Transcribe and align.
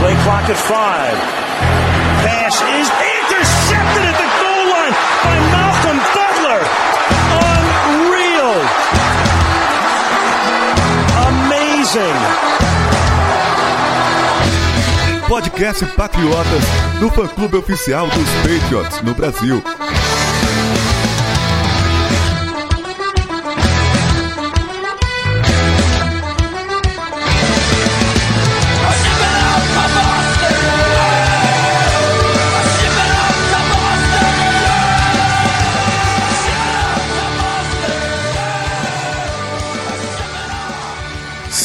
Play 0.00 0.14
clock 0.24 0.48
at 0.48 0.56
five. 0.56 1.16
Pass 2.24 2.56
is 2.60 2.88
intercepted 2.88 4.04
at 4.10 4.16
the 4.18 4.28
goal 4.40 4.64
line 4.74 4.94
by 5.24 5.36
Malcolm 5.54 5.98
Butler. 6.16 6.60
Unreal. 7.48 8.54
Amazing. 11.30 12.18
Podcast 15.28 15.84
Patriotas 15.94 16.64
do 16.98 17.08
fã-clube 17.10 17.56
oficial 17.56 18.08
dos 18.08 18.28
Patriots 18.42 19.02
no 19.02 19.14
Brasil. 19.14 19.62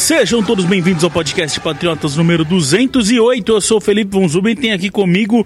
Sejam 0.06 0.40
todos 0.40 0.64
bem-vindos 0.64 1.02
ao 1.02 1.10
podcast 1.10 1.58
Patriotas 1.58 2.16
número 2.16 2.44
208. 2.44 3.50
Eu 3.50 3.60
sou 3.60 3.78
o 3.78 3.80
Felipe 3.80 4.12
Von 4.12 4.28
Zuben 4.28 4.52
e 4.52 4.56
tem 4.56 4.72
aqui 4.72 4.88
comigo 4.88 5.44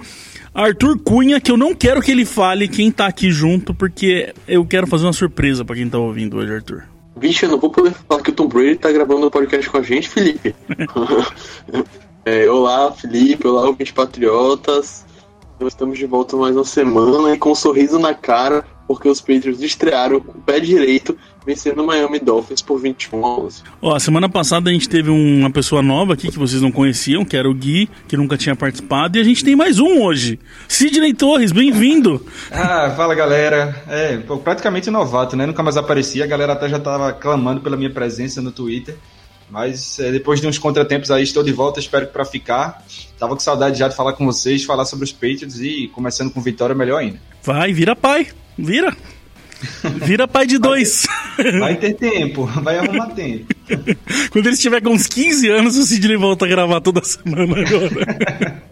Arthur 0.52 0.98
Cunha, 0.98 1.40
que 1.40 1.50
eu 1.50 1.56
não 1.56 1.74
quero 1.74 2.02
que 2.02 2.10
ele 2.10 2.26
fale 2.26 2.68
quem 2.68 2.92
tá 2.92 3.06
aqui 3.06 3.30
junto, 3.30 3.72
porque 3.72 4.34
eu 4.46 4.62
quero 4.66 4.86
fazer 4.86 5.06
uma 5.06 5.14
surpresa 5.14 5.64
para 5.64 5.76
quem 5.76 5.88
tá 5.88 5.96
ouvindo 5.96 6.36
hoje, 6.36 6.52
Arthur. 6.52 6.82
Vixe, 7.16 7.46
eu 7.46 7.52
não 7.52 7.58
vou 7.58 7.70
poder 7.70 7.94
falar 8.06 8.20
que 8.20 8.28
o 8.28 8.34
Tom 8.34 8.48
Brady 8.48 8.76
tá 8.76 8.92
gravando 8.92 9.28
um 9.28 9.30
podcast 9.30 9.70
com 9.70 9.78
a 9.78 9.82
gente, 9.82 10.10
Felipe. 10.10 10.54
é, 12.26 12.46
olá, 12.50 12.92
Felipe. 12.92 13.48
Olá, 13.48 13.62
ouvintes 13.62 13.94
patriotas. 13.94 15.06
Nós 15.58 15.72
estamos 15.72 15.98
de 15.98 16.04
volta 16.04 16.36
mais 16.36 16.54
uma 16.54 16.66
semana 16.66 17.34
e 17.34 17.38
com 17.38 17.52
um 17.52 17.54
sorriso 17.54 17.98
na 17.98 18.12
cara, 18.12 18.62
porque 18.90 19.08
os 19.08 19.20
Patriots 19.20 19.62
estrearam 19.62 20.18
com 20.18 20.32
o 20.32 20.42
pé 20.42 20.58
direito 20.58 21.16
vencendo 21.46 21.80
o 21.80 21.86
Miami 21.86 22.18
Dolphins 22.18 22.60
por 22.60 22.76
21 22.80 23.24
a 23.24 23.38
11. 23.38 23.62
Ó, 23.80 23.94
a 23.94 24.00
semana 24.00 24.28
passada 24.28 24.68
a 24.68 24.72
gente 24.72 24.88
teve 24.88 25.08
uma 25.08 25.48
pessoa 25.48 25.80
nova 25.80 26.14
aqui 26.14 26.28
que 26.28 26.36
vocês 26.36 26.60
não 26.60 26.72
conheciam, 26.72 27.24
que 27.24 27.36
era 27.36 27.48
o 27.48 27.54
Gui, 27.54 27.88
que 28.08 28.16
nunca 28.16 28.36
tinha 28.36 28.56
participado, 28.56 29.16
e 29.16 29.20
a 29.20 29.22
gente 29.22 29.44
tem 29.44 29.54
mais 29.54 29.78
um 29.78 30.02
hoje. 30.02 30.40
Sidney 30.66 31.14
Torres, 31.14 31.52
bem-vindo! 31.52 32.26
ah, 32.50 32.92
fala 32.96 33.14
galera. 33.14 33.80
É, 33.86 34.16
pô, 34.16 34.38
praticamente 34.38 34.90
novato, 34.90 35.36
né? 35.36 35.46
Nunca 35.46 35.62
mais 35.62 35.76
aparecia, 35.76 36.24
a 36.24 36.26
galera 36.26 36.54
até 36.54 36.68
já 36.68 36.80
tava 36.80 37.12
clamando 37.12 37.60
pela 37.60 37.76
minha 37.76 37.90
presença 37.90 38.42
no 38.42 38.50
Twitter. 38.50 38.96
Mas 39.48 40.00
é, 40.00 40.10
depois 40.10 40.40
de 40.40 40.48
uns 40.48 40.58
contratempos 40.58 41.12
aí, 41.12 41.22
estou 41.22 41.44
de 41.44 41.52
volta, 41.52 41.78
espero 41.78 42.08
que 42.08 42.12
para 42.12 42.24
ficar. 42.24 42.84
Tava 43.16 43.34
com 43.34 43.40
saudade 43.40 43.78
já 43.78 43.86
de 43.86 43.94
falar 43.94 44.14
com 44.14 44.26
vocês, 44.26 44.64
falar 44.64 44.84
sobre 44.84 45.04
os 45.04 45.12
Patriots 45.12 45.60
e 45.60 45.86
começando 45.94 46.32
com 46.32 46.40
vitória 46.40 46.74
melhor 46.74 46.98
ainda. 46.98 47.20
Vai, 47.40 47.72
vira 47.72 47.94
pai, 47.94 48.26
vira! 48.60 48.96
Vira 50.06 50.26
pai 50.26 50.46
de 50.46 50.58
dois. 50.58 51.06
Vai 51.36 51.44
ter, 51.44 51.58
vai 51.58 51.76
ter 51.76 51.94
tempo, 51.94 52.46
vai 52.46 52.78
arrumar 52.78 53.08
tempo. 53.08 53.46
Quando 54.30 54.46
ele 54.46 54.54
estiver 54.54 54.80
com 54.80 54.90
uns 54.90 55.06
15 55.06 55.48
anos, 55.48 55.76
o 55.76 55.84
Sidney 55.84 56.16
volta 56.16 56.46
a 56.46 56.48
gravar 56.48 56.80
toda 56.80 57.04
semana 57.04 57.56
agora. 57.60 58.62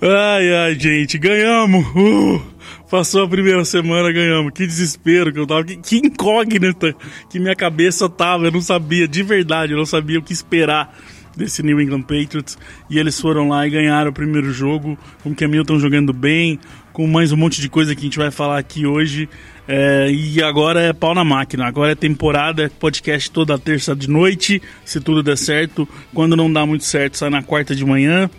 ai, 0.00 0.54
ai, 0.54 0.78
gente, 0.78 1.16
ganhamos! 1.16 1.86
Uh, 1.94 2.42
passou 2.90 3.24
a 3.24 3.28
primeira 3.28 3.64
semana, 3.64 4.10
ganhamos. 4.12 4.52
Que 4.52 4.66
desespero 4.66 5.32
que 5.32 5.38
eu 5.38 5.46
tava, 5.46 5.64
que, 5.64 5.76
que 5.76 5.96
incógnita 5.98 6.94
que 7.30 7.38
minha 7.38 7.54
cabeça 7.54 8.08
tava. 8.08 8.46
Eu 8.46 8.52
não 8.52 8.60
sabia, 8.60 9.06
de 9.06 9.22
verdade, 9.22 9.72
eu 9.72 9.78
não 9.78 9.86
sabia 9.86 10.18
o 10.18 10.22
que 10.22 10.32
esperar 10.32 10.96
desse 11.36 11.62
New 11.62 11.80
England 11.80 12.02
Patriots 12.02 12.56
e 12.88 12.98
eles 12.98 13.20
foram 13.20 13.48
lá 13.48 13.66
e 13.66 13.70
ganharam 13.70 14.10
o 14.10 14.14
primeiro 14.14 14.52
jogo 14.52 14.96
com 15.22 15.30
o 15.30 15.34
Camilton 15.34 15.78
jogando 15.78 16.12
bem, 16.12 16.60
com 16.94 17.08
mais 17.08 17.32
um 17.32 17.36
monte 17.36 17.60
de 17.60 17.68
coisa 17.68 17.92
que 17.92 18.02
a 18.02 18.04
gente 18.04 18.18
vai 18.18 18.30
falar 18.30 18.56
aqui 18.56 18.86
hoje. 18.86 19.28
É, 19.66 20.08
e 20.12 20.40
agora 20.40 20.80
é 20.80 20.92
pau 20.92 21.12
na 21.12 21.24
máquina. 21.24 21.66
Agora 21.66 21.90
é 21.90 21.94
temporada, 21.96 22.70
podcast 22.78 23.30
toda 23.32 23.58
terça 23.58 23.96
de 23.96 24.08
noite, 24.08 24.62
se 24.84 25.00
tudo 25.00 25.20
der 25.20 25.36
certo. 25.36 25.88
Quando 26.14 26.36
não 26.36 26.50
dá 26.50 26.64
muito 26.64 26.84
certo, 26.84 27.18
sai 27.18 27.30
na 27.30 27.42
quarta 27.42 27.74
de 27.74 27.84
manhã. 27.84 28.30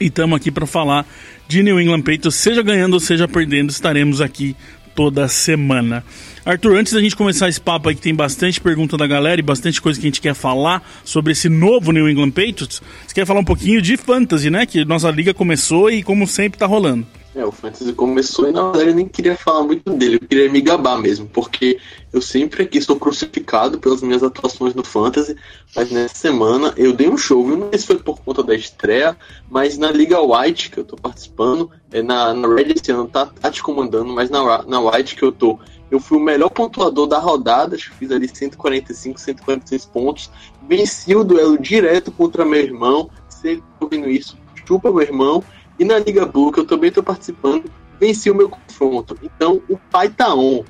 E 0.00 0.06
estamos 0.06 0.36
aqui 0.38 0.50
para 0.50 0.66
falar 0.66 1.06
de 1.46 1.62
New 1.62 1.78
England 1.78 2.00
Patriots, 2.00 2.34
seja 2.34 2.62
ganhando 2.62 2.94
ou 2.94 3.00
seja 3.00 3.28
perdendo, 3.28 3.70
estaremos 3.70 4.22
aqui 4.22 4.56
toda 4.94 5.28
semana. 5.28 6.02
Arthur, 6.46 6.78
antes 6.78 6.94
da 6.94 7.00
gente 7.02 7.14
começar 7.14 7.46
esse 7.46 7.60
papo 7.60 7.90
aí 7.90 7.94
que 7.94 8.00
tem 8.00 8.14
bastante 8.14 8.58
pergunta 8.58 8.96
da 8.96 9.06
galera 9.06 9.38
e 9.38 9.44
bastante 9.44 9.82
coisa 9.82 10.00
que 10.00 10.06
a 10.06 10.08
gente 10.08 10.22
quer 10.22 10.34
falar 10.34 10.82
sobre 11.04 11.32
esse 11.32 11.50
novo 11.50 11.92
New 11.92 12.08
England 12.08 12.30
Patriots, 12.30 12.80
você 13.06 13.14
quer 13.14 13.26
falar 13.26 13.40
um 13.40 13.44
pouquinho 13.44 13.82
de 13.82 13.98
fantasy, 13.98 14.48
né? 14.48 14.64
Que 14.64 14.82
nossa 14.82 15.10
liga 15.10 15.34
começou 15.34 15.90
e 15.90 16.02
como 16.02 16.26
sempre 16.26 16.58
tá 16.58 16.64
rolando. 16.64 17.06
É, 17.36 17.44
o 17.44 17.52
Fantasy 17.52 17.92
começou 17.92 18.48
e 18.48 18.50
na 18.50 18.62
verdade 18.70 18.88
eu 18.88 18.94
nem 18.94 19.06
queria 19.06 19.36
falar 19.36 19.62
muito 19.62 19.92
dele, 19.92 20.16
eu 20.16 20.26
queria 20.26 20.50
me 20.50 20.58
gabar 20.62 20.98
mesmo, 20.98 21.28
porque 21.28 21.78
eu 22.10 22.22
sempre 22.22 22.62
aqui 22.62 22.78
estou 22.78 22.98
crucificado 22.98 23.78
pelas 23.78 24.00
minhas 24.00 24.22
atuações 24.22 24.74
no 24.74 24.82
Fantasy, 24.82 25.36
mas 25.74 25.90
nessa 25.90 26.14
semana 26.14 26.72
eu 26.78 26.94
dei 26.94 27.10
um 27.10 27.18
show, 27.18 27.44
viu? 27.44 27.58
Não 27.58 27.68
sei 27.68 27.78
se 27.78 27.86
foi 27.88 27.98
por 27.98 28.22
conta 28.22 28.42
da 28.42 28.54
estreia, 28.54 29.14
mas 29.50 29.76
na 29.76 29.90
Liga 29.90 30.18
White 30.18 30.70
que 30.70 30.78
eu 30.78 30.84
tô 30.84 30.96
participando, 30.96 31.70
é 31.92 32.00
na, 32.00 32.32
na 32.32 32.48
Red 32.48 32.72
esse 32.72 32.90
ano 32.90 33.06
tá, 33.06 33.26
tá 33.26 33.50
te 33.50 33.62
comandando, 33.62 34.14
mas 34.14 34.30
na, 34.30 34.62
na 34.62 34.80
White 34.80 35.14
que 35.14 35.22
eu 35.22 35.30
tô, 35.30 35.58
eu 35.90 36.00
fui 36.00 36.16
o 36.16 36.24
melhor 36.24 36.48
pontuador 36.48 37.06
da 37.06 37.18
rodada, 37.18 37.76
fiz 37.76 38.10
ali 38.10 38.34
145, 38.34 39.20
146 39.20 39.84
pontos, 39.84 40.30
venci 40.66 41.14
o 41.14 41.22
duelo 41.22 41.58
direto 41.58 42.10
contra 42.10 42.46
meu 42.46 42.60
irmão, 42.60 43.10
você 43.28 43.56
tá 43.56 43.62
ouvindo 43.78 44.08
isso, 44.08 44.38
chupa 44.66 44.90
meu 44.90 45.02
irmão, 45.02 45.44
e 45.78 45.84
na 45.84 45.98
Liga 45.98 46.26
Blue, 46.26 46.52
que 46.52 46.60
eu 46.60 46.64
também 46.64 46.88
estou 46.88 47.02
participando, 47.02 47.64
venci 48.00 48.30
o 48.30 48.34
meu 48.34 48.48
confronto. 48.48 49.16
Então 49.22 49.60
o 49.68 49.76
pai 49.90 50.08
tá 50.08 50.34
on. 50.34 50.64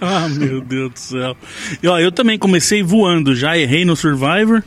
Ah, 0.00 0.28
meu 0.28 0.60
Deus 0.60 0.92
do 0.92 0.98
céu. 0.98 1.36
E, 1.82 1.88
ó, 1.88 1.98
eu 1.98 2.12
também 2.12 2.38
comecei 2.38 2.82
voando, 2.82 3.34
já 3.34 3.56
errei 3.56 3.84
no 3.84 3.96
Survivor. 3.96 4.62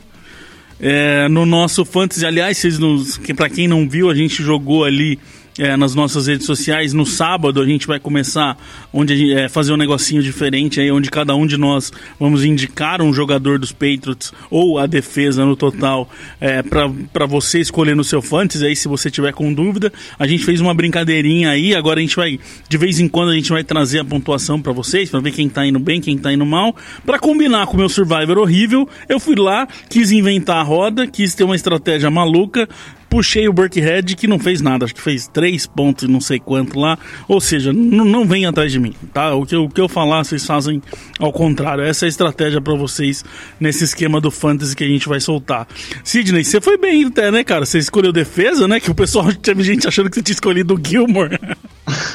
É, 0.82 1.28
no 1.28 1.44
nosso 1.44 1.84
Fantasy, 1.84 2.24
aliás, 2.24 2.56
vocês 2.56 2.78
nos, 2.78 3.18
para 3.36 3.50
quem 3.50 3.68
não 3.68 3.86
viu, 3.88 4.08
a 4.08 4.14
gente 4.14 4.42
jogou 4.42 4.84
ali 4.84 5.18
é, 5.58 5.76
nas 5.76 5.94
nossas 5.94 6.26
redes 6.26 6.46
sociais. 6.46 6.92
No 6.92 7.06
sábado 7.06 7.60
a 7.60 7.66
gente 7.66 7.86
vai 7.86 7.98
começar 7.98 8.56
onde 8.92 9.16
gente, 9.16 9.34
é, 9.34 9.48
fazer 9.48 9.72
um 9.72 9.76
negocinho 9.76 10.22
diferente 10.22 10.80
aí, 10.80 10.90
onde 10.90 11.10
cada 11.10 11.34
um 11.34 11.46
de 11.46 11.56
nós 11.56 11.92
vamos 12.18 12.44
indicar 12.44 13.02
um 13.02 13.12
jogador 13.12 13.58
dos 13.58 13.72
Patriots 13.72 14.32
ou 14.50 14.78
a 14.78 14.86
defesa 14.86 15.44
no 15.44 15.56
total 15.56 16.08
é, 16.40 16.62
para 16.62 17.26
você 17.26 17.60
escolher 17.60 17.96
no 17.96 18.04
seu 18.04 18.22
fantasy. 18.22 18.64
Aí 18.64 18.76
se 18.76 18.88
você 18.88 19.10
tiver 19.10 19.32
com 19.32 19.52
dúvida, 19.52 19.92
a 20.18 20.26
gente 20.26 20.44
fez 20.44 20.60
uma 20.60 20.74
brincadeirinha 20.74 21.50
aí. 21.50 21.74
Agora 21.74 21.98
a 21.98 22.02
gente 22.02 22.16
vai 22.16 22.38
de 22.68 22.78
vez 22.78 23.00
em 23.00 23.08
quando 23.08 23.30
a 23.30 23.34
gente 23.34 23.50
vai 23.50 23.64
trazer 23.64 24.00
a 24.00 24.04
pontuação 24.04 24.60
para 24.60 24.72
vocês 24.72 25.10
para 25.10 25.20
ver 25.20 25.32
quem 25.32 25.48
tá 25.48 25.66
indo 25.66 25.78
bem, 25.78 26.00
quem 26.00 26.16
tá 26.16 26.32
indo 26.32 26.46
mal, 26.46 26.74
para 27.04 27.18
combinar 27.18 27.66
com 27.66 27.74
o 27.74 27.78
meu 27.78 27.88
Survivor 27.88 28.38
horrível. 28.38 28.88
Eu 29.08 29.18
fui 29.18 29.34
lá, 29.34 29.66
quis 29.88 30.10
inventar 30.10 30.58
a 30.58 30.62
roda, 30.62 31.06
quis 31.06 31.34
ter 31.34 31.44
uma 31.44 31.56
estratégia 31.56 32.10
maluca 32.10 32.68
puxei 33.10 33.48
o 33.48 33.52
Burkhead 33.52 34.14
que 34.14 34.28
não 34.28 34.38
fez 34.38 34.60
nada, 34.60 34.84
acho 34.84 34.94
que 34.94 35.00
fez 35.02 35.26
três 35.26 35.66
pontos 35.66 36.08
e 36.08 36.10
não 36.10 36.20
sei 36.20 36.38
quanto 36.38 36.78
lá. 36.78 36.96
Ou 37.28 37.40
seja, 37.40 37.72
não 37.72 38.24
vem 38.24 38.46
atrás 38.46 38.70
de 38.70 38.78
mim, 38.78 38.94
tá? 39.12 39.34
O 39.34 39.44
que, 39.44 39.56
o 39.56 39.68
que 39.68 39.80
eu 39.80 39.88
falar, 39.88 40.24
vocês 40.24 40.46
fazem 40.46 40.80
ao 41.18 41.32
contrário. 41.32 41.82
Essa 41.82 42.04
é 42.04 42.06
a 42.06 42.08
estratégia 42.08 42.60
para 42.60 42.74
vocês 42.74 43.24
nesse 43.58 43.82
esquema 43.82 44.20
do 44.20 44.30
fantasy 44.30 44.76
que 44.76 44.84
a 44.84 44.86
gente 44.86 45.08
vai 45.08 45.20
soltar. 45.20 45.66
Sidney, 46.04 46.44
você 46.44 46.60
foi 46.60 46.78
bem 46.78 47.06
até, 47.06 47.30
né, 47.30 47.42
cara? 47.42 47.66
Você 47.66 47.78
escolheu 47.78 48.12
defesa, 48.12 48.68
né? 48.68 48.78
Que 48.78 48.90
o 48.90 48.94
pessoal 48.94 49.32
teve 49.34 49.64
gente 49.64 49.88
achando 49.88 50.08
que 50.08 50.14
você 50.14 50.22
tinha 50.22 50.34
escolhido 50.34 50.74
o 50.74 50.80
Gilmore. 50.82 51.38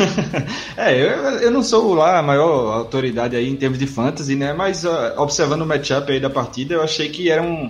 é, 0.77 1.01
eu, 1.01 1.09
eu 1.41 1.51
não 1.51 1.61
sou 1.61 1.93
lá 1.93 2.19
a 2.19 2.23
maior 2.23 2.73
autoridade 2.73 3.35
aí 3.35 3.49
em 3.49 3.55
termos 3.55 3.77
de 3.77 3.85
fantasy, 3.85 4.35
né? 4.35 4.53
Mas 4.53 4.85
uh, 4.85 5.13
observando 5.17 5.63
o 5.63 5.65
matchup 5.65 6.09
aí 6.09 6.21
da 6.21 6.29
partida, 6.29 6.75
eu 6.75 6.81
achei 6.81 7.09
que 7.09 7.29
era 7.29 7.41
um, 7.41 7.69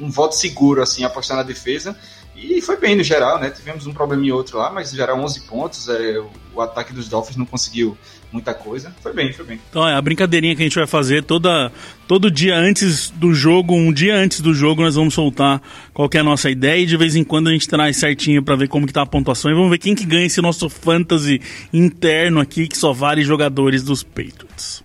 um 0.00 0.10
voto 0.10 0.34
seguro, 0.34 0.82
assim, 0.82 1.04
apostar 1.04 1.36
na 1.36 1.44
defesa. 1.44 1.96
E 2.36 2.60
foi 2.60 2.76
bem 2.76 2.96
no 2.96 3.02
geral, 3.02 3.40
né? 3.40 3.50
Tivemos 3.50 3.86
um 3.86 3.92
problema 3.92 4.24
e 4.26 4.32
outro 4.32 4.58
lá, 4.58 4.70
mas 4.70 4.90
geral 4.90 5.18
11 5.18 5.40
pontos. 5.42 5.88
É, 5.88 6.22
o 6.54 6.60
ataque 6.60 6.92
dos 6.92 7.08
Dolphins 7.08 7.36
não 7.36 7.46
conseguiu 7.46 7.96
muita 8.32 8.52
coisa. 8.52 8.94
Foi 9.00 9.12
bem, 9.12 9.32
foi 9.32 9.44
bem. 9.44 9.60
Então 9.70 9.86
é 9.86 9.94
a 9.94 10.02
brincadeirinha 10.02 10.54
que 10.56 10.62
a 10.62 10.64
gente 10.64 10.74
vai 10.74 10.86
fazer 10.86 11.22
toda, 11.22 11.70
todo 12.08 12.30
dia 12.30 12.56
antes 12.56 13.10
do 13.10 13.32
jogo, 13.32 13.74
um 13.74 13.92
dia 13.92 14.16
antes 14.16 14.40
do 14.40 14.52
jogo, 14.52 14.82
nós 14.82 14.96
vamos 14.96 15.14
soltar 15.14 15.62
qual 15.92 16.10
é 16.12 16.18
a 16.18 16.24
nossa 16.24 16.50
ideia 16.50 16.82
e 16.82 16.86
de 16.86 16.96
vez 16.96 17.14
em 17.14 17.22
quando 17.22 17.48
a 17.48 17.52
gente 17.52 17.68
traz 17.68 17.96
certinho 17.96 18.42
para 18.42 18.56
ver 18.56 18.68
como 18.68 18.86
que 18.86 18.92
tá 18.92 19.02
a 19.02 19.06
pontuação 19.06 19.50
e 19.50 19.54
vamos 19.54 19.70
ver 19.70 19.78
quem 19.78 19.94
que 19.94 20.04
ganha 20.04 20.26
esse 20.26 20.40
nosso 20.42 20.68
fantasy 20.68 21.40
interno 21.72 22.40
aqui, 22.40 22.66
que 22.66 22.76
só 22.76 22.92
vale 22.92 23.22
jogadores 23.22 23.82
dos 23.84 24.02
Patriots. 24.02 24.82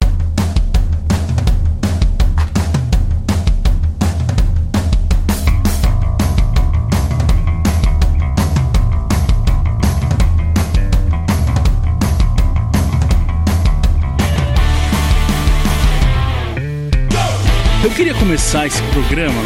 Eu 17.82 17.90
queria 17.92 18.14
começar 18.14 18.68
esse 18.68 18.82
programa 18.92 19.42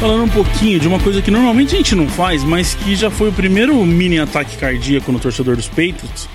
falando 0.00 0.24
um 0.24 0.28
pouquinho 0.28 0.80
de 0.80 0.88
uma 0.88 0.98
coisa 0.98 1.20
que 1.20 1.30
normalmente 1.30 1.74
a 1.74 1.78
gente 1.78 1.94
não 1.94 2.08
faz, 2.08 2.42
mas 2.42 2.74
que 2.74 2.96
já 2.96 3.10
foi 3.10 3.28
o 3.28 3.32
primeiro 3.32 3.74
mini 3.84 4.18
ataque 4.18 4.56
cardíaco 4.56 5.12
no 5.12 5.20
torcedor 5.20 5.54
dos 5.54 5.68
Patriots, 5.68 6.26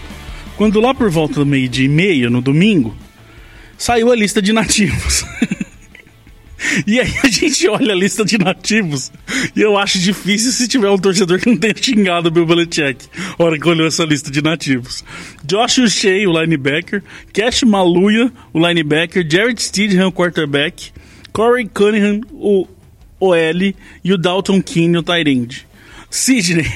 quando 0.56 0.80
lá 0.80 0.94
por 0.94 1.10
volta 1.10 1.36
do 1.36 1.46
meio-dia 1.46 1.86
e 1.86 1.90
meia, 1.90 2.30
no 2.30 2.40
domingo, 2.40 2.96
saiu 3.80 4.12
a 4.12 4.16
lista 4.16 4.42
de 4.42 4.54
nativos. 4.54 5.26
E 6.88 7.00
aí 7.00 7.14
a 7.22 7.28
gente 7.28 7.68
olha 7.68 7.92
a 7.92 7.96
lista 7.96 8.24
de 8.24 8.38
nativos 8.38 9.12
e 9.54 9.62
eu 9.62 9.78
acho 9.78 10.00
difícil 10.00 10.50
se 10.52 10.66
tiver 10.66 10.90
um 10.90 10.98
torcedor 10.98 11.38
que 11.38 11.50
não 11.50 11.58
tenha 11.58 11.76
xingado 11.76 12.30
o 12.30 12.32
Bill 12.32 12.46
Belichick 12.46 13.06
hora 13.38 13.60
que 13.60 13.68
olhou 13.68 13.86
essa 13.86 14.06
lista 14.06 14.32
de 14.32 14.42
nativos. 14.42 15.04
Josh 15.44 15.92
Shea, 15.92 16.28
o 16.28 16.42
linebacker, 16.42 17.04
Cash 17.34 17.64
Maluia, 17.64 18.32
o 18.54 18.66
linebacker, 18.66 19.28
Jared 19.30 19.62
Stidham, 19.62 20.08
o 20.08 20.12
quarterback, 20.12 20.94
Corey 21.34 21.68
Cunningham, 21.68 22.22
o 22.32 22.68
OL, 23.20 23.74
e 24.04 24.14
o 24.14 24.18
Dalton 24.18 24.62
Keane, 24.62 24.98
o 24.98 25.04
end. 25.28 25.68
Sidney, 26.10 26.72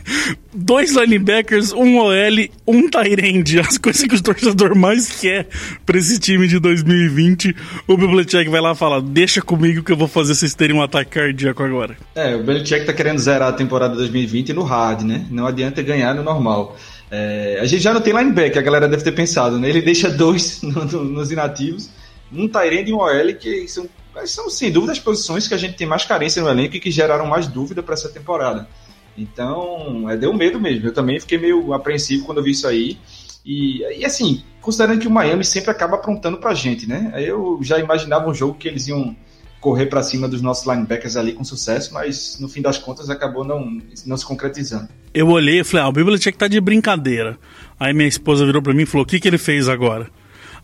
dois 0.52 0.94
linebackers, 0.94 1.72
um 1.72 1.96
OL, 1.96 2.48
um 2.66 2.90
tight 2.90 3.58
As 3.60 3.78
coisas 3.78 4.02
que 4.02 4.14
o 4.14 4.22
torcedor 4.22 4.76
mais 4.76 5.20
quer 5.20 5.48
pra 5.86 5.98
esse 5.98 6.18
time 6.18 6.46
de 6.46 6.58
2020. 6.58 7.56
O 7.88 7.96
Belichick 7.96 8.50
vai 8.50 8.60
lá 8.60 8.72
e 8.72 8.76
fala, 8.76 9.00
deixa 9.00 9.40
comigo 9.40 9.82
que 9.82 9.92
eu 9.92 9.96
vou 9.96 10.08
fazer 10.08 10.34
vocês 10.34 10.54
terem 10.54 10.76
um 10.76 10.82
ataque 10.82 11.12
cardíaco 11.12 11.62
agora. 11.62 11.96
É, 12.14 12.36
o 12.36 12.42
Belichick 12.42 12.84
tá 12.84 12.92
querendo 12.92 13.18
zerar 13.18 13.48
a 13.48 13.52
temporada 13.52 13.94
2020 13.94 14.52
no 14.52 14.62
hard, 14.62 15.02
né? 15.02 15.26
Não 15.30 15.46
adianta 15.46 15.82
ganhar 15.82 16.14
no 16.14 16.22
normal. 16.22 16.76
É, 17.10 17.58
a 17.60 17.64
gente 17.64 17.82
já 17.82 17.94
não 17.94 18.00
tem 18.00 18.14
linebacker, 18.14 18.58
a 18.58 18.64
galera 18.64 18.88
deve 18.88 19.02
ter 19.02 19.12
pensado, 19.12 19.58
né? 19.58 19.70
Ele 19.70 19.80
deixa 19.80 20.10
dois 20.10 20.60
no, 20.62 20.84
no, 20.84 21.04
nos 21.04 21.30
inativos, 21.30 21.88
um 22.30 22.48
Tyrande 22.48 22.90
e 22.90 22.94
um 22.94 22.98
OL, 22.98 23.34
que 23.34 23.66
são 23.68 23.88
são, 24.26 24.50
sem 24.50 24.70
dúvida, 24.70 24.92
as 24.92 24.98
posições 24.98 25.48
que 25.48 25.54
a 25.54 25.58
gente 25.58 25.76
tem 25.76 25.86
mais 25.86 26.04
carência 26.04 26.42
no 26.42 26.48
elenco 26.48 26.76
e 26.76 26.80
que 26.80 26.90
geraram 26.90 27.26
mais 27.26 27.46
dúvida 27.46 27.82
para 27.82 27.94
essa 27.94 28.08
temporada. 28.08 28.68
Então, 29.16 30.08
é, 30.10 30.16
deu 30.16 30.32
medo 30.32 30.60
mesmo. 30.60 30.86
Eu 30.86 30.92
também 30.92 31.20
fiquei 31.20 31.38
meio 31.38 31.72
apreensivo 31.72 32.24
quando 32.24 32.38
eu 32.38 32.44
vi 32.44 32.52
isso 32.52 32.66
aí. 32.66 32.98
E, 33.44 33.82
e 33.98 34.04
assim, 34.04 34.42
considerando 34.60 35.00
que 35.00 35.08
o 35.08 35.10
Miami 35.10 35.44
sempre 35.44 35.70
acaba 35.70 35.96
aprontando 35.96 36.38
pra 36.38 36.54
gente, 36.54 36.88
né? 36.88 37.12
Eu 37.16 37.58
já 37.62 37.78
imaginava 37.78 38.28
um 38.28 38.34
jogo 38.34 38.54
que 38.54 38.68
eles 38.68 38.86
iam 38.88 39.14
correr 39.60 39.86
para 39.86 40.02
cima 40.02 40.28
dos 40.28 40.42
nossos 40.42 40.66
linebackers 40.66 41.16
ali 41.16 41.32
com 41.32 41.44
sucesso, 41.44 41.94
mas 41.94 42.36
no 42.40 42.48
fim 42.48 42.60
das 42.60 42.78
contas 42.78 43.08
acabou 43.08 43.44
não, 43.44 43.80
não 44.04 44.16
se 44.16 44.26
concretizando. 44.26 44.88
Eu 45.14 45.28
olhei 45.28 45.60
e 45.60 45.64
falei, 45.64 45.86
ah, 45.86 45.88
o 45.88 45.92
Bíblia 45.92 46.18
tinha 46.18 46.32
que 46.32 46.36
estar 46.36 46.46
tá 46.46 46.50
de 46.50 46.60
brincadeira. 46.60 47.38
Aí 47.78 47.94
minha 47.94 48.08
esposa 48.08 48.44
virou 48.44 48.60
para 48.60 48.74
mim 48.74 48.82
e 48.82 48.86
falou, 48.86 49.04
o 49.04 49.08
que, 49.08 49.20
que 49.20 49.28
ele 49.28 49.38
fez 49.38 49.68
agora? 49.68 50.10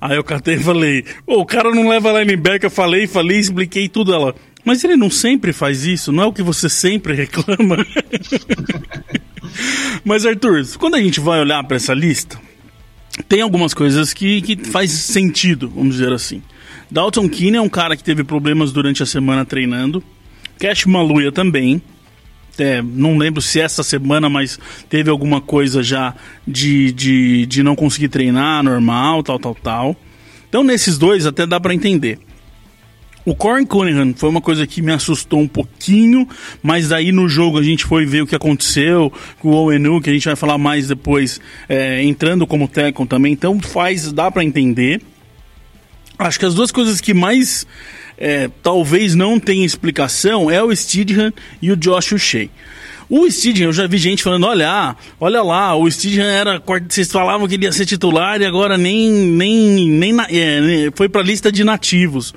Aí 0.01 0.17
eu 0.17 0.23
catei 0.23 0.55
e 0.55 0.61
falei, 0.61 1.05
o 1.27 1.45
cara 1.45 1.71
não 1.73 1.89
leva 1.89 2.21
linebacker, 2.21 2.67
eu 2.67 2.71
falei, 2.71 3.07
falei, 3.07 3.39
expliquei 3.39 3.89
tudo. 3.89 4.15
Ela, 4.15 4.35
mas 4.65 4.85
ele 4.85 4.97
não 4.97 5.11
sempre 5.11 5.53
faz 5.53 5.85
isso, 5.85 6.13
não 6.13 6.23
é 6.23 6.27
o 6.27 6.33
que 6.33 6.43
você 6.43 6.69
sempre 6.69 7.15
reclama? 7.15 7.85
mas 10.05 10.25
Arthur, 10.25 10.65
quando 10.79 10.95
a 10.95 11.01
gente 11.01 11.19
vai 11.19 11.41
olhar 11.41 11.65
para 11.65 11.77
essa 11.77 11.95
lista, 11.95 12.39
tem 13.29 13.41
algumas 13.41 13.75
coisas 13.75 14.13
que, 14.13 14.41
que 14.43 14.57
faz 14.65 14.93
sentido, 14.93 15.69
vamos 15.69 15.97
dizer 15.97 16.13
assim. 16.13 16.43
Dalton 16.91 17.29
Keane 17.29 17.57
é 17.57 17.61
um 17.61 17.69
cara 17.69 17.97
que 17.97 18.05
teve 18.05 18.23
problemas 18.23 18.73
durante 18.73 19.03
a 19.03 19.07
semana 19.07 19.45
treinando. 19.45 20.03
Cash 20.59 20.87
Maluia 20.87 21.31
também. 21.31 21.83
É, 22.59 22.83
não 22.83 23.17
lembro 23.17 23.41
se 23.41 23.61
essa 23.61 23.83
semana, 23.83 24.29
mas 24.29 24.59
teve 24.89 25.11
alguma 25.11 25.41
coisa 25.41 25.83
já 25.83 26.15
de, 26.47 26.93
de, 26.93 27.47
de 27.47 27.63
não 27.63 27.77
conseguir 27.77 28.09
treinar 28.09 28.63
normal, 28.63 29.23
tal, 29.23 29.39
tal, 29.39 29.55
tal. 29.55 29.97
Então, 30.49 30.65
nesses 30.65 30.99
dois 30.99 31.27
até 31.27 31.47
dá 31.47 31.61
para 31.61 31.75
entender. 31.75 32.19
O 33.29 33.35
Corin 33.35 33.67
Cunningham 33.67 34.15
foi 34.17 34.31
uma 34.31 34.41
coisa 34.41 34.67
que 34.67 34.81
me 34.81 34.91
assustou 34.91 35.41
um 35.41 35.47
pouquinho, 35.47 36.27
mas 36.63 36.91
aí 36.93 37.13
no 37.13 37.29
jogo 37.29 37.59
a 37.59 37.63
gente 37.63 37.85
foi 37.85 38.07
ver 38.07 38.23
o 38.23 38.27
que 38.27 38.35
aconteceu 38.35 39.13
com 39.39 39.51
o 39.51 39.55
Owenu, 39.55 40.01
que 40.01 40.09
a 40.09 40.13
gente 40.15 40.25
vai 40.25 40.35
falar 40.35 40.57
mais 40.57 40.89
depois, 40.89 41.39
é, 41.69 42.03
entrando 42.03 42.47
como 42.47 42.67
técnico 42.67 43.05
também. 43.05 43.35
Então 43.35 43.61
faz, 43.61 44.11
dá 44.13 44.31
para 44.31 44.43
entender. 44.43 45.03
Acho 46.19 46.39
que 46.39 46.47
as 46.47 46.55
duas 46.55 46.73
coisas 46.73 47.03
que 47.03 47.13
mais 47.13 47.67
é, 48.19 48.51
talvez 48.63 49.15
não 49.15 49.39
tenha 49.39 49.65
explicação 49.65 50.51
é 50.51 50.63
o 50.63 50.75
Stidham 50.75 51.33
e 51.63 51.71
o 51.71 51.77
Josh 51.77 52.15
Shea. 52.19 52.49
O 53.09 53.31
Stidham, 53.31 53.69
eu 53.69 53.73
já 53.73 53.87
vi 53.87 53.97
gente 53.97 54.23
falando, 54.23 54.47
olha, 54.47 54.95
olha 55.19 55.43
lá, 55.43 55.75
o 55.75 55.91
Stidham 55.91 56.27
era, 56.27 56.63
vocês 56.87 57.11
falavam 57.11 57.49
que 57.49 57.55
ele 57.55 57.65
ia 57.65 57.73
ser 57.73 57.87
titular 57.87 58.41
e 58.41 58.45
agora 58.45 58.77
nem, 58.77 59.11
nem, 59.11 59.89
nem 59.89 60.17
é, 60.29 60.91
foi 60.95 61.09
para 61.09 61.23
a 61.23 61.25
lista 61.25 61.51
de 61.51 61.65
nativos. 61.65 62.35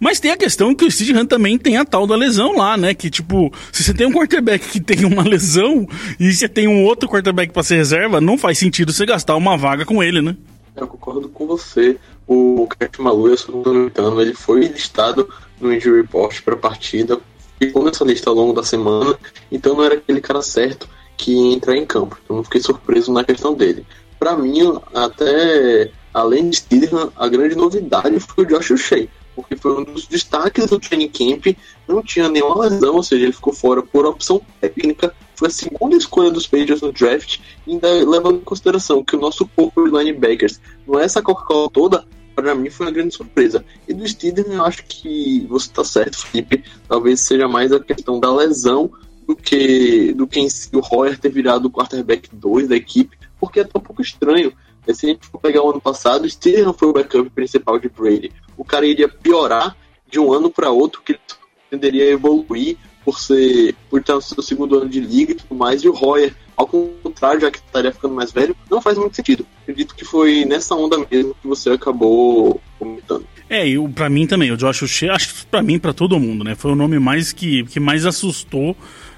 Mas 0.00 0.20
tem 0.20 0.30
a 0.30 0.36
questão 0.36 0.74
que 0.74 0.84
o 0.84 0.90
Stidham 0.90 1.26
também 1.26 1.58
tem 1.58 1.76
a 1.76 1.84
tal 1.84 2.06
da 2.06 2.16
lesão 2.16 2.56
lá, 2.56 2.76
né? 2.76 2.94
Que 2.94 3.10
tipo, 3.10 3.52
se 3.72 3.82
você 3.82 3.92
tem 3.92 4.06
um 4.06 4.12
quarterback 4.12 4.68
que 4.68 4.80
tem 4.80 5.04
uma 5.04 5.22
lesão 5.22 5.86
e 6.18 6.32
você 6.32 6.48
tem 6.48 6.68
um 6.68 6.84
outro 6.84 7.08
quarterback 7.08 7.52
para 7.52 7.62
ser 7.62 7.76
reserva, 7.76 8.20
não 8.20 8.38
faz 8.38 8.58
sentido 8.58 8.92
você 8.92 9.04
gastar 9.04 9.36
uma 9.36 9.56
vaga 9.56 9.84
com 9.84 10.02
ele, 10.02 10.22
né? 10.22 10.36
Eu 10.76 10.86
concordo 10.86 11.28
com 11.28 11.46
você 11.46 11.96
o 12.28 12.68
Cat 12.78 13.00
Maluia, 13.00 13.36
se 13.36 13.50
não 13.50 14.20
ele 14.20 14.34
foi 14.34 14.60
listado 14.60 15.28
no 15.58 15.72
injury 15.72 16.02
report 16.02 16.42
para 16.42 16.54
a 16.54 16.58
partida, 16.58 17.18
ficou 17.58 17.82
nessa 17.82 18.04
lista 18.04 18.28
ao 18.28 18.36
longo 18.36 18.52
da 18.52 18.62
semana, 18.62 19.18
então 19.50 19.74
não 19.74 19.84
era 19.84 19.94
aquele 19.94 20.20
cara 20.20 20.42
certo 20.42 20.86
que 21.16 21.32
ia 21.32 21.54
entrar 21.54 21.76
em 21.76 21.86
campo. 21.86 22.18
Então 22.22 22.36
não 22.36 22.44
fiquei 22.44 22.60
surpreso 22.60 23.12
na 23.12 23.24
questão 23.24 23.54
dele. 23.54 23.84
Para 24.18 24.36
mim, 24.36 24.78
até 24.94 25.90
além 26.12 26.50
de 26.50 26.56
Steedham, 26.56 27.10
a 27.16 27.28
grande 27.28 27.54
novidade 27.54 28.20
foi 28.20 28.44
o 28.44 28.46
Josh 28.46 28.78
Shea, 28.78 29.08
porque 29.34 29.56
foi 29.56 29.80
um 29.80 29.84
dos 29.84 30.06
destaques 30.06 30.66
do 30.66 30.78
training 30.78 31.08
camp, 31.08 31.56
não 31.86 32.02
tinha 32.02 32.28
nenhuma 32.28 32.66
lesão, 32.66 32.96
ou 32.96 33.02
seja, 33.02 33.24
ele 33.24 33.32
ficou 33.32 33.52
fora 33.52 33.82
por 33.82 34.04
opção 34.04 34.42
técnica, 34.60 35.14
foi 35.34 35.48
a 35.48 35.52
segunda 35.52 35.96
escolha 35.96 36.30
dos 36.30 36.46
Patriots 36.46 36.82
no 36.82 36.92
draft, 36.92 37.38
ainda 37.66 37.88
levando 37.88 38.36
em 38.36 38.44
consideração 38.44 39.04
que 39.04 39.14
o 39.16 39.20
nosso 39.20 39.48
corpo 39.54 39.84
de 39.84 39.96
linebackers 39.96 40.60
não 40.86 40.98
é 40.98 41.04
essa 41.04 41.22
Coca-Cola 41.22 41.70
toda, 41.70 42.04
para 42.42 42.54
mim 42.54 42.70
foi 42.70 42.86
uma 42.86 42.92
grande 42.92 43.14
surpresa. 43.14 43.64
E 43.88 43.92
do 43.92 44.06
Steedham, 44.06 44.52
eu 44.52 44.64
acho 44.64 44.84
que 44.84 45.44
você 45.48 45.66
está 45.66 45.82
certo, 45.82 46.18
Felipe. 46.18 46.62
Talvez 46.86 47.20
seja 47.20 47.48
mais 47.48 47.72
a 47.72 47.80
questão 47.80 48.20
da 48.20 48.32
lesão 48.32 48.90
do 49.26 49.34
que 49.34 50.12
do 50.12 50.26
que 50.26 50.38
em 50.38 50.48
si 50.48 50.70
o 50.72 50.78
Royer 50.78 51.18
ter 51.18 51.30
virado 51.30 51.66
o 51.66 51.70
quarterback 51.70 52.30
2 52.32 52.68
da 52.68 52.76
equipe, 52.76 53.18
porque 53.40 53.58
é 53.60 53.64
tão 53.64 53.80
pouco 53.80 54.00
estranho. 54.00 54.52
Se 54.86 55.04
a 55.04 55.08
gente 55.10 55.26
for 55.26 55.38
pegar 55.38 55.62
o 55.62 55.70
ano 55.70 55.80
passado, 55.80 56.24
o 56.24 56.30
Steedham 56.30 56.72
foi 56.72 56.88
o 56.88 56.92
backup 56.92 57.28
principal 57.30 57.78
de 57.78 57.88
Brady. 57.88 58.32
O 58.56 58.64
cara 58.64 58.86
iria 58.86 59.08
piorar 59.08 59.76
de 60.08 60.20
um 60.20 60.32
ano 60.32 60.48
para 60.48 60.70
outro, 60.70 61.02
que 61.02 61.12
ele 61.12 61.20
tenderia 61.68 62.04
a 62.04 62.10
evoluir 62.10 62.78
por 63.08 63.18
ser 63.18 63.74
por 63.88 64.00
estar 64.00 64.16
no 64.16 64.20
seu 64.20 64.42
segundo 64.42 64.76
ano 64.76 64.86
de 64.86 65.00
liga 65.00 65.32
e 65.32 65.34
tudo 65.34 65.54
mais, 65.54 65.82
e 65.82 65.88
o 65.88 65.94
Royer, 65.94 66.34
ao 66.54 66.66
contrário, 66.66 67.40
já 67.40 67.50
que 67.50 67.56
estaria 67.56 67.90
ficando 67.90 68.12
mais 68.12 68.30
velho, 68.30 68.54
não 68.70 68.82
faz 68.82 68.98
muito 68.98 69.16
sentido. 69.16 69.46
Acredito 69.62 69.94
que 69.94 70.04
foi 70.04 70.44
nessa 70.44 70.74
onda 70.74 70.98
mesmo 71.10 71.34
que 71.40 71.48
você 71.48 71.70
acabou 71.70 72.60
comentando. 72.78 73.24
É, 73.48 73.66
e 73.66 73.88
para 73.88 74.10
mim 74.10 74.26
também, 74.26 74.52
o 74.52 74.58
Josh 74.58 74.82
Uche, 74.82 75.08
acho 75.08 75.34
que 75.34 75.46
para 75.46 75.62
mim, 75.62 75.78
para 75.78 75.94
todo 75.94 76.20
mundo, 76.20 76.44
né? 76.44 76.54
Foi 76.54 76.70
o 76.70 76.76
nome 76.76 76.98
mais 76.98 77.32
que, 77.32 77.64
que 77.64 77.80
mais 77.80 78.04
assustou 78.04 78.76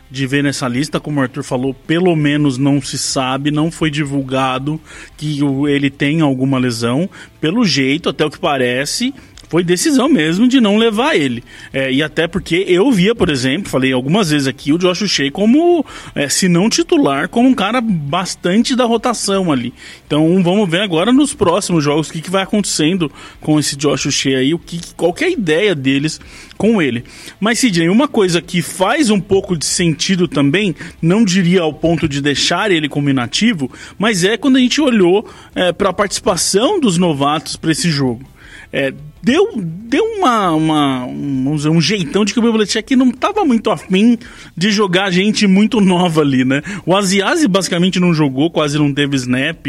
de 0.08 0.24
ver 0.24 0.44
nessa 0.44 0.68
lista, 0.68 1.00
como 1.00 1.18
o 1.18 1.22
Arthur 1.22 1.42
falou, 1.42 1.74
pelo 1.74 2.14
menos 2.14 2.58
não 2.58 2.80
se 2.80 2.98
sabe, 2.98 3.50
não 3.50 3.72
foi 3.72 3.90
divulgado 3.90 4.80
que 5.16 5.40
ele 5.68 5.90
tem 5.90 6.20
alguma 6.20 6.58
lesão. 6.58 7.10
Pelo 7.40 7.64
jeito, 7.64 8.08
até 8.08 8.24
o 8.24 8.30
que 8.30 8.38
parece, 8.38 9.12
foi 9.50 9.64
decisão 9.64 10.08
mesmo 10.08 10.46
de 10.46 10.60
não 10.60 10.76
levar 10.76 11.16
ele. 11.16 11.42
É, 11.72 11.92
e 11.92 12.04
até 12.04 12.28
porque 12.28 12.64
eu 12.68 12.90
via, 12.92 13.16
por 13.16 13.28
exemplo, 13.28 13.68
falei 13.68 13.92
algumas 13.92 14.30
vezes 14.30 14.46
aqui, 14.46 14.72
o 14.72 14.78
Josh 14.78 15.10
Shea 15.10 15.30
como, 15.30 15.84
é, 16.14 16.28
se 16.28 16.48
não 16.48 16.70
titular, 16.70 17.28
como 17.28 17.48
um 17.48 17.54
cara 17.54 17.80
bastante 17.80 18.76
da 18.76 18.84
rotação 18.84 19.50
ali. 19.50 19.74
Então 20.06 20.40
vamos 20.40 20.70
ver 20.70 20.82
agora 20.82 21.12
nos 21.12 21.34
próximos 21.34 21.82
jogos 21.82 22.08
o 22.08 22.12
que, 22.12 22.20
que 22.20 22.30
vai 22.30 22.44
acontecendo 22.44 23.10
com 23.40 23.58
esse 23.58 23.76
Josh 23.76 24.08
Shea 24.12 24.38
aí, 24.38 24.54
o 24.54 24.58
que, 24.58 24.80
qual 24.96 25.12
que 25.12 25.24
é 25.24 25.26
a 25.26 25.30
ideia 25.30 25.74
deles 25.74 26.20
com 26.56 26.80
ele. 26.80 27.02
Mas 27.40 27.58
Sidney, 27.58 27.88
uma 27.88 28.06
coisa 28.06 28.40
que 28.40 28.62
faz 28.62 29.10
um 29.10 29.20
pouco 29.20 29.56
de 29.56 29.66
sentido 29.66 30.28
também, 30.28 30.76
não 31.02 31.24
diria 31.24 31.62
ao 31.62 31.74
ponto 31.74 32.08
de 32.08 32.22
deixar 32.22 32.70
ele 32.70 32.88
como 32.88 33.10
inativo, 33.10 33.68
mas 33.98 34.22
é 34.22 34.36
quando 34.36 34.58
a 34.58 34.60
gente 34.60 34.80
olhou 34.80 35.28
é, 35.56 35.72
para 35.72 35.90
a 35.90 35.92
participação 35.92 36.78
dos 36.78 36.96
novatos 36.96 37.56
para 37.56 37.72
esse 37.72 37.90
jogo. 37.90 38.24
É, 38.72 38.94
deu, 39.22 39.50
deu 39.56 40.04
uma, 40.04 40.52
uma 40.52 41.06
um, 41.06 41.54
um 41.54 41.80
jeitão 41.80 42.24
de 42.24 42.32
que 42.32 42.40
o 42.40 42.42
Belichick 42.42 42.96
não 42.96 43.10
estava 43.10 43.44
muito 43.44 43.70
afim 43.70 44.18
de 44.56 44.70
jogar 44.70 45.10
gente 45.10 45.46
muito 45.46 45.80
nova 45.80 46.20
ali, 46.20 46.44
né? 46.44 46.62
O 46.86 46.96
Aziazi 46.96 47.46
basicamente 47.46 48.00
não 48.00 48.14
jogou, 48.14 48.50
quase 48.50 48.78
não 48.78 48.92
teve 48.92 49.16
snap. 49.16 49.66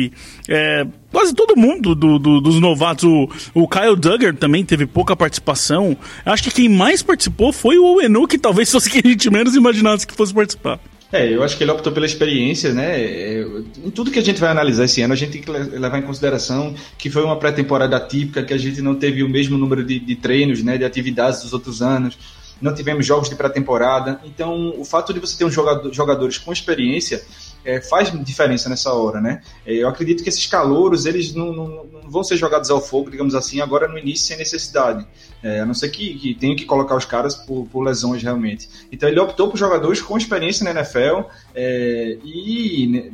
É, 0.48 0.86
quase 1.12 1.34
todo 1.34 1.58
mundo 1.58 1.94
do, 1.94 2.18
do, 2.18 2.42
dos 2.42 2.60
novatos. 2.60 3.04
O, 3.04 3.30
o 3.54 3.68
Kyle 3.68 3.96
Duggar 3.96 4.36
também 4.36 4.64
teve 4.64 4.86
pouca 4.86 5.16
participação. 5.16 5.98
Acho 6.26 6.44
que 6.44 6.52
quem 6.52 6.70
mais 6.70 7.02
participou 7.04 7.52
foi 7.52 7.78
o 7.78 8.02
Enu, 8.02 8.28
que 8.28 8.38
talvez 8.38 8.72
fosse 8.72 8.90
quem 8.90 9.02
a 9.04 9.08
gente 9.08 9.30
menos 9.30 9.56
imaginasse 9.56 10.08
que 10.08 10.14
fosse 10.14 10.34
participar. 10.34 10.80
É, 11.12 11.34
eu 11.34 11.44
acho 11.44 11.58
que 11.58 11.64
ele 11.64 11.72
optou 11.72 11.92
pela 11.92 12.06
experiência, 12.06 12.74
né? 12.74 13.00
É, 13.00 13.46
em 13.84 13.90
tudo 13.90 14.12
que 14.12 14.20
a 14.20 14.24
gente 14.24 14.40
vai 14.40 14.50
analisar 14.50 14.86
esse 14.86 15.02
ano, 15.02 15.14
a 15.14 15.18
gente 15.18 15.32
tem 15.34 15.42
que 15.42 15.52
levar 15.52 16.00
em 16.00 16.04
consideração 16.04 16.74
que 16.98 17.10
foi 17.10 17.24
uma 17.24 17.38
pré-temporada 17.38 18.00
típica, 18.00 18.44
que 18.44 18.54
a 18.54 18.58
gente 18.58 18.82
não 18.82 18.96
teve 18.96 19.22
o 19.22 19.28
mesmo 19.30 19.58
número 19.58 19.84
de, 19.84 20.00
de 20.00 20.16
treinos, 20.16 20.64
né, 20.64 20.78
de 20.78 20.86
atividades 20.86 21.42
dos 21.42 21.52
outros 21.52 21.82
anos, 21.82 22.18
não 22.62 22.74
tivemos 22.74 23.06
jogos 23.06 23.28
de 23.28 23.36
pré-temporada. 23.36 24.22
Então, 24.24 24.74
o 24.78 24.86
fato 24.86 25.14
de 25.14 25.20
você 25.20 25.38
ter 25.38 25.44
um 25.44 25.52
jogador, 25.52 25.92
jogadores 25.92 26.38
com 26.38 26.54
experiência 26.54 27.22
é, 27.64 27.82
faz 27.82 28.12
diferença 28.24 28.70
nessa 28.70 28.94
hora, 28.94 29.22
né? 29.22 29.42
É, 29.66 29.74
eu 29.74 29.88
acredito 29.88 30.24
que 30.24 30.30
esses 30.30 30.46
calouros, 30.48 31.06
eles 31.06 31.34
não, 31.34 31.54
não, 31.54 31.68
não, 31.68 32.10
vão 32.10 32.24
ser 32.24 32.38
jogados 32.38 32.70
ao 32.70 32.82
fogo, 32.82 33.10
digamos 33.10 33.36
assim, 33.36 33.62
agora 33.62 33.88
no 33.88 33.98
início 33.98 34.28
sem 34.28 34.38
necessidade. 34.38 35.06
É, 35.44 35.62
a 35.62 35.66
não 35.66 35.74
ser 35.74 35.90
que, 35.90 36.14
que 36.16 36.36
tenha 36.36 36.56
que 36.56 36.66
colocar 36.66 36.96
os 36.96 37.06
caras 37.06 37.36
por, 37.36 37.68
por, 37.68 37.82
lesões 37.82 38.22
realmente. 38.22 38.70
Então 38.92 39.10
ele 39.10 39.20
optou 39.20 39.50
por 39.50 39.58
jogadores 39.58 40.02
com 40.02 40.18
experiência 40.18 40.64
na 40.64 40.80
NFL 40.80 41.28
é, 41.56 42.18
e 42.24 42.88
né, 42.88 43.12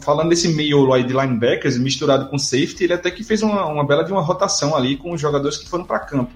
falando 0.00 0.28
desse 0.28 0.48
meio 0.48 0.92
aí 0.92 1.04
de 1.04 1.12
linebackers 1.12 1.78
misturado 1.78 2.28
com 2.28 2.38
safety, 2.38 2.84
ele 2.84 2.94
até 2.94 3.10
que 3.10 3.22
fez 3.22 3.42
uma, 3.42 3.66
uma 3.66 3.86
bela 3.86 4.02
de 4.02 4.10
uma 4.10 4.20
rotação 4.20 4.74
ali 4.74 4.96
com 4.96 5.12
os 5.12 5.20
jogadores 5.20 5.56
que 5.56 5.68
foram 5.68 5.84
para 5.84 6.00
campo 6.00 6.32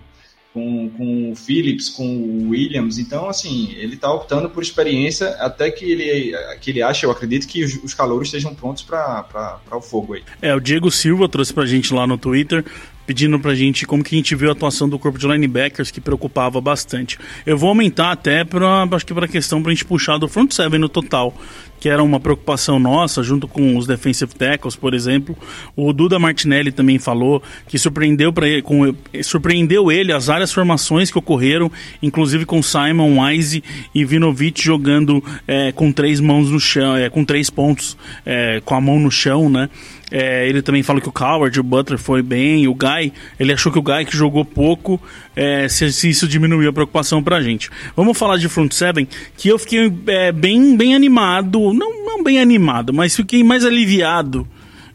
com, 0.52 0.90
com 0.90 1.32
o 1.32 1.36
Phillips, 1.36 1.88
com 1.88 2.06
o 2.06 2.50
Williams. 2.50 2.98
Então, 2.98 3.28
assim, 3.28 3.72
ele 3.76 3.94
está 3.94 4.12
optando 4.12 4.50
por 4.50 4.62
experiência 4.62 5.30
até 5.38 5.70
que 5.70 5.84
ele, 5.84 6.36
que 6.60 6.70
ele 6.70 6.82
acha, 6.82 7.06
eu 7.06 7.10
acredito, 7.10 7.46
que 7.46 7.64
os, 7.64 7.82
os 7.82 7.94
calouros 7.94 8.28
estejam 8.28 8.54
prontos 8.54 8.82
para 8.82 9.58
o 9.70 9.80
fogo 9.80 10.14
aí. 10.14 10.22
É, 10.40 10.54
o 10.54 10.60
Diego 10.60 10.90
Silva 10.90 11.28
trouxe 11.28 11.52
para 11.52 11.64
a 11.64 11.66
gente 11.66 11.92
lá 11.94 12.06
no 12.06 12.18
Twitter 12.18 12.64
pedindo 13.06 13.38
pra 13.38 13.54
gente 13.54 13.86
como 13.86 14.02
que 14.02 14.14
a 14.14 14.18
gente 14.18 14.34
viu 14.34 14.48
a 14.48 14.52
atuação 14.52 14.88
do 14.88 14.98
corpo 14.98 15.18
de 15.18 15.26
linebackers 15.26 15.90
que 15.90 16.00
preocupava 16.00 16.60
bastante. 16.60 17.18
Eu 17.44 17.56
vou 17.58 17.68
aumentar 17.68 18.12
até 18.12 18.44
para 18.44 18.82
acho 18.92 19.06
que 19.06 19.14
para 19.14 19.26
a 19.26 19.28
questão 19.28 19.62
pra 19.62 19.72
gente 19.72 19.84
puxar 19.84 20.18
do 20.18 20.28
front 20.28 20.52
seven 20.52 20.78
no 20.78 20.88
total 20.88 21.34
que 21.82 21.88
era 21.88 22.00
uma 22.00 22.20
preocupação 22.20 22.78
nossa, 22.78 23.24
junto 23.24 23.48
com 23.48 23.76
os 23.76 23.88
defensive 23.88 24.32
tackles, 24.32 24.76
por 24.76 24.94
exemplo. 24.94 25.36
O 25.74 25.92
Duda 25.92 26.16
Martinelli 26.16 26.70
também 26.70 26.96
falou 26.96 27.42
que 27.66 27.76
surpreendeu, 27.76 28.32
pra 28.32 28.46
ele, 28.46 28.62
com, 28.62 28.94
surpreendeu 29.24 29.90
ele 29.90 30.12
as 30.12 30.28
várias 30.28 30.52
formações 30.52 31.10
que 31.10 31.18
ocorreram, 31.18 31.72
inclusive 32.00 32.46
com 32.46 32.62
Simon 32.62 33.20
Wise 33.20 33.64
e 33.92 34.04
Vinovich 34.04 34.64
jogando 34.64 35.24
é, 35.44 35.72
com 35.72 35.90
três 35.90 36.20
mãos 36.20 36.50
no 36.50 36.60
chão, 36.60 36.94
é, 36.96 37.10
com 37.10 37.24
três 37.24 37.50
pontos, 37.50 37.96
é, 38.24 38.62
com 38.64 38.76
a 38.76 38.80
mão 38.80 39.00
no 39.00 39.10
chão, 39.10 39.50
né? 39.50 39.68
É, 40.14 40.46
ele 40.46 40.60
também 40.60 40.82
fala 40.82 41.00
que 41.00 41.08
o 41.08 41.12
Coward, 41.12 41.58
o 41.58 41.62
Butler 41.62 41.98
foi 41.98 42.20
bem, 42.20 42.68
o 42.68 42.74
Guy, 42.74 43.14
ele 43.40 43.50
achou 43.50 43.72
que 43.72 43.78
o 43.78 43.82
Guy 43.82 44.04
que 44.04 44.14
jogou 44.14 44.44
pouco, 44.44 45.00
é, 45.34 45.66
se, 45.68 45.90
se, 45.90 46.10
isso 46.10 46.28
diminuiu 46.28 46.68
a 46.68 46.72
preocupação 46.72 47.22
pra 47.22 47.40
gente. 47.40 47.70
Vamos 47.96 48.18
falar 48.18 48.36
de 48.36 48.46
front 48.46 48.70
seven, 48.72 49.08
que 49.38 49.48
eu 49.48 49.58
fiquei 49.58 49.90
é, 50.08 50.30
bem, 50.30 50.76
bem 50.76 50.94
animado, 50.94 51.72
não, 51.72 52.04
não 52.04 52.22
bem 52.22 52.38
animado, 52.38 52.92
mas 52.92 53.16
fiquei 53.16 53.42
mais 53.42 53.64
aliviado 53.64 54.46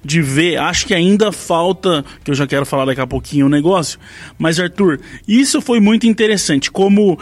de 0.06 0.22
ver. 0.22 0.58
Acho 0.58 0.86
que 0.86 0.94
ainda 0.94 1.32
falta, 1.32 2.06
que 2.24 2.30
eu 2.30 2.36
já 2.36 2.46
quero 2.46 2.66
falar 2.68 2.86
daqui 2.86 3.02
a 3.02 3.08
pouquinho 3.08 3.48
o 3.48 3.50
negócio, 3.50 4.00
mas 4.38 4.60
Arthur, 4.60 5.00
isso 5.28 5.60
foi 5.62 5.80
muito 5.80 6.06
interessante, 6.06 6.70
como 6.70 7.18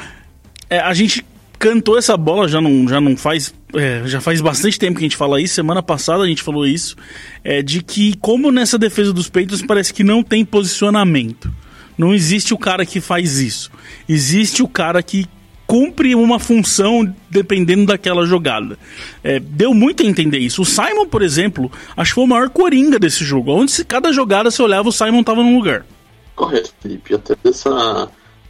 é, 0.70 0.80
a 0.80 0.94
gente 0.94 1.26
cantou 1.58 1.98
essa 1.98 2.18
bola 2.18 2.48
já 2.48 2.60
não, 2.60 2.88
já 2.88 3.00
não 3.00 3.16
faz. 3.16 3.54
É, 3.76 4.08
já 4.08 4.22
faz 4.22 4.40
bastante 4.40 4.80
tempo 4.80 4.98
que 4.98 5.04
a 5.04 5.08
gente 5.08 5.18
fala 5.18 5.42
isso. 5.42 5.56
Semana 5.56 5.84
passada 5.84 6.24
a 6.24 6.28
gente 6.28 6.42
falou 6.42 6.66
isso. 6.66 6.96
É, 7.44 7.62
de 7.62 7.84
que, 7.84 8.16
como 8.18 8.52
nessa 8.52 8.78
defesa 8.78 9.12
dos 9.12 9.30
peitos, 9.30 9.62
parece 9.62 9.94
que 9.94 10.04
não 10.04 10.24
tem 10.24 10.46
posicionamento. 10.46 11.52
Não 11.98 12.14
existe 12.14 12.54
o 12.54 12.58
cara 12.58 12.86
que 12.86 13.02
faz 13.02 13.40
isso. 13.40 13.72
Existe 14.08 14.64
o 14.64 14.68
cara 14.68 15.02
que 15.04 15.28
cumpre 15.68 16.14
uma 16.14 16.40
função 16.40 17.12
dependendo 17.30 17.88
daquela 17.88 18.26
jogada. 18.26 18.78
É, 19.24 19.40
deu 19.40 19.74
muito 19.74 20.04
a 20.04 20.06
entender 20.06 20.38
isso. 20.38 20.62
O 20.62 20.66
Simon, 20.66 21.08
por 21.08 21.22
exemplo, 21.22 21.72
acho 21.98 22.12
que 22.12 22.16
foi 22.16 22.24
o 22.24 22.28
maior 22.28 22.50
coringa 22.50 23.00
desse 23.00 23.24
jogo. 23.24 23.52
Onde 23.52 23.72
se 23.72 23.84
cada 23.84 24.12
jogada 24.14 24.52
você 24.52 24.62
olhava, 24.62 24.90
o 24.90 24.92
Simon 24.92 25.22
estava 25.22 25.42
num 25.42 25.58
lugar. 25.58 25.86
Correto, 26.36 26.74
Felipe. 26.82 27.16
Até 27.16 27.36
essa 27.44 28.10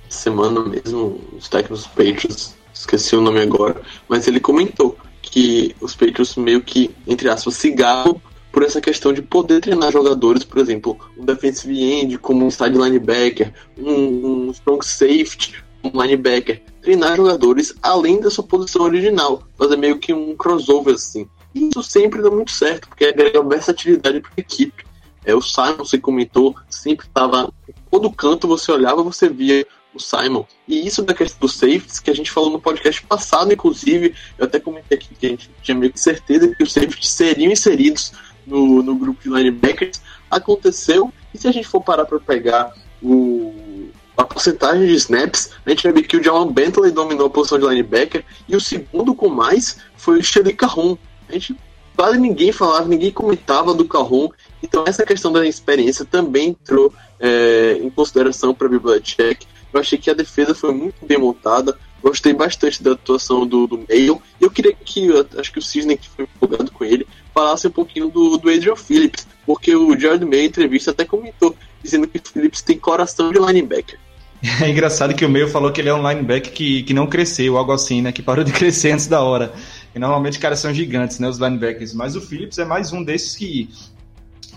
semana 0.09 0.61
mesmo, 0.61 1.21
os 1.37 1.47
técnicos 1.47 1.87
Patriots 1.87 2.55
esqueci 2.73 3.15
o 3.15 3.21
nome 3.21 3.39
agora, 3.39 3.81
mas 4.07 4.27
ele 4.27 4.39
comentou 4.39 4.97
que 5.29 5.75
os 5.81 5.95
Patriots 5.95 6.35
meio 6.35 6.61
que, 6.61 6.91
entre 7.07 7.29
aspas, 7.29 7.61
galam 7.73 8.21
por 8.51 8.63
essa 8.63 8.79
questão 8.79 9.11
de 9.11 9.21
poder 9.21 9.59
treinar 9.59 9.91
jogadores, 9.91 10.45
por 10.45 10.59
exemplo, 10.59 10.97
um 11.17 11.25
defensive 11.25 11.77
end 11.77 12.17
como 12.17 12.45
um 12.45 12.49
side 12.49 12.77
linebacker, 12.77 13.53
um, 13.77 14.47
um 14.47 14.51
strong 14.51 14.85
safety, 14.85 15.55
um 15.83 16.01
linebacker, 16.01 16.61
treinar 16.81 17.17
jogadores 17.17 17.73
além 17.83 18.21
da 18.21 18.29
sua 18.29 18.45
posição 18.45 18.83
original, 18.83 19.43
fazer 19.57 19.75
meio 19.75 19.99
que 19.99 20.13
um 20.13 20.35
crossover 20.35 20.95
assim. 20.95 21.27
Isso 21.53 21.83
sempre 21.83 22.21
dá 22.21 22.29
muito 22.29 22.51
certo, 22.51 22.87
porque 22.87 23.05
agrega 23.05 23.43
versatilidade 23.43 24.21
para 24.21 24.31
a 24.37 24.41
equipe. 24.41 24.85
É, 25.25 25.33
o 25.33 25.41
Simon, 25.41 25.77
você 25.79 25.97
comentou, 25.97 26.55
sempre 26.69 27.07
estava. 27.07 27.51
Todo 27.89 28.11
canto 28.11 28.47
você 28.47 28.71
olhava, 28.71 29.01
você 29.03 29.27
via 29.27 29.65
o 29.95 29.99
Simon. 29.99 30.45
E 30.67 30.85
isso 30.85 31.01
da 31.01 31.13
questão 31.13 31.39
dos 31.39 31.57
safeties, 31.57 31.99
que 31.99 32.11
a 32.11 32.15
gente 32.15 32.31
falou 32.31 32.49
no 32.49 32.59
podcast 32.59 33.01
passado, 33.03 33.53
inclusive, 33.53 34.13
eu 34.37 34.45
até 34.45 34.59
comentei 34.59 34.97
aqui 34.97 35.15
que 35.15 35.25
a 35.25 35.29
gente 35.29 35.49
tinha 35.61 35.75
meio 35.75 35.91
que 35.91 35.99
certeza 35.99 36.53
que 36.53 36.63
os 36.63 36.73
safeties 36.73 37.09
seriam 37.09 37.51
inseridos 37.51 38.11
no, 38.45 38.83
no 38.83 38.95
grupo 38.95 39.21
de 39.21 39.29
linebackers. 39.29 40.01
Aconteceu, 40.29 41.11
e 41.33 41.37
se 41.37 41.47
a 41.47 41.51
gente 41.51 41.67
for 41.67 41.81
parar 41.81 42.05
para 42.05 42.19
pegar 42.19 42.73
o, 43.01 43.89
a 44.17 44.23
porcentagem 44.23 44.87
de 44.87 44.93
snaps, 44.93 45.51
a 45.65 45.69
gente 45.69 45.83
vai 45.83 45.93
ver 45.93 46.03
que 46.03 46.17
o 46.17 46.23
Jamal 46.23 46.49
Bentley 46.49 46.91
dominou 46.91 47.27
a 47.27 47.29
posição 47.29 47.57
de 47.57 47.65
linebacker, 47.65 48.23
e 48.47 48.55
o 48.55 48.61
segundo 48.61 49.15
com 49.15 49.29
mais 49.29 49.77
foi 49.95 50.19
o 50.19 50.23
Shelly 50.23 50.53
Carron. 50.53 50.97
A 51.29 51.33
gente 51.33 51.55
quase 51.95 52.19
ninguém 52.19 52.51
falava, 52.51 52.87
ninguém 52.87 53.11
comentava 53.11 53.73
do 53.73 53.85
Carron. 53.85 54.29
Então 54.61 54.83
essa 54.85 55.05
questão 55.05 55.31
da 55.31 55.45
experiência 55.45 56.05
também 56.05 56.49
entrou 56.49 56.93
é, 57.19 57.79
em 57.81 57.89
consideração 57.89 58.53
para 58.53 58.67
a 58.67 58.69
Bibliotech. 58.69 59.47
Eu 59.75 59.81
achei 59.81 59.97
que 59.97 60.09
a 60.09 60.13
defesa 60.13 60.55
foi 60.55 60.73
muito 60.73 61.05
bem 61.05 61.17
montada. 61.17 61.77
Gostei 62.01 62.33
bastante 62.33 62.81
da 62.81 62.93
atuação 62.93 63.45
do, 63.45 63.67
do 63.67 63.83
Mail. 63.89 64.21
E 64.39 64.43
eu 64.45 64.49
queria 64.49 64.73
que, 64.73 65.09
acho 65.37 65.51
que 65.51 65.59
o 65.59 65.61
Cisne, 65.61 65.97
que 65.97 66.07
foi 66.07 66.23
empolgado 66.23 66.71
com 66.71 66.85
ele, 66.85 67.05
falasse 67.33 67.67
um 67.67 67.71
pouquinho 67.71 68.07
do, 68.07 68.37
do 68.37 68.49
Adrian 68.49 68.77
Phillips. 68.77 69.27
Porque 69.45 69.75
o 69.75 69.99
Jared 69.99 70.23
May, 70.23 70.41
em 70.41 70.45
entrevista, 70.45 70.91
até 70.91 71.03
comentou, 71.03 71.53
dizendo 71.83 72.07
que 72.07 72.17
o 72.17 72.21
Phillips 72.23 72.61
tem 72.61 72.77
coração 72.77 73.31
de 73.31 73.39
linebacker. 73.39 73.99
É 74.61 74.69
engraçado 74.69 75.15
que 75.15 75.25
o 75.25 75.29
Meio 75.29 75.47
falou 75.47 75.71
que 75.71 75.81
ele 75.81 75.89
é 75.89 75.93
um 75.93 76.07
linebacker 76.07 76.53
que, 76.53 76.83
que 76.83 76.93
não 76.93 77.07
cresceu, 77.07 77.57
algo 77.57 77.71
assim, 77.71 78.01
né? 78.01 78.11
Que 78.11 78.21
parou 78.21 78.43
de 78.45 78.51
crescer 78.53 78.91
antes 78.91 79.07
da 79.07 79.21
hora. 79.21 79.51
E 79.93 79.99
normalmente 79.99 80.39
caras 80.39 80.59
são 80.59 80.73
gigantes, 80.73 81.19
né? 81.19 81.27
Os 81.27 81.37
linebackers. 81.37 81.93
Mas 81.93 82.15
o 82.15 82.21
Phillips 82.21 82.59
é 82.59 82.65
mais 82.65 82.93
um 82.93 83.03
desses 83.03 83.35
que, 83.35 83.69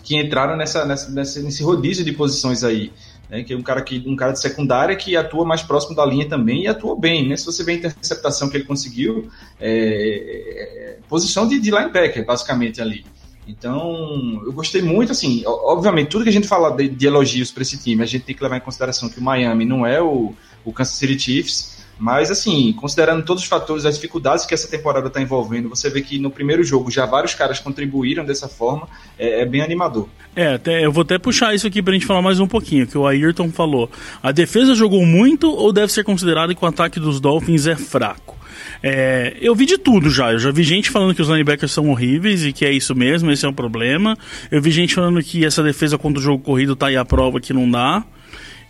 que 0.05 0.17
entraram 0.17 0.57
nessa, 0.57 0.85
nessa, 0.85 1.41
nesse 1.41 1.63
rodízio 1.63 2.05
de 2.05 2.13
posições 2.13 2.63
aí 2.63 2.93
né, 3.28 3.42
que 3.42 3.52
é 3.52 3.56
um 3.56 3.62
cara, 3.62 3.82
que, 3.82 4.02
um 4.06 4.16
cara 4.16 4.32
de 4.32 4.40
secundária 4.40 4.97
que 4.97 5.16
atua 5.16 5.44
mais 5.44 5.62
próximo 5.62 5.94
da 5.94 6.04
linha 6.04 6.28
também 6.28 6.62
e 6.62 6.66
atua 6.66 6.99
bem. 6.99 7.28
Né? 7.28 7.37
Se 7.37 7.47
você 7.47 7.62
vê 7.62 7.73
a 7.73 7.75
interceptação 7.76 8.49
que 8.49 8.56
ele 8.56 8.64
conseguiu, 8.64 9.28
é, 9.61 9.70
é, 9.70 10.99
posição 11.08 11.47
de, 11.47 11.61
de 11.61 11.70
linebacker, 11.70 12.25
basicamente, 12.25 12.80
ali. 12.80 13.04
Então, 13.47 14.42
eu 14.44 14.52
gostei 14.52 14.82
muito, 14.82 15.11
assim, 15.11 15.42
obviamente, 15.47 16.08
tudo 16.08 16.23
que 16.23 16.28
a 16.28 16.32
gente 16.32 16.47
fala 16.47 16.70
de, 16.70 16.88
de 16.88 17.06
elogios 17.06 17.50
para 17.50 17.62
esse 17.62 17.78
time, 17.78 18.02
a 18.02 18.06
gente 18.06 18.25
tem 18.25 18.35
que 18.35 18.42
levar 18.42 18.58
em 18.58 18.61
consideração 18.61 19.08
que 19.08 19.18
o 19.18 19.23
Miami 19.23 19.64
não 19.64 19.87
é 19.87 20.02
o, 20.02 20.35
o 20.64 20.73
Kansas 20.73 20.94
City 20.94 21.18
Chiefs, 21.18 21.77
Mas, 21.99 22.31
assim, 22.31 22.73
considerando 22.75 23.25
todos 23.25 23.43
os 23.43 23.49
fatores, 23.49 23.85
as 23.85 23.97
dificuldades 23.97 24.47
que 24.47 24.55
essa 24.55 24.69
temporada 24.69 25.09
está 25.09 25.21
envolvendo, 25.21 25.69
você 25.69 25.90
vê 25.90 26.00
que 26.00 26.19
no 26.19 26.31
primeiro 26.31 26.62
jogo 26.62 26.90
já 26.90 27.05
vários 27.07 27.35
caras 27.35 27.59
contribuíram 27.59 28.25
dessa 28.25 28.49
forma, 28.49 28.88
é, 29.19 29.40
é 29.40 29.45
bem 29.45 29.62
animador. 29.62 30.09
É, 30.37 30.55
até, 30.55 30.85
eu 30.85 30.93
vou 30.93 31.02
até 31.02 31.19
puxar 31.19 31.55
isso 31.55 31.67
aqui 31.67 31.83
pra 31.83 31.93
gente 31.93 32.07
falar 32.07 32.23
mais 32.23 32.38
um 32.38 32.47
pouquinho, 32.47 32.87
que 32.87 32.97
o 32.97 33.07
Ayrton 33.07 33.50
falou. 33.50 33.90
A 34.23 34.31
defesa 34.31 34.75
jogou 34.75 35.05
muito 35.05 35.50
ou 35.50 35.73
deve 35.73 35.93
ser 35.93 36.05
considerado 36.05 36.55
que 36.55 36.64
o 36.64 36.69
ataque 36.69 37.00
dos 37.00 37.21
Dolphins 37.21 37.67
é 37.67 37.75
fraco? 37.75 38.38
É, 38.83 39.37
eu 39.40 39.55
vi 39.55 39.67
de 39.67 39.78
tudo 39.78 40.09
já. 40.11 40.33
Eu 40.33 40.38
já 40.38 40.50
vi 40.52 40.62
gente 40.62 40.90
falando 40.90 41.14
que 41.14 41.23
os 41.23 41.28
linebackers 41.28 41.73
são 41.73 41.90
horríveis 41.90 42.45
e 42.45 42.52
que 42.52 42.64
é 42.64 42.71
isso 42.71 42.95
mesmo, 42.95 43.31
esse 43.31 43.45
é 43.45 43.49
um 43.49 43.52
problema. 43.52 44.17
Eu 44.50 44.62
vi 44.62 44.71
gente 44.71 44.95
falando 44.95 45.23
que 45.23 45.45
essa 45.45 45.62
defesa 45.62 45.99
contra 45.99 46.21
o 46.21 46.23
jogo 46.23 46.43
corrido 46.43 46.76
tá 46.76 46.87
aí 46.87 46.97
a 46.97 47.05
prova 47.05 47.40
que 47.40 47.52
não 47.52 47.69
dá. 47.69 48.05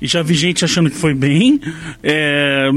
E 0.00 0.06
já 0.06 0.22
vi 0.22 0.34
gente 0.34 0.64
achando 0.64 0.90
que 0.90 0.96
foi 0.96 1.14
bem. 1.14 1.60
É, 2.02 2.68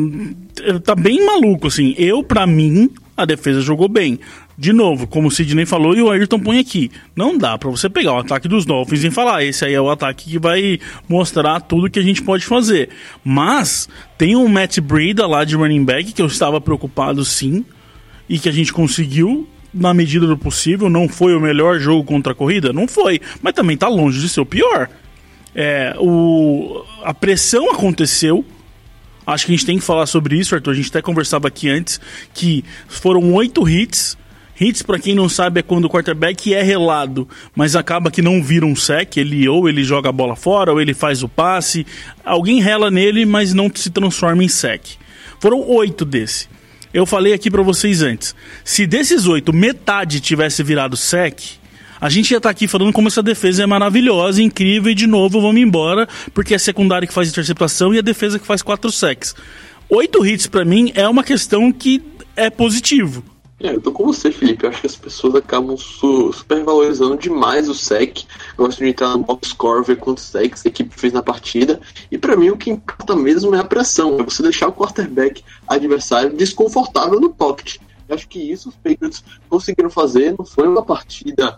tá 0.83 0.95
bem 0.95 1.25
maluco, 1.25 1.67
assim. 1.67 1.93
Eu, 1.97 2.23
para 2.23 2.47
mim, 2.47 2.89
a 3.15 3.25
defesa 3.25 3.61
jogou 3.61 3.87
bem. 3.87 4.19
De 4.57 4.73
novo, 4.73 5.07
como 5.07 5.27
o 5.27 5.31
Sidney 5.31 5.65
falou 5.65 5.95
e 5.95 6.01
o 6.01 6.11
Ayrton 6.11 6.39
põe 6.39 6.59
aqui, 6.59 6.91
não 7.15 7.35
dá 7.35 7.57
para 7.57 7.69
você 7.69 7.89
pegar 7.89 8.13
o 8.13 8.19
ataque 8.19 8.47
dos 8.47 8.63
Dolphins 8.63 9.03
e 9.03 9.09
falar, 9.09 9.43
esse 9.43 9.65
aí 9.65 9.73
é 9.73 9.81
o 9.81 9.89
ataque 9.89 10.29
que 10.29 10.37
vai 10.37 10.79
mostrar 11.09 11.61
tudo 11.61 11.89
que 11.89 11.97
a 11.97 12.03
gente 12.03 12.21
pode 12.21 12.45
fazer. 12.45 12.89
Mas 13.23 13.89
tem 14.19 14.35
um 14.35 14.47
Matt 14.47 14.79
Breida 14.79 15.25
lá 15.25 15.43
de 15.43 15.55
running 15.55 15.83
back 15.83 16.13
que 16.13 16.21
eu 16.21 16.27
estava 16.27 16.61
preocupado 16.61 17.25
sim 17.25 17.65
e 18.29 18.37
que 18.37 18.49
a 18.49 18.51
gente 18.51 18.71
conseguiu 18.71 19.47
na 19.73 19.93
medida 19.95 20.27
do 20.27 20.37
possível. 20.37 20.89
Não 20.89 21.09
foi 21.09 21.35
o 21.35 21.41
melhor 21.41 21.79
jogo 21.79 22.03
contra 22.03 22.33
a 22.33 22.35
corrida? 22.35 22.71
Não 22.71 22.87
foi, 22.87 23.19
mas 23.41 23.53
também 23.53 23.75
tá 23.75 23.87
longe 23.87 24.19
de 24.19 24.29
ser 24.29 24.41
o 24.41 24.45
pior. 24.45 24.89
É, 25.55 25.95
o, 25.99 26.83
a 27.03 27.13
pressão 27.13 27.71
aconteceu. 27.71 28.45
Acho 29.25 29.45
que 29.45 29.51
a 29.51 29.55
gente 29.55 29.65
tem 29.65 29.77
que 29.77 29.83
falar 29.83 30.05
sobre 30.05 30.37
isso, 30.37 30.55
Arthur. 30.55 30.71
A 30.71 30.75
gente 30.75 30.89
até 30.89 31.01
conversava 31.01 31.47
aqui 31.47 31.69
antes 31.69 31.99
que 32.33 32.65
foram 32.87 33.33
oito 33.33 33.67
hits 33.69 34.17
Hits, 34.61 34.83
para 34.83 34.99
quem 34.99 35.15
não 35.15 35.27
sabe, 35.27 35.59
é 35.59 35.63
quando 35.63 35.85
o 35.85 35.89
quarterback 35.89 36.53
é 36.53 36.61
relado, 36.61 37.27
mas 37.55 37.75
acaba 37.75 38.11
que 38.11 38.21
não 38.21 38.43
vira 38.43 38.63
um 38.63 38.75
sec, 38.75 39.17
ele 39.17 39.49
ou 39.49 39.67
ele 39.67 39.83
joga 39.83 40.09
a 40.09 40.11
bola 40.11 40.35
fora, 40.35 40.71
ou 40.71 40.79
ele 40.79 40.93
faz 40.93 41.23
o 41.23 41.27
passe. 41.27 41.83
Alguém 42.23 42.61
rela 42.61 42.91
nele, 42.91 43.25
mas 43.25 43.55
não 43.55 43.71
se 43.73 43.89
transforma 43.89 44.43
em 44.43 44.47
sec. 44.47 44.83
Foram 45.39 45.67
oito 45.67 46.05
desse. 46.05 46.47
Eu 46.93 47.07
falei 47.07 47.33
aqui 47.33 47.49
para 47.49 47.63
vocês 47.63 48.03
antes. 48.03 48.35
Se 48.63 48.85
desses 48.85 49.25
oito, 49.25 49.51
metade 49.51 50.19
tivesse 50.19 50.61
virado 50.61 50.95
sec, 50.95 51.39
a 52.01 52.09
gente 52.09 52.31
ia 52.31 52.37
estar 52.37 52.49
tá 52.49 52.51
aqui 52.51 52.67
falando 52.67 52.91
como 52.91 53.07
essa 53.07 53.21
defesa 53.21 53.61
é 53.61 53.65
maravilhosa, 53.67 54.41
incrível, 54.41 54.91
e 54.91 54.95
de 54.95 55.05
novo 55.05 55.39
vamos 55.39 55.61
embora, 55.61 56.09
porque 56.33 56.53
é 56.53 56.57
a 56.57 56.59
secundária 56.59 57.07
que 57.07 57.13
faz 57.13 57.29
interceptação 57.29 57.93
e 57.93 57.99
a 57.99 58.01
defesa 58.01 58.39
que 58.39 58.45
faz 58.45 58.63
quatro 58.63 58.91
secs. 58.91 59.35
Oito 59.87 60.25
hits 60.25 60.47
para 60.47 60.65
mim 60.65 60.91
é 60.95 61.07
uma 61.07 61.23
questão 61.23 61.71
que 61.71 62.01
é 62.35 62.49
positivo. 62.49 63.23
É, 63.59 63.75
eu 63.75 63.81
tô 63.81 63.91
com 63.91 64.05
você, 64.05 64.31
Felipe. 64.31 64.65
Eu 64.65 64.71
acho 64.71 64.81
que 64.81 64.87
as 64.87 64.95
pessoas 64.95 65.35
acabam 65.35 65.77
su 65.77 66.33
supervalorizando 66.33 67.15
demais 67.15 67.69
o 67.69 67.75
SEC. 67.75 68.25
Gostam 68.57 68.85
de 68.85 68.91
entrar 68.91 69.09
no 69.09 69.19
box 69.19 69.49
score, 69.49 69.85
ver 69.85 69.97
quantos 69.97 70.23
SECs 70.23 70.65
a 70.65 70.69
equipe 70.69 70.99
fez 70.99 71.13
na 71.13 71.21
partida. 71.21 71.79
E 72.09 72.17
para 72.17 72.35
mim 72.35 72.49
o 72.49 72.57
que 72.57 72.71
importa 72.71 73.15
mesmo 73.15 73.53
é 73.53 73.59
a 73.59 73.63
pressão. 73.63 74.19
É 74.19 74.23
você 74.23 74.41
deixar 74.41 74.67
o 74.69 74.73
quarterback 74.73 75.43
adversário 75.67 76.35
desconfortável 76.35 77.19
no 77.19 77.29
pocket. 77.29 77.77
Eu 78.09 78.15
acho 78.15 78.27
que 78.27 78.39
isso 78.39 78.69
os 78.69 78.75
Patriots 78.75 79.23
conseguiram 79.47 79.91
fazer. 79.91 80.35
Não 80.37 80.45
foi 80.45 80.67
uma 80.67 80.83
partida 80.83 81.57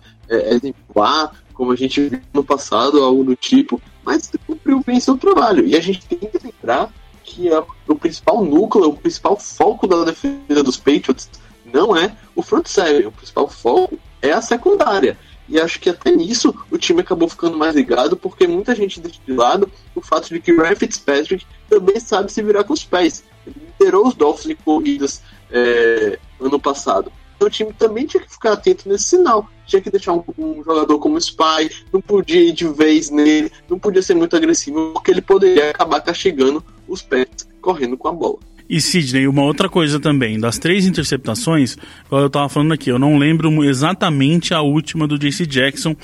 exemplar, 0.53 1.43
como 1.53 1.71
a 1.71 1.75
gente 1.75 2.01
viu 2.01 2.21
no 2.33 2.43
passado, 2.43 3.03
algo 3.03 3.23
do 3.23 3.35
tipo. 3.35 3.81
Mas 4.03 4.31
cumpriu 4.45 4.81
bem 4.85 4.99
seu 4.99 5.17
trabalho. 5.17 5.65
E 5.65 5.75
a 5.75 5.79
gente 5.79 6.05
tem 6.05 6.19
que 6.19 6.39
lembrar 6.43 6.91
que 7.23 7.49
é 7.49 7.63
o 7.87 7.95
principal 7.95 8.43
núcleo, 8.43 8.89
o 8.89 8.97
principal 8.97 9.39
foco 9.39 9.87
da 9.87 10.03
defesa 10.03 10.63
dos 10.63 10.77
Patriots 10.77 11.29
não 11.73 11.95
é 11.95 12.15
o 12.35 12.41
front 12.41 12.67
seven. 12.67 13.07
O 13.07 13.11
principal 13.11 13.47
foco 13.47 13.97
é 14.21 14.31
a 14.31 14.41
secundária. 14.41 15.17
E 15.47 15.59
acho 15.59 15.79
que 15.79 15.89
até 15.89 16.11
nisso 16.11 16.55
o 16.71 16.77
time 16.77 17.01
acabou 17.01 17.27
ficando 17.27 17.57
mais 17.57 17.75
ligado, 17.75 18.15
porque 18.15 18.47
muita 18.47 18.73
gente 18.73 18.99
deixa 18.99 19.19
de 19.25 19.33
lado 19.33 19.69
o 19.93 20.01
fato 20.01 20.29
de 20.29 20.39
que 20.39 20.53
o 20.53 20.61
Ryan 20.61 20.75
Fitzpatrick 20.75 21.45
também 21.69 21.99
sabe 21.99 22.31
se 22.31 22.41
virar 22.41 22.63
com 22.63 22.73
os 22.73 22.83
pés. 22.83 23.23
Ele 23.45 23.55
liderou 23.79 24.07
os 24.07 24.15
Dolphins 24.15 24.51
em 24.51 24.55
corridas 24.55 25.21
é, 25.51 26.17
ano 26.39 26.59
passado. 26.59 27.11
Então 27.43 27.47
o 27.47 27.49
time 27.49 27.73
também 27.73 28.05
tinha 28.05 28.23
que 28.23 28.31
ficar 28.31 28.53
atento 28.53 28.87
nesse 28.87 29.05
sinal. 29.05 29.49
Tinha 29.65 29.81
que 29.81 29.89
deixar 29.89 30.13
um, 30.13 30.23
um, 30.37 30.63
jogador 30.63 30.97
como 30.99 31.17
Spy, 31.17 31.69
não 31.91 32.01
podia 32.01 32.41
ir 32.41 32.53
de 32.53 32.67
vez 32.67 33.09
nele, 33.09 33.51
não 33.69 33.77
podia 33.77 34.01
ser 34.01 34.13
muito 34.15 34.35
agressivo, 34.35 34.91
porque 34.93 35.11
ele 35.11 35.21
poderia 35.21 35.71
acabar 35.71 35.99
castigando 36.01 36.63
os 36.87 37.01
pés 37.01 37.27
correndo 37.61 37.97
com 37.97 38.07
a 38.07 38.13
bola. 38.13 38.39
E 38.69 38.79
Sidney, 38.79 39.27
uma 39.27 39.43
outra 39.43 39.67
coisa 39.67 39.99
também, 39.99 40.39
das 40.39 40.57
três 40.57 40.85
interceptações, 40.85 41.75
eu 42.09 42.29
tava 42.29 42.47
falando 42.47 42.73
aqui, 42.73 42.89
eu 42.89 42.99
não 42.99 43.17
lembro 43.17 43.63
exatamente 43.63 44.53
a 44.53 44.61
última 44.61 45.05
do 45.07 45.19
JC 45.19 45.45
Jackson, 45.45 45.95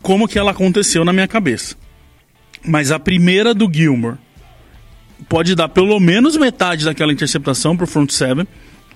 como 0.00 0.28
que 0.28 0.38
ela 0.38 0.52
aconteceu 0.52 1.04
na 1.04 1.12
minha 1.12 1.28
cabeça. 1.28 1.76
Mas 2.64 2.92
a 2.92 2.98
primeira 2.98 3.52
do 3.52 3.70
Gilmore 3.72 4.16
pode 5.28 5.54
dar 5.54 5.68
pelo 5.68 5.98
menos 5.98 6.36
metade 6.36 6.84
daquela 6.84 7.12
interceptação 7.12 7.76
pro 7.76 7.86
front 7.86 8.10
seven, 8.10 8.46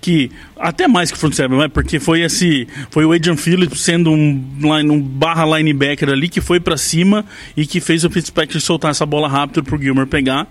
que 0.04 0.30
até 0.58 0.86
mais 0.86 1.10
que 1.10 1.16
front 1.16 1.32
seven, 1.32 1.56
né? 1.56 1.66
porque 1.66 1.98
foi 1.98 2.20
esse, 2.20 2.68
foi 2.90 3.06
o 3.06 3.12
Adrian 3.12 3.38
Phillips 3.38 3.80
sendo 3.80 4.10
um, 4.10 4.44
line, 4.60 4.90
um 4.90 5.00
barra 5.00 5.56
linebacker 5.56 6.10
ali 6.10 6.28
que 6.28 6.42
foi 6.42 6.60
para 6.60 6.76
cima 6.76 7.24
e 7.56 7.66
que 7.66 7.80
fez 7.80 8.04
o 8.04 8.10
Fitzpatrick 8.10 8.60
soltar 8.60 8.90
essa 8.90 9.06
bola 9.06 9.26
rápido 9.26 9.64
pro 9.64 9.80
Gilmore 9.80 10.06
pegar. 10.06 10.46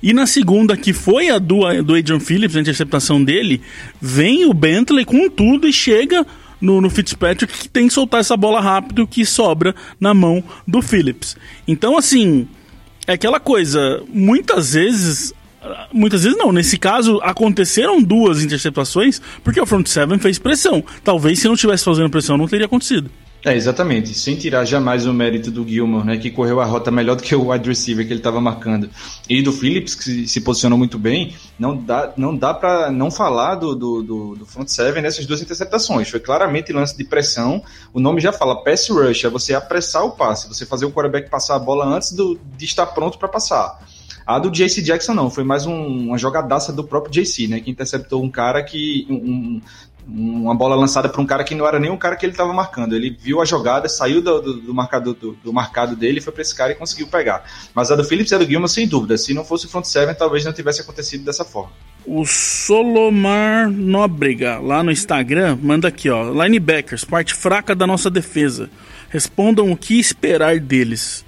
E 0.00 0.12
na 0.12 0.28
segunda, 0.28 0.76
que 0.76 0.92
foi 0.92 1.28
a 1.28 1.40
do, 1.40 1.62
do 1.82 1.96
Adrian 1.96 2.20
Phillips, 2.20 2.54
a 2.54 2.60
interceptação 2.60 3.24
dele, 3.24 3.60
vem 4.00 4.44
o 4.44 4.54
Bentley 4.54 5.04
com 5.04 5.28
tudo 5.28 5.66
e 5.66 5.72
chega 5.72 6.24
no, 6.60 6.80
no, 6.80 6.88
Fitzpatrick 6.88 7.52
que 7.52 7.68
tem 7.68 7.88
que 7.88 7.94
soltar 7.94 8.20
essa 8.20 8.36
bola 8.36 8.60
rápido 8.60 9.08
que 9.08 9.26
sobra 9.26 9.74
na 9.98 10.14
mão 10.14 10.44
do 10.68 10.80
Phillips. 10.80 11.36
Então, 11.66 11.98
assim, 11.98 12.46
é 13.08 13.14
aquela 13.14 13.40
coisa, 13.40 14.04
muitas 14.08 14.74
vezes. 14.74 15.34
Muitas 15.92 16.24
vezes 16.24 16.38
não, 16.38 16.52
nesse 16.52 16.78
caso 16.78 17.20
aconteceram 17.22 18.02
duas 18.02 18.42
interceptações 18.42 19.20
porque 19.42 19.60
o 19.60 19.66
front 19.66 19.86
seven 19.86 20.18
fez 20.18 20.38
pressão. 20.38 20.84
Talvez 21.02 21.38
se 21.38 21.48
não 21.48 21.56
tivesse 21.56 21.84
fazendo 21.84 22.10
pressão 22.10 22.36
não 22.36 22.48
teria 22.48 22.66
acontecido. 22.66 23.10
É, 23.44 23.54
exatamente. 23.54 24.14
Sem 24.14 24.36
tirar 24.36 24.64
jamais 24.64 25.04
o 25.04 25.12
mérito 25.12 25.50
do 25.50 25.68
Gilmore, 25.68 26.06
né, 26.06 26.16
que 26.16 26.30
correu 26.30 26.60
a 26.60 26.64
rota 26.64 26.90
melhor 26.90 27.14
do 27.14 27.22
que 27.22 27.34
o 27.34 27.50
wide 27.50 27.68
receiver 27.68 28.06
que 28.06 28.12
ele 28.12 28.20
estava 28.20 28.40
marcando. 28.40 28.88
E 29.28 29.42
do 29.42 29.52
Phillips, 29.52 29.94
que 29.94 30.26
se 30.26 30.40
posicionou 30.40 30.78
muito 30.78 30.98
bem, 30.98 31.36
não 31.58 31.76
dá, 31.76 32.14
não 32.16 32.34
dá 32.34 32.54
para 32.54 32.90
não 32.90 33.10
falar 33.10 33.56
do, 33.56 33.74
do, 33.74 34.02
do, 34.02 34.34
do, 34.36 34.46
front 34.46 34.68
seven 34.68 35.02
nessas 35.02 35.26
duas 35.26 35.42
interceptações. 35.42 36.08
Foi 36.08 36.20
claramente 36.20 36.72
lance 36.72 36.96
de 36.96 37.04
pressão. 37.04 37.62
O 37.92 38.00
nome 38.00 38.18
já 38.18 38.32
fala, 38.32 38.64
pass 38.64 38.88
rush, 38.88 39.24
é 39.24 39.28
você 39.28 39.52
apressar 39.52 40.06
o 40.06 40.12
passe, 40.12 40.48
você 40.48 40.64
fazer 40.64 40.86
o 40.86 40.90
quarterback 40.90 41.28
passar 41.28 41.56
a 41.56 41.58
bola 41.58 41.84
antes 41.84 42.12
do, 42.12 42.40
de 42.56 42.64
estar 42.64 42.86
pronto 42.86 43.18
para 43.18 43.28
passar. 43.28 43.78
A 44.26 44.38
do 44.38 44.50
JC 44.50 44.82
Jackson 44.82 45.14
não, 45.14 45.30
foi 45.30 45.44
mais 45.44 45.66
um, 45.66 46.08
uma 46.08 46.18
jogadaça 46.18 46.72
do 46.72 46.82
próprio 46.84 47.12
JC, 47.12 47.46
né? 47.46 47.60
Que 47.60 47.70
interceptou 47.70 48.22
um 48.22 48.30
cara 48.30 48.62
que. 48.62 49.06
Um, 49.10 49.60
uma 50.06 50.54
bola 50.54 50.76
lançada 50.76 51.08
para 51.08 51.20
um 51.20 51.26
cara 51.26 51.44
que 51.44 51.54
não 51.54 51.66
era 51.66 51.80
nem 51.80 51.90
o 51.90 51.96
cara 51.96 52.14
que 52.16 52.26
ele 52.26 52.32
estava 52.32 52.52
marcando. 52.52 52.94
Ele 52.94 53.10
viu 53.10 53.40
a 53.40 53.44
jogada, 53.44 53.88
saiu 53.88 54.20
do, 54.20 54.40
do, 54.40 54.54
do 54.60 54.74
marcado, 54.74 55.14
do, 55.14 55.32
do, 55.42 55.52
marcado 55.52 55.96
dele, 55.96 56.20
foi 56.20 56.32
para 56.32 56.42
esse 56.42 56.54
cara 56.54 56.72
e 56.72 56.74
conseguiu 56.74 57.06
pegar. 57.06 57.44
Mas 57.74 57.90
a 57.90 57.96
do 57.96 58.04
Phillips 58.04 58.30
e 58.30 58.34
a 58.34 58.38
do 58.38 58.46
Gilman, 58.46 58.68
sem 58.68 58.86
dúvida. 58.86 59.16
Se 59.16 59.32
não 59.32 59.44
fosse 59.44 59.66
o 59.66 59.68
front 59.68 59.84
seven, 59.84 60.14
talvez 60.14 60.44
não 60.44 60.52
tivesse 60.52 60.82
acontecido 60.82 61.24
dessa 61.24 61.44
forma. 61.44 61.72
O 62.04 62.26
Solomar 62.26 63.70
Nóbrega, 63.70 64.58
lá 64.58 64.82
no 64.82 64.92
Instagram, 64.92 65.58
manda 65.62 65.88
aqui, 65.88 66.10
ó. 66.10 66.30
Linebackers, 66.30 67.04
parte 67.04 67.32
fraca 67.32 67.74
da 67.74 67.86
nossa 67.86 68.10
defesa. 68.10 68.68
Respondam 69.08 69.72
o 69.72 69.76
que 69.76 69.98
esperar 69.98 70.60
deles. 70.60 71.24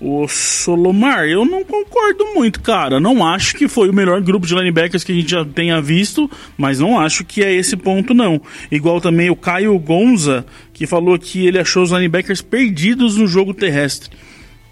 O 0.00 0.26
Solomar, 0.26 1.26
eu 1.26 1.44
não 1.44 1.62
concordo 1.62 2.24
muito, 2.34 2.62
cara. 2.62 2.98
Não 2.98 3.22
acho 3.22 3.54
que 3.54 3.68
foi 3.68 3.90
o 3.90 3.92
melhor 3.92 4.22
grupo 4.22 4.46
de 4.46 4.54
linebackers 4.54 5.04
que 5.04 5.12
a 5.12 5.14
gente 5.14 5.30
já 5.30 5.44
tenha 5.44 5.78
visto, 5.82 6.30
mas 6.56 6.80
não 6.80 6.98
acho 6.98 7.22
que 7.22 7.44
é 7.44 7.52
esse 7.52 7.76
ponto, 7.76 8.14
não. 8.14 8.40
Igual 8.70 8.98
também 8.98 9.28
o 9.28 9.36
Caio 9.36 9.78
Gonza, 9.78 10.46
que 10.72 10.86
falou 10.86 11.18
que 11.18 11.46
ele 11.46 11.58
achou 11.58 11.82
os 11.82 11.90
linebackers 11.90 12.40
perdidos 12.40 13.18
no 13.18 13.26
jogo 13.26 13.52
terrestre. 13.52 14.08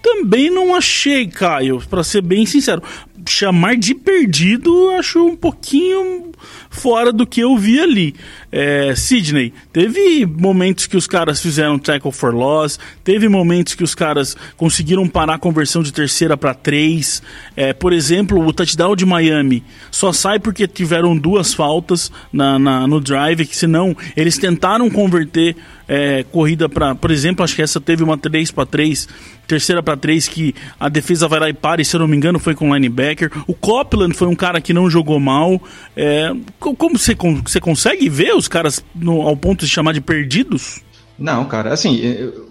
Também 0.01 0.49
não 0.49 0.75
achei, 0.75 1.27
Caio, 1.27 1.83
para 1.91 2.03
ser 2.03 2.23
bem 2.23 2.47
sincero. 2.47 2.83
Chamar 3.29 3.77
de 3.77 3.95
perdido, 3.95 4.91
acho 4.91 5.25
um 5.25 5.37
pouquinho 5.37 6.33
fora 6.71 7.12
do 7.12 7.27
que 7.27 7.41
eu 7.41 7.57
vi 7.57 7.81
ali. 7.81 8.14
É, 8.51 8.95
Sidney, 8.95 9.53
teve 9.73 10.25
momentos 10.25 10.87
que 10.87 10.97
os 10.97 11.07
caras 11.07 11.41
fizeram 11.41 11.79
tackle 11.79 12.12
for 12.12 12.35
loss, 12.35 12.79
teve 13.05 13.29
momentos 13.29 13.75
que 13.75 13.85
os 13.85 13.95
caras 13.95 14.37
conseguiram 14.57 15.07
parar 15.09 15.35
a 15.35 15.38
conversão 15.38 15.83
de 15.83 15.93
terceira 15.93 16.37
para 16.37 16.55
três. 16.55 17.23
É, 17.57 17.73
por 17.73 17.93
exemplo, 17.93 18.41
o 18.41 18.53
touchdown 18.53 18.97
de 18.97 19.05
Miami 19.05 19.62
só 19.91 20.12
sai 20.12 20.38
porque 20.38 20.67
tiveram 20.67 21.17
duas 21.17 21.53
faltas 21.53 22.11
na, 22.33 22.59
na 22.59 22.87
no 22.87 23.01
drive, 23.01 23.47
que 23.47 23.57
senão 23.57 23.97
eles 24.17 24.38
tentaram 24.38 24.88
converter 24.88 25.57
é, 25.88 26.23
corrida 26.31 26.69
para, 26.69 26.95
por 26.95 27.11
exemplo, 27.11 27.43
acho 27.43 27.57
que 27.57 27.62
essa 27.62 27.81
teve 27.81 28.03
uma 28.03 28.19
3 28.19 28.51
para 28.51 28.67
3, 28.67 29.09
terceira 29.47 29.83
para 29.83 29.97
3 29.97 30.29
que 30.29 30.55
a 30.79 30.88
defesa 30.88 31.27
vai 31.27 31.41
lá 31.41 31.49
e 31.49 31.55
para, 31.55 31.81
e 31.81 31.85
se 31.85 31.97
eu 31.97 32.01
não 32.01 32.07
me 32.07 32.17
engano 32.17 32.38
foi 32.38 32.55
com 32.55 32.75
linebacker 32.75 33.17
linebacker. 33.18 33.31
O 33.46 33.54
Copland 33.54 34.14
foi 34.14 34.28
um 34.28 34.35
cara 34.35 34.61
que 34.61 34.72
não 34.72 34.88
jogou 34.88 35.18
mal. 35.18 35.61
É, 35.96 36.31
como 36.59 36.98
você, 36.98 37.16
você 37.42 37.61
consegue 37.61 38.09
ver 38.09 38.35
os 38.35 38.46
caras 38.46 38.85
no, 38.94 39.22
ao 39.22 39.37
ponto 39.37 39.64
de 39.64 39.70
chamar 39.70 39.92
de 39.92 40.00
perdidos? 40.00 40.81
Não, 41.18 41.44
cara, 41.46 41.72
assim, 41.72 42.00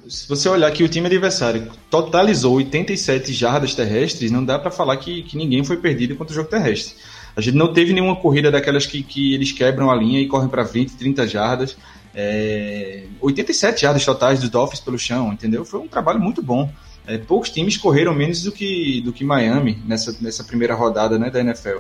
se 0.10 0.28
você 0.28 0.50
olhar 0.50 0.70
que 0.72 0.84
o 0.84 0.90
time 0.90 1.08
adversário 1.08 1.72
totalizou 1.90 2.56
87 2.56 3.32
jardas 3.32 3.74
terrestres, 3.74 4.30
não 4.30 4.44
dá 4.44 4.60
para 4.60 4.70
falar 4.70 4.98
que, 4.98 5.22
que 5.24 5.38
ninguém 5.38 5.64
foi 5.64 5.78
perdido 5.78 6.18
contra 6.18 6.34
o 6.34 6.36
jogo 6.36 6.50
terrestre. 6.50 6.96
A 7.34 7.40
gente 7.40 7.56
não 7.56 7.72
teve 7.72 7.94
nenhuma 7.94 8.18
corrida 8.18 8.52
daquelas 8.52 8.86
que, 8.86 9.04
que 9.04 9.34
eles 9.34 9.54
quebram 9.54 9.90
a 9.90 9.96
linha 9.96 10.20
e 10.20 10.28
correm 10.28 10.50
para 10.50 10.64
20, 10.64 10.98
30 10.98 11.28
jardas. 11.28 11.78
É, 12.14 13.04
87 13.22 13.82
jardas 13.82 14.04
totais 14.04 14.40
dos 14.40 14.50
Dolphins 14.50 14.82
pelo 14.82 14.98
chão, 14.98 15.32
entendeu? 15.32 15.64
Foi 15.64 15.80
um 15.80 15.88
trabalho 15.88 16.20
muito 16.20 16.42
bom. 16.42 16.70
É, 17.08 17.18
poucos 17.18 17.50
times 17.50 17.78
correram 17.78 18.14
menos 18.14 18.44
do 18.44 18.52
que, 18.52 19.02
do 19.02 19.14
que 19.14 19.24
Miami 19.24 19.82
nessa, 19.86 20.16
nessa 20.20 20.44
primeira 20.44 20.76
rodada 20.76 21.18
né, 21.18 21.30
da 21.30 21.40
NFL. 21.40 21.80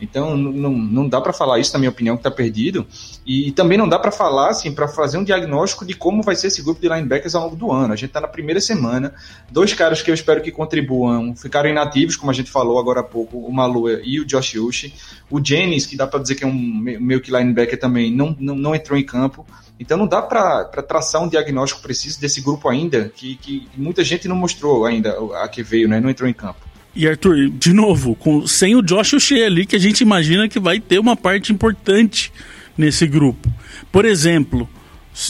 Então 0.00 0.36
não, 0.36 0.70
não 0.70 1.08
dá 1.08 1.20
para 1.20 1.32
falar 1.32 1.58
isso, 1.58 1.72
na 1.72 1.78
minha 1.78 1.90
opinião, 1.90 2.16
que 2.16 2.20
está 2.20 2.30
perdido. 2.30 2.86
E 3.26 3.50
também 3.52 3.76
não 3.76 3.88
dá 3.88 3.98
para 3.98 4.10
falar, 4.10 4.50
assim, 4.50 4.72
para 4.72 4.86
fazer 4.88 5.18
um 5.18 5.24
diagnóstico 5.24 5.84
de 5.84 5.94
como 5.94 6.22
vai 6.22 6.36
ser 6.36 6.46
esse 6.46 6.62
grupo 6.62 6.80
de 6.80 6.88
linebackers 6.88 7.34
ao 7.34 7.44
longo 7.44 7.56
do 7.56 7.72
ano. 7.72 7.92
A 7.92 7.96
gente 7.96 8.10
está 8.10 8.20
na 8.20 8.28
primeira 8.28 8.60
semana. 8.60 9.12
Dois 9.50 9.74
caras 9.74 10.00
que 10.02 10.10
eu 10.10 10.14
espero 10.14 10.40
que 10.40 10.50
contribuam 10.50 11.34
ficaram 11.34 11.68
inativos, 11.68 12.16
como 12.16 12.30
a 12.30 12.34
gente 12.34 12.50
falou 12.50 12.78
agora 12.78 13.00
há 13.00 13.04
pouco, 13.04 13.38
o 13.38 13.52
Malua 13.52 14.00
e 14.04 14.20
o 14.20 14.24
Josh 14.24 14.54
Uchi. 14.54 14.94
O 15.30 15.44
Jennings, 15.44 15.86
que 15.86 15.96
dá 15.96 16.06
para 16.06 16.20
dizer 16.20 16.36
que 16.36 16.44
é 16.44 16.46
um 16.46 16.52
meio 16.52 17.20
que 17.20 17.30
linebacker 17.30 17.78
também, 17.78 18.14
não, 18.14 18.36
não, 18.38 18.54
não 18.54 18.74
entrou 18.74 18.98
em 18.98 19.04
campo. 19.04 19.44
Então 19.78 19.96
não 19.96 20.06
dá 20.06 20.20
para 20.20 20.64
traçar 20.82 21.22
um 21.22 21.28
diagnóstico 21.28 21.80
preciso 21.80 22.20
desse 22.20 22.40
grupo 22.40 22.68
ainda, 22.68 23.12
que, 23.14 23.36
que 23.36 23.68
muita 23.76 24.02
gente 24.02 24.26
não 24.26 24.36
mostrou 24.36 24.84
ainda 24.84 25.16
a 25.42 25.48
que 25.48 25.62
veio, 25.62 25.88
né? 25.88 26.00
não 26.00 26.10
entrou 26.10 26.28
em 26.28 26.32
campo. 26.32 26.66
E 26.94 27.06
Arthur, 27.06 27.50
de 27.50 27.72
novo, 27.72 28.16
com, 28.16 28.46
sem 28.46 28.74
o 28.74 28.82
Josh 28.82 29.12
O'Shea 29.12 29.46
ali, 29.46 29.64
que 29.64 29.76
a 29.76 29.78
gente 29.78 30.00
imagina 30.00 30.48
que 30.48 30.58
vai 30.58 30.80
ter 30.80 30.98
uma 30.98 31.16
parte 31.16 31.52
importante 31.52 32.32
nesse 32.76 33.06
grupo. 33.06 33.48
Por 33.92 34.04
exemplo, 34.04 34.68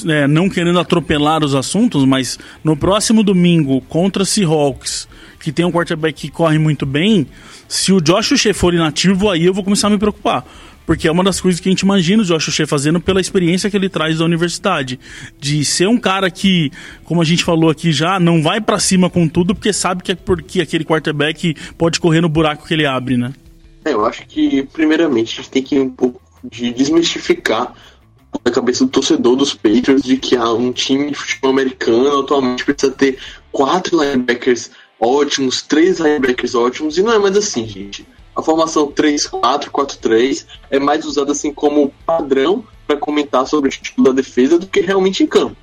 é, 0.06 0.26
não 0.26 0.48
querendo 0.48 0.78
atropelar 0.78 1.44
os 1.44 1.54
assuntos, 1.54 2.04
mas 2.04 2.38
no 2.64 2.76
próximo 2.76 3.22
domingo 3.22 3.80
contra 3.82 4.24
Seahawks, 4.24 5.08
que 5.40 5.52
tem 5.52 5.64
um 5.64 5.72
quarterback 5.72 6.14
que 6.14 6.30
corre 6.30 6.58
muito 6.58 6.86
bem, 6.86 7.26
se 7.66 7.92
o 7.92 8.00
Josh 8.00 8.32
O'Shea 8.32 8.54
for 8.54 8.72
inativo, 8.72 9.30
aí 9.30 9.44
eu 9.44 9.52
vou 9.52 9.62
começar 9.62 9.88
a 9.88 9.90
me 9.90 9.98
preocupar. 9.98 10.44
Porque 10.88 11.06
é 11.06 11.12
uma 11.12 11.22
das 11.22 11.38
coisas 11.38 11.60
que 11.60 11.68
a 11.68 11.70
gente 11.70 11.82
imagina 11.82 12.22
o 12.22 12.24
Josh 12.24 12.48
O'Shea 12.48 12.66
fazendo 12.66 12.98
pela 12.98 13.20
experiência 13.20 13.68
que 13.68 13.76
ele 13.76 13.90
traz 13.90 14.16
da 14.16 14.24
universidade. 14.24 14.98
De 15.38 15.62
ser 15.62 15.86
um 15.86 15.98
cara 15.98 16.30
que, 16.30 16.72
como 17.04 17.20
a 17.20 17.24
gente 17.26 17.44
falou 17.44 17.68
aqui 17.68 17.92
já, 17.92 18.18
não 18.18 18.42
vai 18.42 18.58
para 18.58 18.78
cima 18.78 19.10
com 19.10 19.28
tudo 19.28 19.54
porque 19.54 19.70
sabe 19.70 20.02
que 20.02 20.12
é 20.12 20.14
porque 20.14 20.62
aquele 20.62 20.86
quarterback 20.86 21.54
pode 21.76 22.00
correr 22.00 22.22
no 22.22 22.28
buraco 22.30 22.66
que 22.66 22.72
ele 22.72 22.86
abre, 22.86 23.18
né? 23.18 23.34
É, 23.84 23.92
eu 23.92 24.02
acho 24.06 24.26
que, 24.26 24.62
primeiramente, 24.72 25.34
a 25.34 25.42
gente 25.42 25.50
tem 25.50 25.62
que 25.62 25.78
um 25.78 25.90
pouco 25.90 26.22
de 26.50 26.72
desmistificar 26.72 27.74
na 28.42 28.50
cabeça 28.50 28.82
do 28.82 28.90
torcedor 28.90 29.36
dos 29.36 29.52
Patriots 29.52 30.02
de 30.02 30.16
que 30.16 30.36
há 30.36 30.50
um 30.54 30.72
time 30.72 31.10
de 31.10 31.14
futebol 31.14 31.50
americano 31.50 32.20
atualmente 32.20 32.64
precisa 32.64 32.90
ter 32.90 33.18
quatro 33.52 34.02
linebackers 34.02 34.70
ótimos, 34.98 35.60
três 35.60 35.98
linebackers 36.00 36.54
ótimos, 36.54 36.96
e 36.96 37.02
não 37.02 37.12
é 37.12 37.18
mais 37.18 37.36
assim, 37.36 37.68
gente 37.68 38.06
a 38.38 38.42
formação 38.42 38.86
3-4-4-3 38.86 40.46
é 40.70 40.78
mais 40.78 41.04
usada 41.04 41.32
assim 41.32 41.52
como 41.52 41.92
padrão 42.06 42.64
para 42.86 42.96
comentar 42.96 43.44
sobre 43.44 43.68
o 43.68 43.72
tipo 43.72 44.00
da 44.00 44.12
defesa 44.12 44.56
do 44.60 44.66
que 44.68 44.80
realmente 44.80 45.24
em 45.24 45.26
campo. 45.26 45.56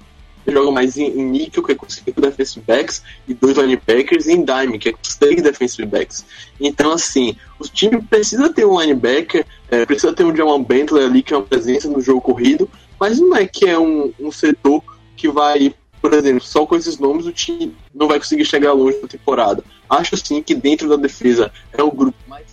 Ele 0.45 0.57
joga 0.57 0.71
mais 0.71 0.97
em, 0.97 1.05
em 1.05 1.23
níquel, 1.23 1.63
que 1.63 1.71
é 1.71 1.75
com 1.75 1.89
5 1.89 2.19
defensive 2.19 2.65
backs, 2.67 3.01
e 3.29 3.33
dois 3.33 3.57
linebackers, 3.57 4.27
e 4.27 4.33
em 4.33 4.43
dime, 4.43 4.77
que 4.77 4.89
é 4.89 4.91
com 4.91 4.99
6 5.01 5.41
defensive 5.41 5.87
backs. 5.87 6.25
Então, 6.59 6.91
assim, 6.91 7.37
o 7.57 7.63
time 7.63 8.01
precisa 8.01 8.51
ter 8.51 8.65
um 8.65 8.79
linebacker, 8.79 9.45
é, 9.71 9.85
precisa 9.85 10.13
ter 10.13 10.25
um 10.25 10.35
Jamal 10.35 10.59
Bentley 10.59 11.05
ali, 11.05 11.23
que 11.23 11.33
é 11.33 11.37
uma 11.37 11.43
presença 11.43 11.87
no 11.87 12.01
jogo 12.01 12.19
corrido, 12.19 12.69
mas 12.99 13.19
não 13.19 13.37
é 13.37 13.47
que 13.47 13.65
é 13.65 13.79
um, 13.79 14.13
um 14.19 14.31
setor 14.33 14.83
que 15.15 15.29
vai 15.29 15.73
por 16.05 16.13
exemplo, 16.13 16.41
só 16.43 16.67
com 16.67 16.75
esses 16.75 16.99
nomes 16.99 17.25
o 17.25 17.31
time 17.31 17.75
não 17.91 18.07
vai 18.07 18.19
conseguir 18.19 18.45
chegar 18.45 18.73
longe 18.73 18.99
na 19.01 19.07
temporada. 19.07 19.63
Acho 19.89 20.15
sim 20.15 20.39
que 20.39 20.53
dentro 20.53 20.87
da 20.87 20.97
defesa 20.97 21.51
é 21.73 21.81
o 21.81 21.91
grupo 21.91 22.15
mais 22.27 22.44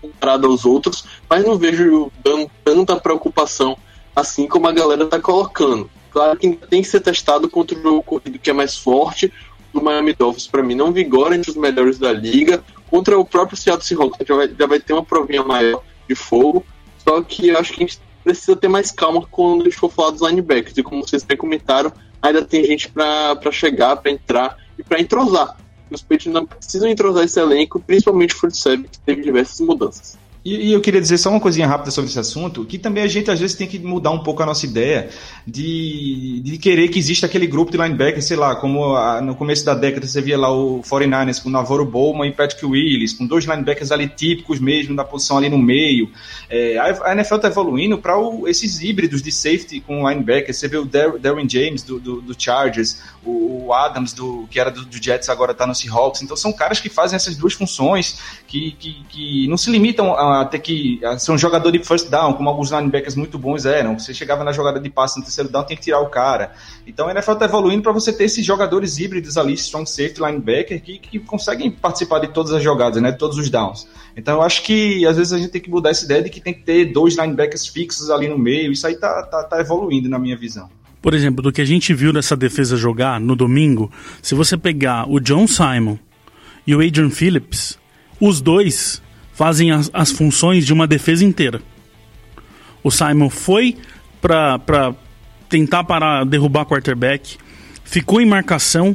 comparado 0.00 0.46
aos 0.46 0.64
outros, 0.64 1.04
mas 1.28 1.44
não 1.44 1.58
vejo 1.58 2.10
dando 2.24 2.50
tanta 2.64 2.96
preocupação 2.96 3.76
assim 4.14 4.46
como 4.46 4.66
a 4.66 4.72
galera 4.72 5.06
tá 5.06 5.20
colocando. 5.20 5.90
Claro 6.10 6.38
que 6.38 6.52
tem 6.52 6.82
que 6.82 6.88
ser 6.88 7.00
testado 7.00 7.48
contra 7.48 7.78
o 7.78 7.82
jogo 7.82 8.02
corrido 8.02 8.38
que 8.38 8.50
é 8.50 8.52
mais 8.52 8.76
forte. 8.76 9.32
O 9.72 9.80
Miami 9.80 10.12
Dolphins, 10.12 10.48
para 10.48 10.62
mim, 10.62 10.74
não 10.74 10.92
vigora 10.92 11.36
entre 11.36 11.50
os 11.50 11.56
melhores 11.56 11.98
da 11.98 12.12
liga. 12.12 12.64
Contra 12.90 13.16
o 13.16 13.24
próprio 13.24 13.56
Seattle 13.56 13.86
Seahawks, 13.86 14.26
já 14.26 14.34
vai, 14.34 14.48
já 14.58 14.66
vai 14.66 14.80
ter 14.80 14.92
uma 14.92 15.04
provinha 15.04 15.44
maior 15.44 15.82
de 16.08 16.14
fogo. 16.16 16.66
Só 16.98 17.22
que 17.22 17.48
eu 17.48 17.58
acho 17.58 17.72
que 17.72 17.84
a 17.84 17.86
gente 17.86 18.00
precisa 18.24 18.56
ter 18.56 18.66
mais 18.66 18.90
calma 18.90 19.24
quando 19.30 19.62
a 19.62 19.64
gente 19.64 19.76
for 19.76 19.90
falar 19.90 20.10
dos 20.10 20.22
linebackers. 20.22 20.76
E 20.76 20.82
como 20.82 21.06
vocês 21.06 21.22
bem 21.22 21.36
comentaram, 21.36 21.92
ainda 22.20 22.44
tem 22.44 22.64
gente 22.64 22.90
para 22.90 23.52
chegar, 23.52 23.96
para 23.96 24.10
entrar 24.10 24.56
e 24.76 24.82
para 24.82 25.00
entrosar 25.00 25.56
os 25.94 26.02
Patriots 26.02 26.32
não 26.32 26.46
precisam 26.46 26.88
entrosar 26.88 27.24
esse 27.24 27.40
elenco, 27.40 27.80
principalmente 27.80 28.34
o 28.34 28.38
front 28.38 28.54
que 28.90 28.98
teve 29.00 29.22
diversas 29.22 29.60
mudanças. 29.60 30.18
E, 30.42 30.68
e, 30.68 30.72
eu 30.72 30.80
queria 30.80 31.00
dizer 31.00 31.18
só 31.18 31.28
uma 31.28 31.40
coisinha 31.40 31.66
rápida 31.66 31.90
sobre 31.90 32.08
esse 32.08 32.18
assunto, 32.18 32.64
que 32.64 32.78
também 32.78 33.02
a 33.02 33.06
gente 33.06 33.30
às 33.30 33.38
vezes 33.38 33.54
tem 33.54 33.66
que 33.66 33.78
mudar 33.78 34.10
um 34.10 34.22
pouco 34.22 34.42
a 34.42 34.46
nossa 34.46 34.64
ideia 34.64 35.10
de, 35.46 36.40
de 36.42 36.56
querer 36.56 36.88
que 36.88 36.98
exista 36.98 37.26
aquele 37.26 37.46
grupo 37.46 37.70
de 37.70 37.76
linebackers, 37.76 38.24
sei 38.24 38.38
lá, 38.38 38.56
como 38.56 38.96
a, 38.96 39.20
no 39.20 39.34
começo 39.34 39.66
da 39.66 39.74
década 39.74 40.06
você 40.06 40.22
via 40.22 40.38
lá 40.38 40.50
o 40.50 40.80
49ers 40.80 41.42
com 41.42 41.50
Navarro 41.50 41.84
Bowman 41.84 42.30
e 42.30 42.32
Patrick 42.32 42.64
Willis, 42.64 43.12
com 43.12 43.26
dois 43.26 43.44
linebackers 43.44 43.92
ali 43.92 44.08
típicos 44.08 44.58
mesmo, 44.60 44.96
da 44.96 45.04
posição 45.04 45.36
ali 45.36 45.50
no 45.50 45.58
meio. 45.58 46.10
É, 46.48 46.78
a, 46.78 47.12
NFL 47.12 47.36
está 47.36 47.48
evoluindo 47.48 47.98
para 47.98 48.14
esses 48.46 48.80
híbridos 48.80 49.20
de 49.20 49.30
safety 49.30 49.80
com 49.80 50.08
linebackers. 50.08 50.56
Você 50.56 50.68
vê 50.68 50.78
o 50.78 50.86
Darren 50.86 51.48
James 51.48 51.82
do, 51.82 52.00
do, 52.00 52.22
do 52.22 52.34
Chargers, 52.40 53.02
o, 53.22 53.66
o, 53.66 53.74
Adams, 53.74 54.14
do, 54.14 54.48
que 54.50 54.58
era 54.58 54.70
do, 54.70 54.86
do 54.86 55.02
Jets, 55.02 55.28
agora 55.28 55.52
está 55.52 55.66
no 55.66 55.74
Seahawks. 55.74 56.22
Então 56.22 56.34
são 56.34 56.50
caras 56.50 56.80
que 56.80 56.88
fazem 56.88 57.16
essas 57.16 57.36
duas 57.36 57.52
funções 57.52 58.18
que, 58.46 58.72
que, 58.72 59.04
que 59.10 59.48
não 59.48 59.58
se 59.58 59.70
limitam 59.70 60.14
a 60.14 60.29
ter 60.44 60.58
que 60.58 61.00
ser 61.18 61.32
um 61.32 61.38
jogador 61.38 61.70
de 61.70 61.82
first 61.84 62.08
down, 62.08 62.34
como 62.34 62.48
alguns 62.48 62.70
linebackers 62.70 63.14
muito 63.14 63.38
bons 63.38 63.66
eram. 63.66 63.98
Você 63.98 64.12
chegava 64.12 64.44
na 64.44 64.52
jogada 64.52 64.80
de 64.80 64.90
passe 64.90 65.18
no 65.18 65.24
terceiro 65.24 65.50
down, 65.50 65.64
tem 65.64 65.76
que 65.76 65.82
tirar 65.82 66.00
o 66.00 66.08
cara. 66.08 66.52
Então 66.86 67.08
a 67.08 67.12
NFL 67.12 67.32
está 67.32 67.44
evoluindo 67.44 67.82
para 67.82 67.92
você 67.92 68.12
ter 68.12 68.24
esses 68.24 68.44
jogadores 68.44 68.98
híbridos 68.98 69.36
ali, 69.36 69.54
strong 69.54 69.88
safety, 69.88 70.20
linebacker, 70.20 70.82
que, 70.82 70.98
que 70.98 71.18
conseguem 71.18 71.70
participar 71.70 72.18
de 72.20 72.28
todas 72.28 72.52
as 72.52 72.62
jogadas, 72.62 73.02
né, 73.02 73.12
todos 73.12 73.38
os 73.38 73.48
downs. 73.48 73.86
Então 74.16 74.34
eu 74.36 74.42
acho 74.42 74.62
que 74.62 75.06
às 75.06 75.16
vezes 75.16 75.32
a 75.32 75.38
gente 75.38 75.50
tem 75.50 75.60
que 75.60 75.70
mudar 75.70 75.90
essa 75.90 76.04
ideia 76.04 76.22
de 76.22 76.30
que 76.30 76.40
tem 76.40 76.54
que 76.54 76.62
ter 76.62 76.92
dois 76.92 77.16
linebackers 77.16 77.66
fixos 77.66 78.10
ali 78.10 78.28
no 78.28 78.38
meio. 78.38 78.72
Isso 78.72 78.86
aí 78.86 78.96
tá, 78.96 79.22
tá, 79.24 79.44
tá 79.44 79.60
evoluindo 79.60 80.08
na 80.08 80.18
minha 80.18 80.36
visão. 80.36 80.68
Por 81.00 81.14
exemplo, 81.14 81.42
do 81.42 81.50
que 81.50 81.62
a 81.62 81.64
gente 81.64 81.94
viu 81.94 82.12
nessa 82.12 82.36
defesa 82.36 82.76
jogar 82.76 83.18
no 83.18 83.34
domingo, 83.34 83.90
se 84.20 84.34
você 84.34 84.56
pegar 84.56 85.08
o 85.08 85.18
John 85.18 85.46
Simon 85.46 85.96
e 86.66 86.74
o 86.74 86.80
Adrian 86.80 87.10
Phillips, 87.10 87.78
os 88.20 88.40
dois 88.40 89.00
fazem 89.40 89.70
as, 89.70 89.90
as 89.94 90.12
funções 90.12 90.66
de 90.66 90.72
uma 90.74 90.86
defesa 90.86 91.24
inteira. 91.24 91.62
O 92.84 92.90
Simon 92.90 93.30
foi 93.30 93.74
para 94.20 94.94
tentar 95.48 95.82
parar, 95.84 96.26
derrubar 96.26 96.66
quarterback, 96.66 97.38
ficou 97.82 98.20
em 98.20 98.26
marcação 98.26 98.94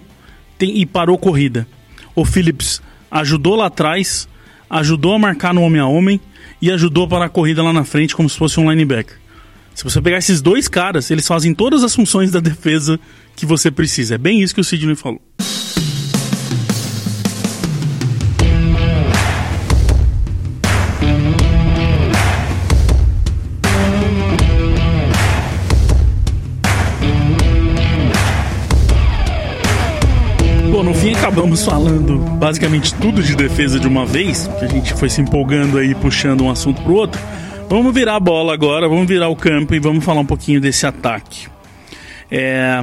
tem, 0.55 0.77
e 0.77 0.86
parou 0.86 1.17
corrida. 1.17 1.67
O 2.13 2.23
Phillips 2.23 2.79
ajudou 3.10 3.55
lá 3.55 3.65
atrás, 3.65 4.29
ajudou 4.69 5.15
a 5.15 5.19
marcar 5.19 5.51
no 5.51 5.63
homem 5.63 5.81
a 5.81 5.88
homem 5.88 6.21
e 6.62 6.69
ajudou 6.69 7.08
para 7.08 7.25
a 7.25 7.29
corrida 7.29 7.63
lá 7.63 7.73
na 7.73 7.84
frente 7.84 8.15
como 8.15 8.29
se 8.29 8.38
fosse 8.38 8.60
um 8.60 8.69
linebacker. 8.69 9.17
Se 9.73 9.84
você 9.84 9.99
pegar 9.99 10.19
esses 10.19 10.43
dois 10.43 10.67
caras, 10.67 11.10
eles 11.10 11.27
fazem 11.27 11.55
todas 11.55 11.84
as 11.84 11.95
funções 11.95 12.29
da 12.29 12.39
defesa 12.39 12.99
que 13.36 13.47
você 13.47 13.71
precisa. 13.71 14.13
É 14.13 14.17
bem 14.19 14.43
isso 14.43 14.53
que 14.53 14.62
o 14.62 14.63
Sidney 14.63 14.95
falou. 14.95 15.24
Acabamos 31.35 31.65
falando 31.65 32.17
basicamente 32.17 32.93
tudo 32.93 33.21
de 33.21 33.35
defesa 33.35 33.77
de 33.77 33.85
uma 33.85 34.05
vez, 34.05 34.49
que 34.57 34.63
a 34.63 34.67
gente 34.69 34.93
foi 34.93 35.09
se 35.09 35.19
empolgando 35.19 35.77
aí, 35.77 35.93
puxando 35.93 36.45
um 36.45 36.49
assunto 36.49 36.81
pro 36.81 36.93
outro. 36.93 37.21
Vamos 37.67 37.93
virar 37.93 38.15
a 38.15 38.19
bola 38.21 38.53
agora, 38.53 38.87
vamos 38.87 39.05
virar 39.05 39.27
o 39.27 39.35
campo 39.35 39.75
e 39.75 39.79
vamos 39.79 40.05
falar 40.05 40.21
um 40.21 40.25
pouquinho 40.25 40.61
desse 40.61 40.87
ataque. 40.87 41.47
É... 42.31 42.81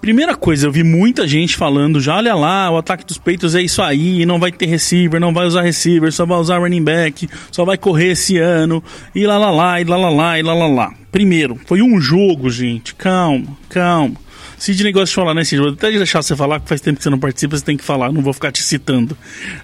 Primeira 0.00 0.34
coisa, 0.34 0.66
eu 0.66 0.72
vi 0.72 0.82
muita 0.82 1.28
gente 1.28 1.56
falando 1.56 2.00
já, 2.00 2.16
olha 2.16 2.34
lá, 2.34 2.68
o 2.68 2.78
ataque 2.78 3.06
dos 3.06 3.16
peitos 3.16 3.54
é 3.54 3.62
isso 3.62 3.80
aí, 3.80 4.26
não 4.26 4.40
vai 4.40 4.50
ter 4.50 4.66
receiver, 4.66 5.20
não 5.20 5.32
vai 5.32 5.46
usar 5.46 5.62
receiver, 5.62 6.12
só 6.12 6.26
vai 6.26 6.38
usar 6.38 6.58
running 6.58 6.82
back, 6.82 7.28
só 7.52 7.64
vai 7.64 7.78
correr 7.78 8.10
esse 8.10 8.38
ano, 8.38 8.82
e 9.14 9.24
lá 9.24 9.38
lá 9.38 9.52
lá, 9.52 9.80
e 9.80 9.84
lá 9.84 9.96
lá 9.96 10.10
lá, 10.10 10.36
e 10.36 10.42
lá 10.42 10.52
lá 10.52 10.66
lá. 10.66 10.94
Primeiro, 11.12 11.56
foi 11.64 11.80
um 11.80 12.00
jogo, 12.00 12.50
gente, 12.50 12.92
calma, 12.96 13.56
calma. 13.68 14.16
Sidney 14.58 14.92
gosta 14.92 15.06
de 15.06 15.14
falar, 15.14 15.34
né, 15.34 15.44
Sidney? 15.44 15.66
Vou 15.66 15.74
até 15.74 15.90
deixar 15.90 16.22
você 16.22 16.34
falar, 16.34 16.58
porque 16.58 16.68
faz 16.68 16.80
tempo 16.80 16.98
que 16.98 17.02
você 17.02 17.10
não 17.10 17.18
participa, 17.18 17.56
você 17.56 17.64
tem 17.64 17.76
que 17.76 17.84
falar, 17.84 18.12
não 18.12 18.22
vou 18.22 18.32
ficar 18.32 18.52
te 18.52 18.62
citando. 18.62 19.16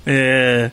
É... 0.07 0.71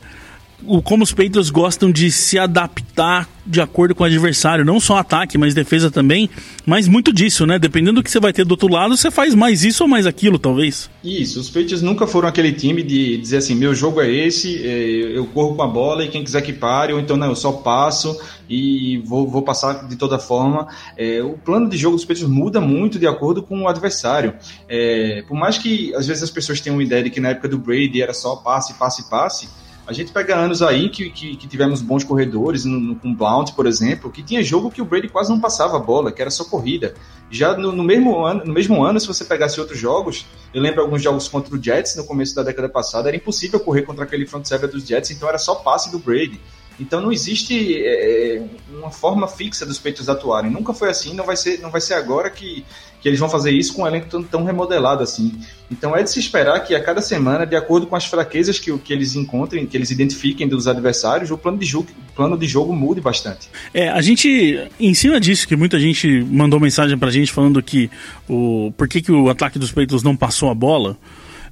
o, 0.66 0.82
como 0.82 1.04
os 1.04 1.12
Patriots 1.12 1.50
gostam 1.50 1.90
de 1.90 2.10
se 2.10 2.38
adaptar 2.38 3.28
de 3.44 3.60
acordo 3.60 3.94
com 3.94 4.04
o 4.04 4.06
adversário, 4.06 4.64
não 4.64 4.78
só 4.78 4.96
ataque, 4.98 5.36
mas 5.36 5.52
defesa 5.52 5.90
também, 5.90 6.30
mas 6.64 6.86
muito 6.86 7.12
disso, 7.12 7.44
né? 7.44 7.58
Dependendo 7.58 7.94
do 7.94 8.02
que 8.02 8.10
você 8.10 8.20
vai 8.20 8.32
ter 8.32 8.44
do 8.44 8.52
outro 8.52 8.68
lado, 8.68 8.96
você 8.96 9.10
faz 9.10 9.34
mais 9.34 9.64
isso 9.64 9.82
ou 9.82 9.88
mais 9.88 10.06
aquilo, 10.06 10.38
talvez. 10.38 10.88
Isso, 11.02 11.40
os 11.40 11.48
Patriots 11.48 11.82
nunca 11.82 12.06
foram 12.06 12.28
aquele 12.28 12.52
time 12.52 12.82
de 12.82 13.16
dizer 13.16 13.38
assim, 13.38 13.54
meu 13.54 13.74
jogo 13.74 14.00
é 14.00 14.08
esse, 14.08 14.64
é, 14.64 15.16
eu 15.16 15.26
corro 15.26 15.56
com 15.56 15.62
a 15.62 15.66
bola 15.66 16.04
e 16.04 16.08
quem 16.08 16.22
quiser 16.22 16.40
que 16.42 16.52
pare, 16.52 16.92
ou 16.92 17.00
então 17.00 17.16
não, 17.16 17.28
eu 17.28 17.36
só 17.36 17.52
passo 17.52 18.16
e 18.48 18.98
vou, 19.06 19.26
vou 19.28 19.42
passar 19.42 19.88
de 19.88 19.96
toda 19.96 20.18
forma. 20.18 20.68
É, 20.96 21.22
o 21.22 21.36
plano 21.36 21.68
de 21.68 21.76
jogo 21.76 21.96
dos 21.96 22.04
Patriots 22.04 22.32
muda 22.32 22.60
muito 22.60 22.98
de 22.98 23.06
acordo 23.06 23.42
com 23.42 23.62
o 23.62 23.68
adversário. 23.68 24.34
É, 24.68 25.24
por 25.26 25.36
mais 25.36 25.58
que 25.58 25.92
às 25.94 26.06
vezes 26.06 26.22
as 26.22 26.30
pessoas 26.30 26.60
tenham 26.60 26.76
uma 26.76 26.82
ideia 26.82 27.02
de 27.02 27.10
que 27.10 27.18
na 27.18 27.30
época 27.30 27.48
do 27.48 27.58
Brady 27.58 28.00
era 28.00 28.14
só 28.14 28.36
passe, 28.36 28.74
passe, 28.74 29.08
passe, 29.10 29.48
a 29.86 29.92
gente 29.92 30.12
pega 30.12 30.36
anos 30.36 30.62
aí 30.62 30.88
que, 30.88 31.10
que, 31.10 31.36
que 31.36 31.48
tivemos 31.48 31.82
bons 31.82 32.04
corredores, 32.04 32.64
no, 32.64 32.78
no, 32.78 32.96
com 32.96 33.12
Blount, 33.12 33.52
por 33.52 33.66
exemplo, 33.66 34.10
que 34.10 34.22
tinha 34.22 34.42
jogo 34.42 34.70
que 34.70 34.80
o 34.80 34.84
Brady 34.84 35.08
quase 35.08 35.30
não 35.30 35.40
passava 35.40 35.76
a 35.76 35.80
bola, 35.80 36.12
que 36.12 36.22
era 36.22 36.30
só 36.30 36.44
corrida. 36.44 36.94
Já 37.30 37.56
no, 37.56 37.72
no, 37.72 37.82
mesmo 37.82 38.24
ano, 38.24 38.44
no 38.44 38.52
mesmo 38.52 38.84
ano, 38.84 39.00
se 39.00 39.06
você 39.06 39.24
pegasse 39.24 39.58
outros 39.58 39.78
jogos, 39.78 40.24
eu 40.54 40.62
lembro 40.62 40.82
alguns 40.82 41.02
jogos 41.02 41.26
contra 41.26 41.54
o 41.54 41.62
Jets 41.62 41.96
no 41.96 42.04
começo 42.04 42.34
da 42.34 42.42
década 42.42 42.68
passada, 42.68 43.08
era 43.08 43.16
impossível 43.16 43.58
correr 43.58 43.82
contra 43.82 44.04
aquele 44.04 44.26
front 44.26 44.44
seven 44.44 44.70
dos 44.70 44.86
Jets, 44.86 45.10
então 45.10 45.28
era 45.28 45.38
só 45.38 45.56
passe 45.56 45.90
do 45.90 45.98
Brady. 45.98 46.40
Então 46.78 47.00
não 47.00 47.12
existe 47.12 47.82
é, 47.84 48.42
uma 48.72 48.90
forma 48.90 49.28
fixa 49.28 49.64
dos 49.64 49.78
peitos 49.78 50.08
atuarem. 50.08 50.50
Nunca 50.50 50.72
foi 50.72 50.88
assim, 50.88 51.14
não 51.14 51.24
vai 51.24 51.36
ser, 51.36 51.60
não 51.60 51.70
vai 51.70 51.80
ser 51.80 51.94
agora 51.94 52.30
que, 52.30 52.64
que 53.00 53.08
eles 53.08 53.18
vão 53.18 53.28
fazer 53.28 53.50
isso 53.50 53.74
com 53.74 53.82
um 53.82 53.86
elenco 53.86 54.06
tão, 54.08 54.22
tão, 54.22 54.44
remodelado 54.44 55.02
assim. 55.02 55.32
Então 55.70 55.96
é 55.96 56.02
de 56.02 56.10
se 56.10 56.18
esperar 56.18 56.60
que 56.60 56.74
a 56.74 56.82
cada 56.82 57.00
semana, 57.00 57.44
de 57.44 57.56
acordo 57.56 57.86
com 57.86 57.96
as 57.96 58.04
fraquezas 58.04 58.58
que, 58.58 58.76
que 58.78 58.92
eles 58.92 59.14
encontrem, 59.14 59.66
que 59.66 59.76
eles 59.76 59.90
identifiquem 59.90 60.48
dos 60.48 60.66
adversários, 60.68 61.30
o 61.30 61.38
plano 61.38 61.58
de 61.58 61.66
jogo, 61.66 61.88
plano 62.14 62.38
de 62.38 62.46
jogo 62.46 62.72
mude 62.72 63.00
bastante. 63.00 63.48
É, 63.74 63.88
a 63.88 64.00
gente, 64.00 64.68
em 64.78 64.94
cima 64.94 65.20
disso, 65.20 65.46
que 65.46 65.56
muita 65.56 65.78
gente 65.78 66.24
mandou 66.30 66.60
mensagem 66.60 66.96
pra 66.96 67.10
gente 67.10 67.32
falando 67.32 67.62
que 67.62 67.90
o 68.28 68.72
por 68.76 68.88
que, 68.88 69.02
que 69.02 69.12
o 69.12 69.28
ataque 69.28 69.58
dos 69.58 69.72
peitos 69.72 70.02
não 70.02 70.16
passou 70.16 70.50
a 70.50 70.54
bola. 70.54 70.96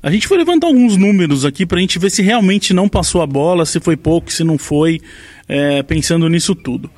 A 0.03 0.11
gente 0.11 0.27
foi 0.27 0.39
levantar 0.39 0.67
alguns 0.67 0.97
números 0.97 1.45
aqui 1.45 1.67
para 1.67 1.77
a 1.77 1.81
gente 1.81 1.99
ver 1.99 2.09
se 2.11 2.23
realmente 2.23 2.73
não 2.73 2.89
passou 2.89 3.21
a 3.21 3.27
bola, 3.27 3.67
se 3.67 3.79
foi 3.81 3.99
pouco, 3.99 4.33
se 4.33 4.43
não 4.43 4.57
foi, 4.57 5.01
é, 5.47 5.83
pensando 5.83 6.27
nisso 6.29 6.55
tudo. 6.55 6.91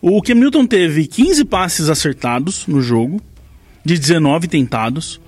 O 0.00 0.22
Cam 0.22 0.36
Newton 0.36 0.66
teve 0.66 1.06
15 1.06 1.44
passes 1.44 1.90
acertados 1.90 2.66
no 2.66 2.80
jogo, 2.80 3.20
de 3.84 3.98
19 3.98 4.48
tentados, 4.48 5.20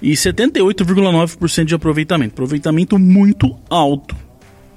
e 0.00 0.12
78,9% 0.12 1.64
de 1.64 1.74
aproveitamento. 1.74 2.34
Aproveitamento 2.34 2.98
muito 2.98 3.56
alto. 3.68 4.14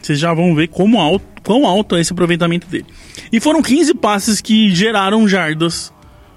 Vocês 0.01 0.17
já 0.17 0.33
vão 0.33 0.55
ver 0.55 0.69
como 0.69 0.99
alto, 0.99 1.25
quão 1.43 1.67
alto 1.67 1.95
é 1.95 2.01
esse 2.01 2.11
aproveitamento 2.11 2.67
dele. 2.67 2.85
E 3.31 3.39
foram 3.39 3.61
15 3.61 3.93
passes 3.95 4.41
que 4.41 4.73
geraram 4.73 5.27
jardas 5.27 5.93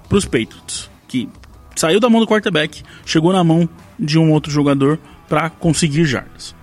para 0.07 0.17
os 0.17 0.25
Patriots. 0.25 0.91
Que 1.07 1.27
saiu 1.75 1.99
da 1.99 2.09
mão 2.09 2.21
do 2.21 2.27
quarterback, 2.27 2.83
chegou 3.05 3.33
na 3.33 3.43
mão 3.43 3.67
de 3.99 4.19
um 4.19 4.31
outro 4.31 4.51
jogador 4.51 4.99
para 5.27 5.49
conseguir 5.49 6.05
jardas. 6.05 6.55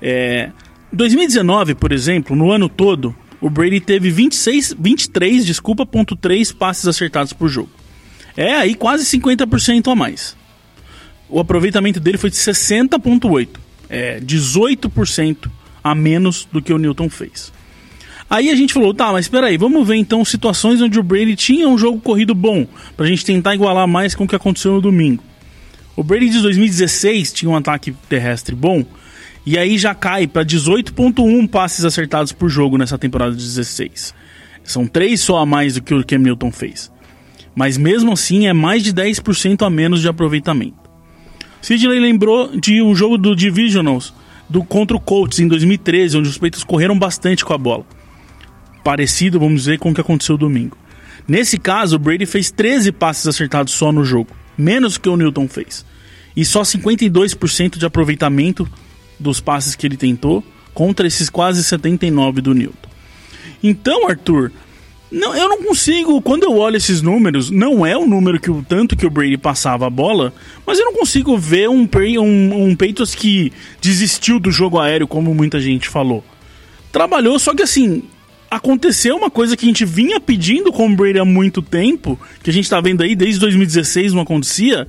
É, 0.00 0.50
2019, 0.92 1.74
por 1.74 1.92
exemplo, 1.92 2.34
no 2.34 2.50
ano 2.50 2.68
todo, 2.68 3.14
o 3.40 3.50
Brady 3.50 3.80
teve 3.80 4.10
26, 4.10 4.76
23, 4.78 5.44
desculpa, 5.44 5.84
ponto 5.84 6.16
3 6.16 6.52
passes 6.52 6.86
acertados 6.86 7.32
por 7.32 7.48
jogo. 7.48 7.70
É 8.36 8.54
aí 8.54 8.74
quase 8.74 9.04
50% 9.04 9.92
a 9.92 9.94
mais. 9.94 10.36
O 11.28 11.38
aproveitamento 11.40 12.00
dele 12.00 12.16
foi 12.16 12.30
de 12.30 12.36
60.8, 12.36 13.48
é 13.90 14.20
18% 14.20 15.50
a 15.84 15.94
menos 15.94 16.48
do 16.50 16.62
que 16.62 16.72
o 16.72 16.78
Newton 16.78 17.10
fez. 17.10 17.52
Aí 18.30 18.50
a 18.50 18.54
gente 18.54 18.74
falou, 18.74 18.92
tá, 18.92 19.10
mas 19.12 19.24
espera 19.24 19.46
aí, 19.46 19.56
vamos 19.56 19.86
ver 19.86 19.96
então 19.96 20.24
situações 20.24 20.82
onde 20.82 20.98
o 20.98 21.02
Brady 21.02 21.34
tinha 21.34 21.68
um 21.68 21.78
jogo 21.78 22.00
corrido 22.00 22.34
bom, 22.34 22.66
pra 22.96 23.06
gente 23.06 23.24
tentar 23.24 23.54
igualar 23.54 23.88
mais 23.88 24.14
com 24.14 24.24
o 24.24 24.28
que 24.28 24.36
aconteceu 24.36 24.72
no 24.72 24.80
domingo. 24.80 25.22
O 25.98 26.04
Brady 26.04 26.28
de 26.28 26.40
2016 26.42 27.32
tinha 27.32 27.50
um 27.50 27.56
ataque 27.56 27.90
terrestre 28.08 28.54
bom, 28.54 28.84
e 29.44 29.58
aí 29.58 29.76
já 29.76 29.92
cai 29.96 30.28
para 30.28 30.44
18.1 30.44 31.48
passes 31.48 31.84
acertados 31.84 32.30
por 32.30 32.48
jogo 32.48 32.78
nessa 32.78 32.96
temporada 32.96 33.32
de 33.32 33.44
16. 33.44 34.14
São 34.62 34.86
três 34.86 35.20
só 35.20 35.38
a 35.38 35.44
mais 35.44 35.74
do 35.74 35.82
que 35.82 35.92
o 35.92 36.04
Cam 36.06 36.18
Newton 36.18 36.52
fez. 36.52 36.88
Mas 37.52 37.76
mesmo 37.76 38.12
assim 38.12 38.46
é 38.46 38.52
mais 38.52 38.84
de 38.84 38.94
10% 38.94 39.66
a 39.66 39.68
menos 39.68 40.00
de 40.00 40.06
aproveitamento. 40.06 40.76
Sidney 41.60 41.98
lembrou 41.98 42.56
de 42.56 42.80
um 42.80 42.94
jogo 42.94 43.18
do 43.18 43.34
Divisionals 43.34 44.14
do 44.48 44.62
contra 44.62 44.96
o 44.96 45.00
Colts 45.00 45.40
em 45.40 45.48
2013, 45.48 46.18
onde 46.18 46.28
os 46.28 46.38
peitos 46.38 46.62
correram 46.62 46.96
bastante 46.96 47.44
com 47.44 47.54
a 47.54 47.58
bola. 47.58 47.84
Parecido, 48.84 49.40
vamos 49.40 49.62
dizer, 49.62 49.80
com 49.80 49.90
o 49.90 49.94
que 49.94 50.00
aconteceu 50.00 50.38
domingo. 50.38 50.78
Nesse 51.26 51.58
caso, 51.58 51.96
o 51.96 51.98
Brady 51.98 52.24
fez 52.24 52.52
13 52.52 52.92
passes 52.92 53.26
acertados 53.26 53.72
só 53.72 53.90
no 53.90 54.04
jogo, 54.04 54.30
menos 54.58 54.98
que 54.98 55.08
o 55.08 55.16
Newton 55.16 55.48
fez 55.48 55.86
e 56.36 56.44
só 56.44 56.62
52% 56.62 57.78
de 57.78 57.86
aproveitamento 57.86 58.68
dos 59.18 59.40
passes 59.40 59.74
que 59.74 59.86
ele 59.86 59.96
tentou 59.96 60.44
contra 60.72 61.06
esses 61.06 61.28
quase 61.28 61.64
79 61.64 62.40
do 62.40 62.54
Newton. 62.54 62.88
Então, 63.60 64.08
Arthur, 64.08 64.52
não, 65.10 65.34
eu 65.34 65.48
não 65.48 65.62
consigo, 65.64 66.22
quando 66.22 66.44
eu 66.44 66.56
olho 66.56 66.76
esses 66.76 67.02
números, 67.02 67.50
não 67.50 67.84
é 67.84 67.96
o 67.96 68.06
número 68.06 68.38
que 68.38 68.50
o 68.50 68.62
tanto 68.62 68.96
que 68.96 69.06
o 69.06 69.10
Brady 69.10 69.36
passava 69.36 69.86
a 69.86 69.90
bola, 69.90 70.32
mas 70.66 70.78
eu 70.78 70.84
não 70.84 70.92
consigo 70.92 71.36
ver 71.36 71.68
um, 71.68 71.88
um, 72.20 72.68
um 72.68 72.76
Peitos 72.76 73.14
que 73.14 73.52
desistiu 73.80 74.38
do 74.38 74.52
jogo 74.52 74.78
aéreo, 74.78 75.08
como 75.08 75.34
muita 75.34 75.58
gente 75.58 75.88
falou. 75.88 76.22
Trabalhou, 76.92 77.38
só 77.38 77.54
que 77.54 77.62
assim, 77.62 78.04
aconteceu 78.50 79.16
uma 79.16 79.30
coisa 79.30 79.56
que 79.56 79.64
a 79.64 79.68
gente 79.68 79.84
vinha 79.84 80.20
pedindo 80.20 80.72
com 80.72 80.86
o 80.86 80.96
Brady 80.96 81.18
há 81.18 81.24
muito 81.24 81.60
tempo, 81.62 82.18
que 82.42 82.50
a 82.50 82.52
gente 82.52 82.68
tá 82.68 82.80
vendo 82.80 83.02
aí 83.02 83.14
desde 83.14 83.40
2016 83.40 84.12
não 84.12 84.22
acontecia, 84.22 84.88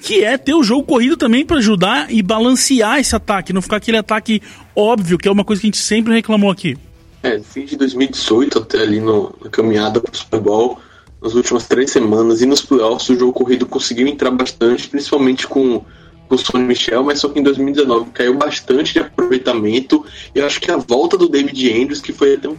que 0.00 0.24
é 0.24 0.36
ter 0.38 0.54
o 0.54 0.62
jogo 0.62 0.84
corrido 0.84 1.16
também 1.16 1.44
para 1.44 1.58
ajudar 1.58 2.12
e 2.12 2.22
balancear 2.22 2.98
esse 2.98 3.14
ataque, 3.16 3.52
não 3.52 3.62
ficar 3.62 3.76
aquele 3.76 3.96
ataque 3.96 4.42
óbvio, 4.74 5.18
que 5.18 5.26
é 5.26 5.30
uma 5.30 5.44
coisa 5.44 5.60
que 5.60 5.66
a 5.66 5.70
gente 5.70 5.78
sempre 5.78 6.12
reclamou 6.12 6.50
aqui. 6.50 6.76
É, 7.22 7.40
fim 7.40 7.64
de 7.64 7.76
2018 7.76 8.58
até 8.58 8.82
ali 8.82 9.00
no, 9.00 9.34
na 9.42 9.50
caminhada 9.50 10.00
para 10.00 10.12
o 10.12 10.16
Super 10.16 10.40
Bowl, 10.40 10.78
nas 11.20 11.34
últimas 11.34 11.66
três 11.66 11.90
semanas 11.90 12.40
e 12.40 12.46
nos 12.46 12.60
playoffs 12.60 13.08
o 13.08 13.18
jogo 13.18 13.32
corrido 13.32 13.66
conseguiu 13.66 14.06
entrar 14.06 14.30
bastante, 14.30 14.88
principalmente 14.88 15.46
com, 15.48 15.84
com 16.28 16.34
o 16.34 16.38
Sonny 16.38 16.64
Michel, 16.64 17.02
mas 17.02 17.18
só 17.18 17.28
que 17.28 17.40
em 17.40 17.42
2019 17.42 18.10
caiu 18.12 18.34
bastante 18.34 18.92
de 18.92 19.00
aproveitamento. 19.00 20.04
E 20.32 20.40
acho 20.40 20.60
que 20.60 20.70
a 20.70 20.76
volta 20.76 21.18
do 21.18 21.28
David 21.28 21.72
Andrews, 21.72 22.00
que 22.00 22.12
foi 22.12 22.34
até 22.34 22.48
um 22.48 22.56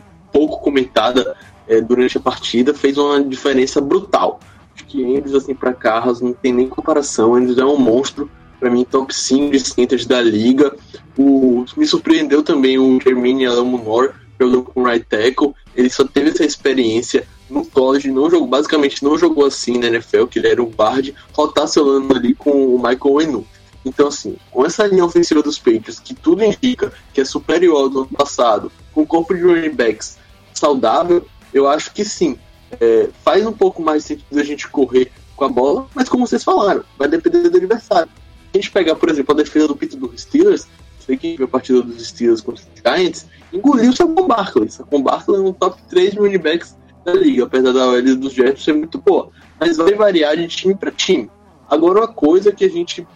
pouco 0.50 0.64
comentada 0.64 1.36
é, 1.68 1.80
durante 1.80 2.18
a 2.18 2.22
partida, 2.22 2.74
fez 2.74 2.98
uma 2.98 3.24
diferença 3.24 3.80
brutal 3.80 4.40
que 4.88 5.04
Andrews, 5.04 5.36
assim, 5.36 5.54
para 5.54 5.74
carros 5.74 6.20
não 6.20 6.34
tem 6.34 6.52
nem 6.52 6.68
comparação. 6.68 7.36
Andrews 7.36 7.58
é 7.58 7.66
um 7.66 7.78
monstro, 7.78 8.30
para 8.60 8.72
mim, 8.72 8.84
top 8.84 9.14
5 9.14 9.52
de 9.52 9.60
centers 9.60 10.06
da 10.06 10.20
liga. 10.20 10.76
O, 11.18 11.64
me 11.78 11.86
surpreendeu 11.86 12.42
também 12.42 12.80
o 12.80 13.00
Jermaine 13.00 13.46
Alamonor, 13.46 14.14
jogou 14.40 14.64
com 14.64 14.84
right 14.84 15.06
tackle. 15.06 15.54
Ele 15.76 15.90
só 15.90 16.04
teve 16.04 16.30
essa 16.30 16.44
experiência 16.44 17.28
no 17.50 17.66
college, 17.66 18.12
não 18.12 18.30
jogou, 18.30 18.48
basicamente 18.48 19.04
não 19.04 19.18
jogou 19.18 19.46
assim 19.46 19.78
na 19.78 19.88
NFL, 19.88 20.26
que 20.26 20.40
ele 20.40 20.48
era 20.48 20.62
um 20.62 20.70
guard, 20.70 21.12
rotacionando 21.34 22.16
ali 22.16 22.34
com 22.34 22.76
o 22.76 22.78
Michael 22.78 23.22
Enu. 23.22 23.48
Então, 23.86 24.08
assim, 24.08 24.36
com 24.52 24.66
essa 24.66 24.86
linha 24.86 25.06
ofensiva 25.06 25.42
dos 25.42 25.58
Patriots, 25.58 26.00
que 26.00 26.14
tudo 26.14 26.44
indica 26.44 26.92
que 27.14 27.22
é 27.22 27.26
superior 27.26 27.78
ao 27.78 27.90
do 27.90 28.00
ano 28.00 28.10
passado, 28.10 28.72
com 28.94 29.02
o 29.02 29.08
corpo 29.08 29.34
de 29.34 29.42
running 29.42 29.74
backs 29.74 30.19
saudável, 30.60 31.26
eu 31.54 31.67
acho 31.67 31.93
que 31.93 32.06
sim, 32.06 32.38
é, 32.80 33.10
faz 33.24 33.45
um 33.45 33.54
pouco 33.54 33.82
mais 33.82 34.06
sentido 34.06 34.39
a 34.39 34.43
gente 34.43 34.67
correr 34.67 35.12
com 35.36 35.45
a 35.45 35.50
bola, 35.50 35.88
mas 35.95 36.10
como 36.10 36.28
vocês 36.28 36.43
falaram, 36.43 36.84
vai 36.98 37.08
depender 37.08 37.50
do 37.50 37.58
adversário. 37.58 38.10
Se 38.52 38.58
a 38.58 38.58
gente 38.58 38.72
pegar, 38.72 38.95
por 38.95 39.10
exemplo, 39.10 39.34
a 39.34 39.38
defesa 39.38 39.67
do 39.67 39.76
Pittsburgh 39.76 40.17
Steelers, 40.17 40.67
sei 41.00 41.17
que 41.17 41.38
viu 41.38 41.45
a 41.45 41.50
partida 41.50 41.82
dos 41.82 42.08
Steelers 42.08 42.41
contra 42.41 42.63
os 42.63 42.82
Giants, 42.82 43.26
engoliu 43.54 43.91
o 43.91 43.95
Saquon 43.95 44.28
Barkley. 44.28 44.69
Saquon 44.69 45.02
Barkley 45.02 45.38
é 45.38 45.41
um 45.41 45.54
top 45.54 45.82
3 45.89 46.15
running 46.15 46.38
backs 46.38 46.76
da 47.06 47.13
liga, 47.13 47.45
apesar 47.45 47.72
da 47.72 47.88
OL 47.88 48.15
dos 48.15 48.34
Jets 48.34 48.63
ser 48.63 48.74
muito 48.74 48.98
boa. 49.00 49.30
Mas 49.60 49.78
vai 49.78 49.93
variar 49.93 50.36
de 50.36 50.48
time 50.48 50.76
para 50.76 50.91
time. 50.91 51.30
Agora, 51.69 52.02
uma 52.02 52.08
coisa 52.08 52.52
que 52.52 52.65
a 52.65 52.69
gente 52.69 53.08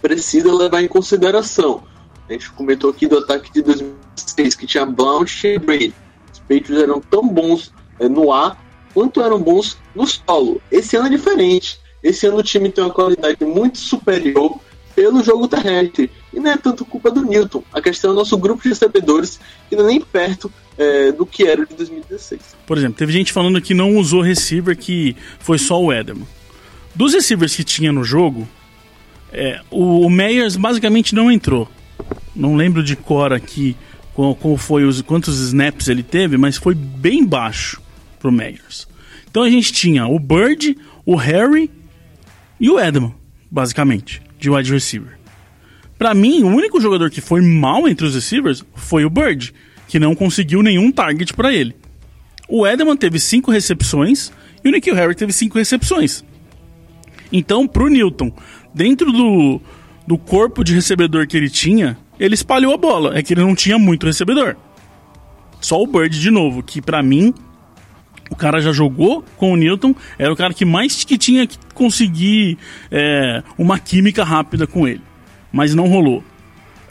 precisa 0.00 0.52
levar 0.52 0.82
em 0.82 0.88
consideração. 0.88 1.82
A 2.28 2.32
gente 2.32 2.50
comentou 2.52 2.90
aqui 2.90 3.06
do 3.06 3.18
ataque 3.18 3.52
de 3.52 3.62
2006, 3.62 4.54
que 4.54 4.66
tinha 4.66 4.84
Blount 4.84 5.44
e 5.44 5.58
Brady. 5.58 5.94
Patriots 6.48 6.82
eram 6.82 7.00
tão 7.00 7.28
bons 7.28 7.72
é, 8.00 8.08
no 8.08 8.32
ar 8.32 8.58
quanto 8.94 9.20
eram 9.20 9.40
bons 9.40 9.78
no 9.94 10.06
solo. 10.06 10.60
Esse 10.72 10.96
ano 10.96 11.06
é 11.06 11.10
diferente. 11.10 11.78
Esse 12.02 12.26
ano 12.26 12.38
o 12.38 12.42
time 12.42 12.70
tem 12.70 12.82
uma 12.82 12.92
qualidade 12.92 13.44
muito 13.44 13.78
superior 13.78 14.58
pelo 14.94 15.22
jogo 15.22 15.46
terrestre. 15.46 16.10
E 16.32 16.40
não 16.40 16.50
é 16.50 16.56
tanto 16.56 16.84
culpa 16.84 17.10
do 17.10 17.22
Newton. 17.22 17.62
A 17.72 17.80
questão 17.80 18.10
é 18.10 18.12
o 18.14 18.16
nosso 18.16 18.36
grupo 18.36 18.62
de 18.62 18.70
recebedores 18.70 19.38
que 19.68 19.76
não 19.76 19.84
é 19.84 19.88
nem 19.88 20.00
perto 20.00 20.50
é, 20.76 21.12
do 21.12 21.26
que 21.26 21.46
era 21.46 21.64
de 21.64 21.74
2016. 21.74 22.40
Por 22.66 22.78
exemplo, 22.78 22.96
teve 22.96 23.12
gente 23.12 23.32
falando 23.32 23.60
que 23.60 23.74
não 23.74 23.96
usou 23.96 24.20
receiver, 24.20 24.76
que 24.76 25.14
foi 25.38 25.58
só 25.58 25.80
o 25.80 25.92
Edelman. 25.92 26.26
Dos 26.94 27.14
receivers 27.14 27.54
que 27.54 27.62
tinha 27.62 27.92
no 27.92 28.02
jogo, 28.02 28.48
é, 29.32 29.60
o, 29.70 30.06
o 30.06 30.10
Meyers 30.10 30.56
basicamente 30.56 31.14
não 31.14 31.30
entrou. 31.30 31.68
Não 32.34 32.56
lembro 32.56 32.82
de 32.82 32.96
cor 32.96 33.32
aqui 33.32 33.76
qual, 34.18 34.34
qual 34.34 34.56
foi 34.56 34.82
os 34.82 35.00
quantos 35.00 35.38
snaps 35.38 35.86
ele 35.86 36.02
teve, 36.02 36.36
mas 36.36 36.56
foi 36.56 36.74
bem 36.74 37.24
baixo 37.24 37.80
pro 38.18 38.32
Meyers. 38.32 38.88
Então 39.30 39.44
a 39.44 39.48
gente 39.48 39.72
tinha 39.72 40.08
o 40.08 40.18
Bird, 40.18 40.76
o 41.06 41.14
Harry 41.14 41.70
e 42.58 42.68
o 42.68 42.80
Edman, 42.80 43.14
basicamente, 43.48 44.20
de 44.36 44.50
wide 44.50 44.72
receiver. 44.72 45.16
Para 45.96 46.14
mim, 46.14 46.42
o 46.42 46.48
único 46.48 46.80
jogador 46.80 47.12
que 47.12 47.20
foi 47.20 47.40
mal 47.40 47.86
entre 47.86 48.06
os 48.06 48.16
receivers 48.16 48.64
foi 48.74 49.04
o 49.04 49.10
Bird, 49.10 49.54
que 49.86 50.00
não 50.00 50.16
conseguiu 50.16 50.64
nenhum 50.64 50.90
target 50.90 51.32
para 51.32 51.54
ele. 51.54 51.76
O 52.48 52.66
Edelman 52.66 52.96
teve 52.96 53.20
cinco 53.20 53.52
recepções 53.52 54.32
e 54.64 54.68
o 54.68 54.72
Nikhil 54.72 54.96
Harry 54.96 55.14
teve 55.14 55.32
cinco 55.32 55.58
recepções. 55.58 56.24
Então, 57.32 57.68
pro 57.68 57.86
Newton, 57.86 58.32
dentro 58.74 59.12
do, 59.12 59.60
do 60.08 60.18
corpo 60.18 60.64
de 60.64 60.74
recebedor 60.74 61.28
que 61.28 61.36
ele 61.36 61.48
tinha, 61.48 61.96
ele 62.18 62.34
espalhou 62.34 62.74
a 62.74 62.76
bola. 62.76 63.18
É 63.18 63.22
que 63.22 63.34
ele 63.34 63.42
não 63.42 63.54
tinha 63.54 63.78
muito 63.78 64.06
recebedor. 64.06 64.56
Só 65.60 65.80
o 65.82 65.86
Bird 65.86 66.18
de 66.18 66.30
novo, 66.30 66.62
que 66.62 66.80
para 66.80 67.02
mim 67.02 67.34
o 68.30 68.36
cara 68.36 68.60
já 68.60 68.72
jogou 68.72 69.24
com 69.36 69.52
o 69.52 69.56
Newton, 69.56 69.94
era 70.18 70.32
o 70.32 70.36
cara 70.36 70.52
que 70.52 70.64
mais 70.64 71.04
que 71.04 71.16
tinha 71.16 71.46
que 71.46 71.58
conseguir 71.74 72.58
é, 72.90 73.42
uma 73.56 73.78
química 73.78 74.22
rápida 74.22 74.66
com 74.66 74.86
ele. 74.86 75.00
Mas 75.52 75.74
não 75.74 75.88
rolou. 75.88 76.22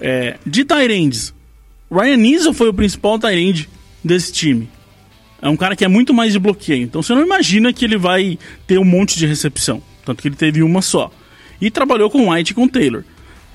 É, 0.01 0.37
de 0.45 0.65
Tyrands, 0.65 1.33
Ryan 1.91 2.17
Neasel 2.17 2.53
foi 2.53 2.69
o 2.69 2.73
principal 2.73 3.17
Tyrande 3.17 3.69
desse 4.03 4.31
time. 4.31 4.69
É 5.41 5.47
um 5.47 5.55
cara 5.55 5.75
que 5.75 5.85
é 5.85 5.87
muito 5.87 6.13
mais 6.13 6.33
de 6.33 6.39
bloqueio. 6.39 6.83
Então 6.83 7.01
você 7.01 7.13
não 7.13 7.21
imagina 7.21 7.71
que 7.71 7.85
ele 7.85 7.97
vai 7.97 8.37
ter 8.65 8.79
um 8.79 8.85
monte 8.85 9.17
de 9.17 9.25
recepção. 9.25 9.81
Tanto 10.03 10.21
que 10.21 10.27
ele 10.27 10.35
teve 10.35 10.63
uma 10.63 10.81
só. 10.81 11.11
E 11.61 11.69
trabalhou 11.69 12.09
com 12.09 12.31
White 12.31 12.51
e 12.51 12.55
com 12.55 12.67
Taylor. 12.67 13.03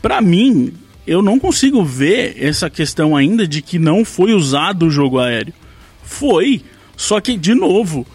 Para 0.01 0.21
mim, 0.21 0.73
eu 1.07 1.23
não 1.23 1.39
consigo 1.39 1.85
ver 1.85 2.37
essa 2.39 2.71
questão 2.71 3.17
ainda 3.17 3.47
de 3.47 3.61
que 3.61 3.79
não 3.79 4.05
foi 4.05 4.33
usado 4.33 4.87
o 4.87 4.91
jogo 4.91 5.19
aéreo. 5.19 5.55
Foi. 6.03 6.63
Só 6.97 7.21
que, 7.21 7.37
de 7.37 7.55
novo, 7.55 8.07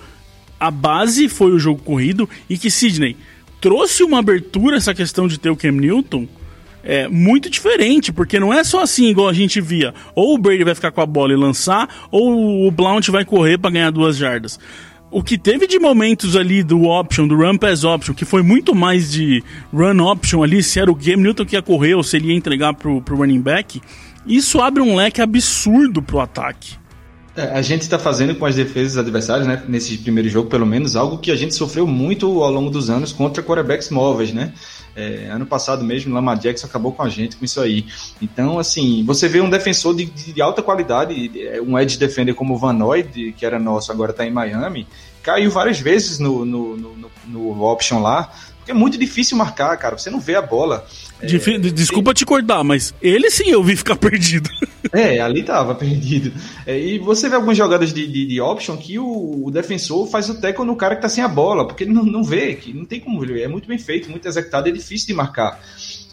a 0.59 0.71
base 0.71 1.27
foi 1.27 1.51
o 1.51 1.59
jogo 1.59 1.81
corrido 1.81 2.29
e 2.49 2.57
que 2.57 2.71
Sidney 2.71 3.17
trouxe 3.59 4.03
uma 4.03 4.19
abertura 4.19 4.77
essa 4.77 4.93
questão 4.93 5.27
de 5.27 5.37
ter 5.37 5.49
o 5.49 5.55
Cam 5.55 5.71
Newton 5.71 6.27
é, 6.83 7.07
muito 7.07 7.49
diferente, 7.49 8.13
porque 8.13 8.39
não 8.39 8.53
é 8.53 8.63
só 8.63 8.81
assim 8.81 9.07
igual 9.07 9.27
a 9.27 9.33
gente 9.33 9.59
via. 9.59 9.93
Ou 10.15 10.35
o 10.35 10.37
Brady 10.37 10.63
vai 10.63 10.73
ficar 10.73 10.91
com 10.91 11.01
a 11.01 11.05
bola 11.05 11.33
e 11.33 11.35
lançar, 11.35 12.07
ou 12.09 12.65
o 12.65 12.71
Blount 12.71 13.09
vai 13.09 13.25
correr 13.25 13.57
para 13.57 13.71
ganhar 13.71 13.91
duas 13.91 14.15
jardas. 14.15 14.57
O 15.09 15.23
que 15.23 15.37
teve 15.37 15.67
de 15.67 15.79
momentos 15.79 16.35
ali 16.35 16.61
do 16.61 16.83
option, 16.83 17.27
do 17.27 17.35
run 17.35 17.57
pass 17.57 17.85
option, 17.85 18.13
que 18.13 18.25
foi 18.25 18.41
muito 18.41 18.75
mais 18.75 19.09
de 19.09 19.41
run 19.73 20.01
option 20.01 20.43
ali, 20.43 20.61
se 20.61 20.79
era 20.79 20.91
o 20.91 20.95
Game 20.95 21.23
Newton 21.23 21.45
que 21.45 21.55
ia 21.55 21.61
correr 21.61 21.95
ou 21.95 22.03
se 22.03 22.17
ele 22.17 22.27
ia 22.27 22.35
entregar 22.35 22.73
pro, 22.73 23.01
pro 23.01 23.15
running 23.15 23.41
back, 23.41 23.81
isso 24.25 24.59
abre 24.59 24.81
um 24.81 24.95
leque 24.95 25.21
absurdo 25.21 26.01
pro 26.01 26.19
ataque. 26.19 26.75
É, 27.37 27.43
a 27.53 27.61
gente 27.61 27.83
está 27.83 27.97
fazendo 27.97 28.35
com 28.35 28.45
as 28.45 28.55
defesas 28.55 28.97
adversárias, 28.97 29.47
né, 29.47 29.63
nesse 29.67 29.97
primeiro 29.99 30.27
jogo, 30.27 30.49
pelo 30.49 30.65
menos, 30.65 30.95
algo 30.95 31.19
que 31.19 31.31
a 31.31 31.35
gente 31.35 31.53
sofreu 31.53 31.87
muito 31.87 32.43
ao 32.43 32.51
longo 32.51 32.69
dos 32.69 32.89
anos 32.89 33.13
contra 33.13 33.43
quarterbacks 33.43 33.89
móveis, 33.89 34.33
né? 34.33 34.53
É, 34.97 35.29
ano 35.29 35.45
passado 35.45 35.83
mesmo, 35.85 36.11
Lamar 36.11 36.39
Jackson 36.39 36.65
acabou 36.65 36.91
com 36.91 37.03
a 37.03 37.09
gente 37.09 37.37
com 37.37 37.45
isso 37.45 37.61
aí. 37.61 37.85
Então, 38.19 38.57
assim, 38.57 39.03
você 39.05 39.27
vê 39.27 39.39
um 39.39 39.49
defensor 39.49 39.95
de, 39.95 40.05
de 40.05 40.41
alta 40.41 40.63
qualidade, 40.63 41.31
um 41.63 41.77
edge 41.77 41.99
defender 41.99 42.33
como 42.33 42.55
o 42.55 42.57
Van 42.57 42.73
Noy, 42.73 43.03
que 43.03 43.45
era 43.45 43.59
nosso, 43.59 43.91
agora 43.91 44.09
está 44.09 44.25
em 44.25 44.31
Miami, 44.31 44.87
caiu 45.21 45.51
várias 45.51 45.79
vezes 45.79 46.17
no, 46.17 46.43
no, 46.43 46.75
no, 46.75 47.11
no 47.27 47.63
option 47.63 48.01
lá, 48.01 48.31
é 48.67 48.73
muito 48.73 48.97
difícil 48.97 49.37
marcar, 49.37 49.75
cara. 49.77 49.97
Você 49.97 50.09
não 50.09 50.19
vê 50.19 50.35
a 50.35 50.41
bola. 50.41 50.85
Dif 51.23 51.53
é, 51.53 51.57
Desculpa 51.57 52.13
te 52.13 52.25
cortar, 52.25 52.63
mas 52.63 52.93
ele 53.01 53.29
sim 53.31 53.49
eu 53.49 53.63
vi 53.63 53.75
ficar 53.75 53.95
perdido. 53.97 54.49
É, 54.93 55.19
ali 55.19 55.43
tava 55.43 55.75
perdido. 55.75 56.31
É, 56.65 56.79
e 56.79 56.99
você 56.99 57.29
vê 57.29 57.35
algumas 57.35 57.57
jogadas 57.57 57.93
de, 57.93 58.07
de, 58.07 58.25
de 58.25 58.41
option 58.41 58.77
que 58.77 58.99
o, 58.99 59.45
o, 59.45 59.51
defensor 59.51 60.07
faz 60.07 60.29
o 60.29 60.39
tackle 60.39 60.65
no 60.65 60.75
cara 60.75 60.95
que 60.95 61.01
tá 61.01 61.09
sem 61.09 61.23
a 61.23 61.27
bola, 61.27 61.67
porque 61.67 61.83
ele 61.83 61.93
não, 61.93 62.03
não 62.03 62.23
vê, 62.23 62.55
que 62.55 62.73
não 62.73 62.85
tem 62.85 62.99
como 62.99 63.19
ver. 63.19 63.41
É 63.41 63.47
muito 63.47 63.67
bem 63.67 63.77
feito, 63.77 64.09
muito 64.09 64.27
executado, 64.27 64.69
é 64.69 64.71
difícil 64.71 65.07
de 65.07 65.13
marcar. 65.13 65.59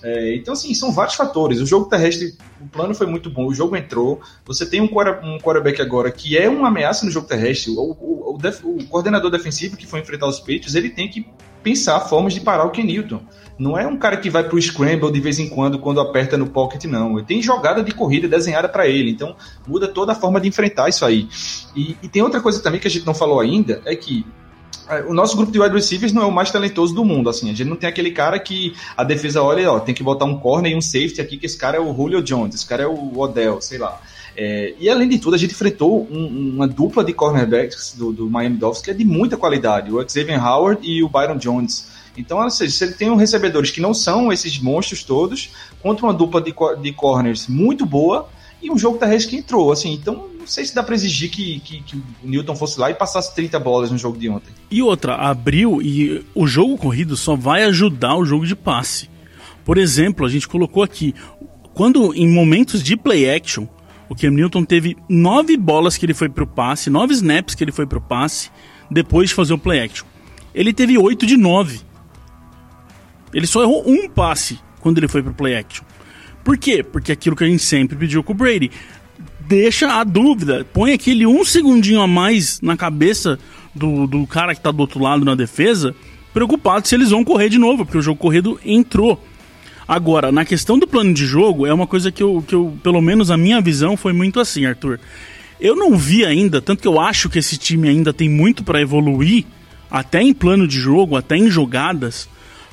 É, 0.03 0.37
então, 0.37 0.53
assim, 0.53 0.75
são 0.75 0.93
vários 0.93 1.15
fatores. 1.15 1.61
O 1.61 1.67
jogo 1.67 1.87
terrestre, 1.87 2.37
o 2.61 2.69
plano 2.69 2.95
foi 2.95 3.07
muito 3.07 3.31
bom, 3.31 3.47
o 3.47 3.55
jogo 3.55 3.75
entrou. 3.75 4.21
Você 4.45 4.67
tem 4.67 4.81
um, 4.81 4.85
um 4.85 5.39
quarterback 5.39 5.81
agora 5.81 6.11
que 6.11 6.37
é 6.37 6.49
uma 6.49 6.69
ameaça 6.69 7.07
no 7.07 7.11
jogo 7.11 7.27
terrestre. 7.27 7.73
O, 7.73 7.97
o, 7.99 8.35
o, 8.35 8.39
def, 8.39 8.63
o 8.65 8.85
coordenador 8.85 9.31
defensivo 9.31 9.79
que 9.79 9.87
foi 9.87 10.01
enfrentar 10.01 10.27
os 10.27 10.39
Patriots, 10.39 10.75
ele 10.75 10.91
tem 10.91 11.09
que 11.09 11.27
pensar 11.65 11.99
formas 12.01 12.35
de 12.35 12.41
parar 12.41 12.65
o 12.65 12.71
Ken 12.71 12.85
Newton. 12.85 13.21
Não 13.59 13.79
é 13.79 13.87
um 13.87 13.97
cara 13.97 14.17
que 14.17 14.29
vai 14.29 14.45
pro 14.45 14.61
scramble 14.61 15.11
de 15.11 15.21
vez 15.21 15.39
em 15.39 15.49
quando, 15.49 15.79
quando 15.79 16.01
aperta 16.01 16.37
no 16.37 16.47
pocket, 16.47 16.85
não. 16.85 17.23
Tem 17.25 17.41
jogada 17.41 17.83
de 17.83 17.93
corrida 17.93 18.29
desenhada 18.29 18.69
para 18.69 18.87
ele. 18.87 19.11
Então, 19.11 19.35
muda 19.67 19.89
toda 19.89 20.13
a 20.13 20.15
forma 20.15 20.41
de 20.41 20.49
enfrentar 20.49 20.89
isso 20.89 21.05
aí. 21.05 21.29
E, 21.75 21.97
e 22.03 22.09
tem 22.09 22.23
outra 22.23 22.41
coisa 22.41 22.61
também 22.61 22.81
que 22.81 22.87
a 22.87 22.91
gente 22.91 23.07
não 23.07 23.15
falou 23.15 23.41
ainda, 23.41 23.81
é 23.85 23.97
que 23.97 24.27
é, 24.89 25.03
o 25.03 25.15
nosso 25.15 25.37
grupo 25.37 25.51
de 25.51 25.59
wide 25.59 25.75
receivers 25.75 26.13
não 26.13 26.23
é 26.23 26.27
o 26.27 26.33
mais 26.33 26.51
talentoso 26.51 26.95
do 26.95 27.05
mundo, 27.05 27.31
assim, 27.31 27.51
a 27.51 27.55
gente 27.55 27.69
não 27.69 27.77
tem 27.77 27.89
aquele 27.89 28.11
cara 28.11 28.39
que 28.39 28.75
a 28.97 29.03
defesa 29.03 29.43
olha, 29.43 29.81
tem 29.81 29.95
que 29.95 30.03
botar 30.03 30.27
um 30.27 30.39
corner 30.39 30.73
e 30.73 30.77
um 30.77 30.81
safety 30.81 31.21
aqui, 31.21 31.39
que 31.39 31.47
esse 31.47 31.57
cara 31.57 31.79
é 31.79 31.81
o 31.81 31.95
Julio 31.95 32.23
Jones, 32.23 32.55
esse 32.55 32.67
cara 32.67 32.83
é 32.83 32.87
o 32.87 33.19
Odell, 33.19 33.61
sei 33.61 33.79
lá. 33.79 34.01
É, 34.37 34.75
e 34.79 34.89
além 34.89 35.09
de 35.09 35.19
tudo, 35.19 35.35
a 35.35 35.39
gente 35.39 35.53
enfrentou 35.53 36.09
um, 36.11 36.55
uma 36.55 36.67
dupla 36.67 37.05
de 37.05 37.13
cornerbacks 37.13 37.95
do, 37.97 38.13
do, 38.13 38.29
Miami 38.29 38.57
Dolphins 38.57 38.85
que 38.85 38.91
é 38.91 38.95
de 38.95 39.05
muita 39.05 39.37
qualidade, 39.37 39.93
o 39.93 40.09
Xavier 40.09 40.45
Howard 40.45 40.81
e 40.83 41.03
o 41.03 41.09
Byron 41.09 41.37
Jones. 41.37 41.89
Então, 42.17 42.39
ou 42.39 42.51
seja, 42.51 42.73
se 42.73 42.85
ele 42.85 42.95
tem 42.95 43.11
um 43.11 43.17
recebedores 43.17 43.71
que 43.71 43.81
não 43.81 43.95
são 43.95 44.33
esses 44.33 44.59
monstros 44.59 45.03
todos, 45.03 45.51
contra 45.81 46.07
uma 46.07 46.15
dupla 46.15 46.41
de, 46.41 46.55
de 46.81 46.93
corners 46.93 47.47
muito 47.49 47.87
boa, 47.87 48.29
e 48.63 48.71
um 48.71 48.79
jogo 48.79 48.99
terrestre 48.99 49.31
que 49.31 49.37
entrou, 49.37 49.71
assim, 49.71 49.93
então 49.93 50.29
não 50.39 50.47
sei 50.47 50.65
se 50.65 50.75
dá 50.75 50.83
para 50.83 50.95
exigir 50.95 51.31
que, 51.31 51.61
que, 51.61 51.83
que, 51.83 51.97
o 51.97 52.03
Newton 52.23 52.57
fosse 52.57 52.79
lá 52.79 52.91
e 52.91 52.95
passasse 52.95 53.35
30 53.35 53.59
bolas 53.59 53.91
no 53.91 53.99
jogo 53.99 54.19
de 54.19 54.29
ontem. 54.29 54.53
E 54.71 54.83
outra, 54.83 55.17
abriu 55.17 55.83
e 55.83 56.25
o 56.35 56.47
jogo 56.47 56.77
corrido 56.77 57.17
só 57.17 57.37
vai 57.37 57.65
ajudar 57.65 58.17
o 58.17 58.25
jogo 58.25 58.47
de 58.47 58.57
passe. 58.57 59.09
Por 59.65 59.79
exemplo, 59.79 60.27
a 60.27 60.29
gente 60.29 60.47
colocou 60.47 60.83
aqui, 60.83 61.15
quando 61.75 62.15
em 62.15 62.29
momentos 62.29 62.83
de 62.83 62.97
play 62.97 63.35
action, 63.35 63.67
o 64.09 64.15
Cam 64.15 64.31
Newton 64.31 64.65
teve 64.65 64.97
nove 65.09 65.57
bolas 65.57 65.97
que 65.97 66.05
ele 66.07 66.15
foi 66.15 66.29
pro 66.29 66.47
passe, 66.47 66.91
nove 66.91 67.15
snaps 67.15 67.55
que 67.55 67.65
ele 67.65 67.73
foi 67.73 67.87
pro 67.87 68.01
passe, 68.01 68.51
depois 68.91 69.31
de 69.31 69.35
fazer 69.35 69.55
o 69.55 69.59
play 69.59 69.81
action. 69.81 70.07
Ele 70.55 70.73
teve 70.73 70.97
oito 70.99 71.27
de 71.27 71.37
nove. 71.37 71.81
Ele 73.33 73.47
só 73.47 73.63
errou 73.63 73.83
um 73.87 74.09
passe 74.09 74.59
quando 74.81 74.99
ele 74.99 75.09
foi 75.09 75.23
pro 75.23 75.35
play 75.35 75.57
action. 75.57 75.85
Por 76.45 76.59
quê? 76.59 76.83
Porque 76.83 77.11
aquilo 77.11 77.35
que 77.35 77.43
a 77.43 77.49
gente 77.49 77.63
sempre 77.63 77.97
pediu 77.97 78.23
com 78.23 78.33
o 78.33 78.37
Brady. 78.37 78.71
Deixa 79.41 80.01
a 80.01 80.05
dúvida, 80.05 80.65
põe 80.73 80.93
aquele 80.93 81.27
um 81.27 81.45
segundinho 81.45 82.01
a 82.01 82.07
mais 82.07 82.61
na 82.61 82.77
cabeça 82.77 83.39
do, 83.75 84.07
do 84.07 84.27
cara 84.27 84.55
que 84.55 84.61
tá 84.61 84.71
do 84.71 84.81
outro 84.81 85.01
lado 85.01 85.25
na 85.25 85.35
defesa, 85.35 85.95
preocupado 86.33 86.87
se 86.87 86.95
eles 86.95 87.11
vão 87.11 87.25
correr 87.25 87.49
de 87.49 87.59
novo, 87.59 87.85
porque 87.85 87.99
o 87.99 88.03
jogo 88.03 88.19
corrido 88.19 88.59
entrou. 88.65 89.23
Agora, 89.87 90.33
na 90.33 90.45
questão 90.45 90.79
do 90.79 90.87
plano 90.87 91.13
de 91.13 91.27
jogo, 91.27 91.67
é 91.67 91.75
uma 91.75 91.87
coisa 91.87 92.11
que 92.11 92.23
eu, 92.23 92.43
que 92.47 92.55
eu 92.55 92.77
pelo 92.83 93.01
menos 93.03 93.31
a 93.31 93.37
minha 93.37 93.61
visão 93.61 93.97
foi 93.97 94.13
muito 94.13 94.41
assim, 94.41 94.65
Arthur. 94.65 94.99
Eu 95.61 95.77
não 95.77 95.97
vi 95.97 96.25
ainda, 96.25 96.61
tanto 96.61 96.83
que 96.83 96.89
eu 96.89 97.01
acho 97.01 97.29
que 97.29 97.39
esse 97.39 97.57
time 97.59 97.89
ainda 97.89 98.13
tem 98.13 98.29
muito 98.29 98.65
para 98.65 98.81
evoluir, 98.81 99.45
até 99.91 100.23
em 100.23 100.35
plano 100.35 100.67
de 100.67 100.81
jogo, 100.81 101.17
até 101.17 101.37
em 101.37 101.51
jogadas, 101.51 102.29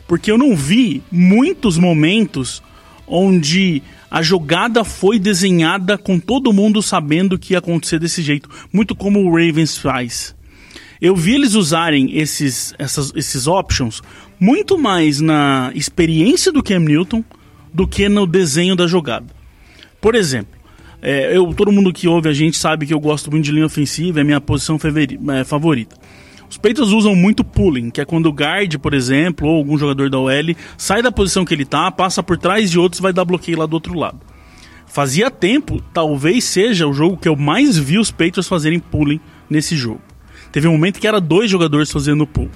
porque 0.07 0.31
eu 0.31 0.37
não 0.37 0.55
vi 0.55 1.03
muitos 1.11 1.77
momentos 1.77 2.63
onde 3.05 3.83
a 4.09 4.21
jogada 4.21 4.83
foi 4.83 5.19
desenhada 5.19 5.97
com 5.97 6.19
todo 6.19 6.53
mundo 6.53 6.81
sabendo 6.81 7.37
que 7.37 7.53
ia 7.53 7.59
acontecer 7.59 7.99
desse 7.99 8.21
jeito, 8.21 8.49
muito 8.73 8.95
como 8.95 9.19
o 9.19 9.29
Ravens 9.29 9.77
faz. 9.77 10.35
Eu 11.01 11.15
vi 11.15 11.35
eles 11.35 11.55
usarem 11.55 12.17
esses, 12.17 12.73
essas, 12.77 13.11
esses 13.15 13.47
options 13.47 14.01
muito 14.41 14.75
mais 14.75 15.21
na 15.21 15.71
experiência 15.75 16.51
do 16.51 16.63
Cam 16.63 16.79
Newton 16.79 17.23
do 17.71 17.87
que 17.87 18.09
no 18.09 18.25
desenho 18.25 18.75
da 18.75 18.87
jogada. 18.87 19.27
Por 20.01 20.15
exemplo, 20.15 20.59
é, 20.99 21.37
eu, 21.37 21.53
todo 21.53 21.71
mundo 21.71 21.93
que 21.93 22.07
ouve 22.07 22.27
a 22.27 22.33
gente 22.33 22.57
sabe 22.57 22.87
que 22.87 22.93
eu 22.93 22.99
gosto 22.99 23.29
muito 23.29 23.45
de 23.45 23.51
linha 23.51 23.67
ofensiva, 23.67 24.19
é 24.19 24.23
minha 24.23 24.41
posição 24.41 24.79
é, 25.35 25.43
favorita. 25.43 25.95
Os 26.49 26.57
Patriots 26.57 26.91
usam 26.91 27.15
muito 27.15 27.43
pulling, 27.43 27.91
que 27.91 28.01
é 28.01 28.05
quando 28.05 28.25
o 28.25 28.31
guard, 28.31 28.79
por 28.79 28.95
exemplo, 28.95 29.47
ou 29.47 29.57
algum 29.57 29.77
jogador 29.77 30.09
da 30.09 30.17
OL 30.17 30.55
sai 30.75 31.03
da 31.03 31.11
posição 31.11 31.45
que 31.45 31.53
ele 31.53 31.63
tá, 31.63 31.91
passa 31.91 32.23
por 32.23 32.35
trás 32.35 32.71
de 32.71 32.79
outros 32.79 32.99
e 32.99 33.03
vai 33.03 33.13
dar 33.13 33.23
bloqueio 33.23 33.59
lá 33.59 33.67
do 33.67 33.75
outro 33.75 33.93
lado. 33.93 34.19
Fazia 34.87 35.29
tempo, 35.29 35.81
talvez 35.93 36.43
seja 36.45 36.87
o 36.87 36.93
jogo 36.93 37.15
que 37.15 37.29
eu 37.29 37.35
mais 37.35 37.77
vi 37.77 37.99
os 37.99 38.09
Patriots 38.09 38.47
fazerem 38.47 38.79
pulling 38.79 39.19
nesse 39.47 39.77
jogo. 39.77 40.01
Teve 40.51 40.67
um 40.67 40.71
momento 40.71 40.99
que 40.99 41.07
era 41.07 41.21
dois 41.21 41.49
jogadores 41.49 41.91
fazendo 41.91 42.25
pull. 42.25 42.49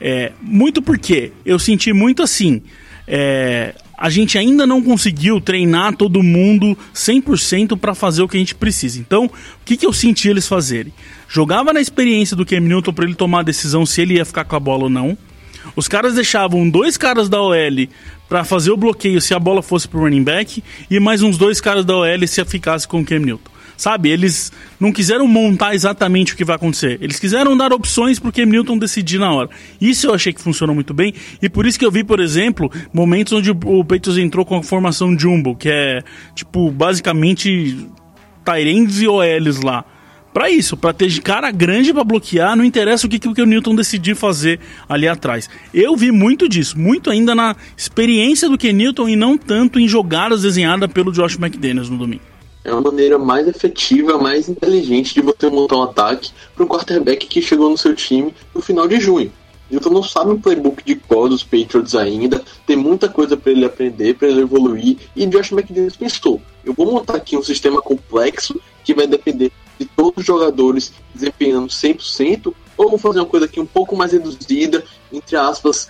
É, 0.00 0.32
muito 0.40 0.82
porque 0.82 1.32
eu 1.44 1.58
senti 1.58 1.92
muito 1.92 2.22
assim. 2.22 2.62
É, 3.06 3.74
a 3.96 4.10
gente 4.10 4.36
ainda 4.36 4.66
não 4.66 4.82
conseguiu 4.82 5.40
treinar 5.40 5.96
todo 5.96 6.22
mundo 6.22 6.76
100% 6.94 7.78
para 7.78 7.94
fazer 7.94 8.22
o 8.22 8.28
que 8.28 8.36
a 8.36 8.40
gente 8.40 8.54
precisa. 8.54 8.98
Então, 8.98 9.26
o 9.26 9.30
que, 9.64 9.76
que 9.76 9.86
eu 9.86 9.92
senti 9.92 10.28
eles 10.28 10.48
fazerem? 10.48 10.92
Jogava 11.28 11.72
na 11.72 11.80
experiência 11.80 12.36
do 12.36 12.44
Cam 12.44 12.60
Newton 12.60 12.92
para 12.92 13.04
ele 13.04 13.14
tomar 13.14 13.40
a 13.40 13.44
decisão 13.44 13.86
se 13.86 14.02
ele 14.02 14.14
ia 14.14 14.24
ficar 14.24 14.44
com 14.44 14.56
a 14.56 14.60
bola 14.60 14.84
ou 14.84 14.90
não. 14.90 15.16
Os 15.76 15.88
caras 15.88 16.14
deixavam 16.14 16.68
dois 16.68 16.96
caras 16.96 17.28
da 17.28 17.40
OL 17.40 17.88
para 18.28 18.44
fazer 18.44 18.70
o 18.70 18.76
bloqueio 18.76 19.20
se 19.20 19.34
a 19.34 19.38
bola 19.38 19.62
fosse 19.62 19.88
pro 19.88 20.00
running 20.00 20.22
back 20.22 20.62
e 20.90 21.00
mais 21.00 21.22
uns 21.22 21.38
dois 21.38 21.60
caras 21.60 21.84
da 21.84 21.96
OL 21.96 22.26
se 22.26 22.44
ficasse 22.44 22.86
com 22.86 23.00
o 23.00 23.04
Cam 23.04 23.20
Newton. 23.20 23.53
Sabe, 23.76 24.08
eles 24.08 24.52
não 24.78 24.92
quiseram 24.92 25.26
montar 25.26 25.74
exatamente 25.74 26.32
o 26.32 26.36
que 26.36 26.44
vai 26.44 26.56
acontecer. 26.56 26.98
Eles 27.00 27.18
quiseram 27.18 27.56
dar 27.56 27.72
opções 27.72 28.18
pro 28.18 28.32
Cam 28.32 28.46
Newton 28.46 28.78
decidir 28.78 29.18
na 29.18 29.32
hora. 29.32 29.50
Isso 29.80 30.06
eu 30.06 30.14
achei 30.14 30.32
que 30.32 30.40
funcionou 30.40 30.74
muito 30.74 30.94
bem. 30.94 31.12
E 31.42 31.48
por 31.48 31.66
isso 31.66 31.78
que 31.78 31.84
eu 31.84 31.90
vi, 31.90 32.04
por 32.04 32.20
exemplo, 32.20 32.70
momentos 32.92 33.32
onde 33.32 33.50
o 33.50 33.84
Patriots 33.84 34.18
entrou 34.18 34.44
com 34.44 34.56
a 34.56 34.62
formação 34.62 35.18
Jumbo, 35.18 35.56
que 35.56 35.68
é, 35.68 36.02
tipo, 36.34 36.70
basicamente 36.70 37.88
Tyrands 38.44 39.00
e 39.00 39.08
OLs 39.08 39.60
lá. 39.60 39.84
Pra 40.34 40.50
isso, 40.50 40.76
pra 40.76 40.92
ter 40.92 41.20
cara 41.20 41.48
grande 41.52 41.92
para 41.92 42.02
bloquear, 42.02 42.56
não 42.56 42.64
interessa 42.64 43.06
o 43.06 43.10
que, 43.10 43.20
que 43.20 43.40
o 43.40 43.46
Newton 43.46 43.76
decidir 43.76 44.16
fazer 44.16 44.58
ali 44.88 45.06
atrás. 45.06 45.48
Eu 45.72 45.96
vi 45.96 46.10
muito 46.10 46.48
disso, 46.48 46.76
muito 46.76 47.08
ainda 47.08 47.36
na 47.36 47.54
experiência 47.76 48.48
do 48.48 48.56
Newton 48.56 49.08
e 49.08 49.14
não 49.14 49.38
tanto 49.38 49.78
em 49.78 49.86
jogadas 49.86 50.42
desenhadas 50.42 50.90
pelo 50.92 51.12
Josh 51.12 51.38
McDaniels 51.38 51.88
no 51.88 51.96
domingo. 51.96 52.33
É 52.64 52.72
uma 52.72 52.80
maneira 52.80 53.18
mais 53.18 53.46
efetiva, 53.46 54.16
mais 54.16 54.48
inteligente 54.48 55.12
de 55.12 55.20
você 55.20 55.50
montar 55.50 55.76
um 55.76 55.82
ataque 55.82 56.32
para 56.54 56.64
um 56.64 56.68
quarterback 56.68 57.26
que 57.26 57.42
chegou 57.42 57.68
no 57.68 57.76
seu 57.76 57.94
time 57.94 58.34
no 58.54 58.62
final 58.62 58.88
de 58.88 58.98
junho. 58.98 59.30
Newton 59.70 59.90
não 59.90 60.02
sabe 60.02 60.32
o 60.32 60.38
playbook 60.38 60.82
de 60.84 60.94
cor 60.94 61.28
dos 61.28 61.42
Patriots 61.42 61.94
ainda, 61.94 62.42
tem 62.66 62.76
muita 62.76 63.08
coisa 63.08 63.36
para 63.36 63.52
ele 63.52 63.64
aprender, 63.64 64.14
para 64.14 64.28
ele 64.28 64.40
evoluir, 64.40 64.98
e 65.16 65.26
Josh 65.26 65.52
McDaniels 65.52 65.96
pensou: 65.96 66.40
eu 66.64 66.72
vou 66.72 66.90
montar 66.90 67.16
aqui 67.16 67.36
um 67.36 67.42
sistema 67.42 67.80
complexo 67.82 68.58
que 68.82 68.94
vai 68.94 69.06
depender 69.06 69.50
de 69.78 69.86
todos 69.86 70.18
os 70.18 70.26
jogadores 70.26 70.92
desempenhando 71.14 71.68
100%, 71.68 72.54
ou 72.76 72.90
vou 72.90 72.98
fazer 72.98 73.20
uma 73.20 73.26
coisa 73.26 73.46
aqui 73.46 73.60
um 73.60 73.66
pouco 73.66 73.96
mais 73.96 74.12
reduzida, 74.12 74.84
entre 75.12 75.36
aspas, 75.36 75.88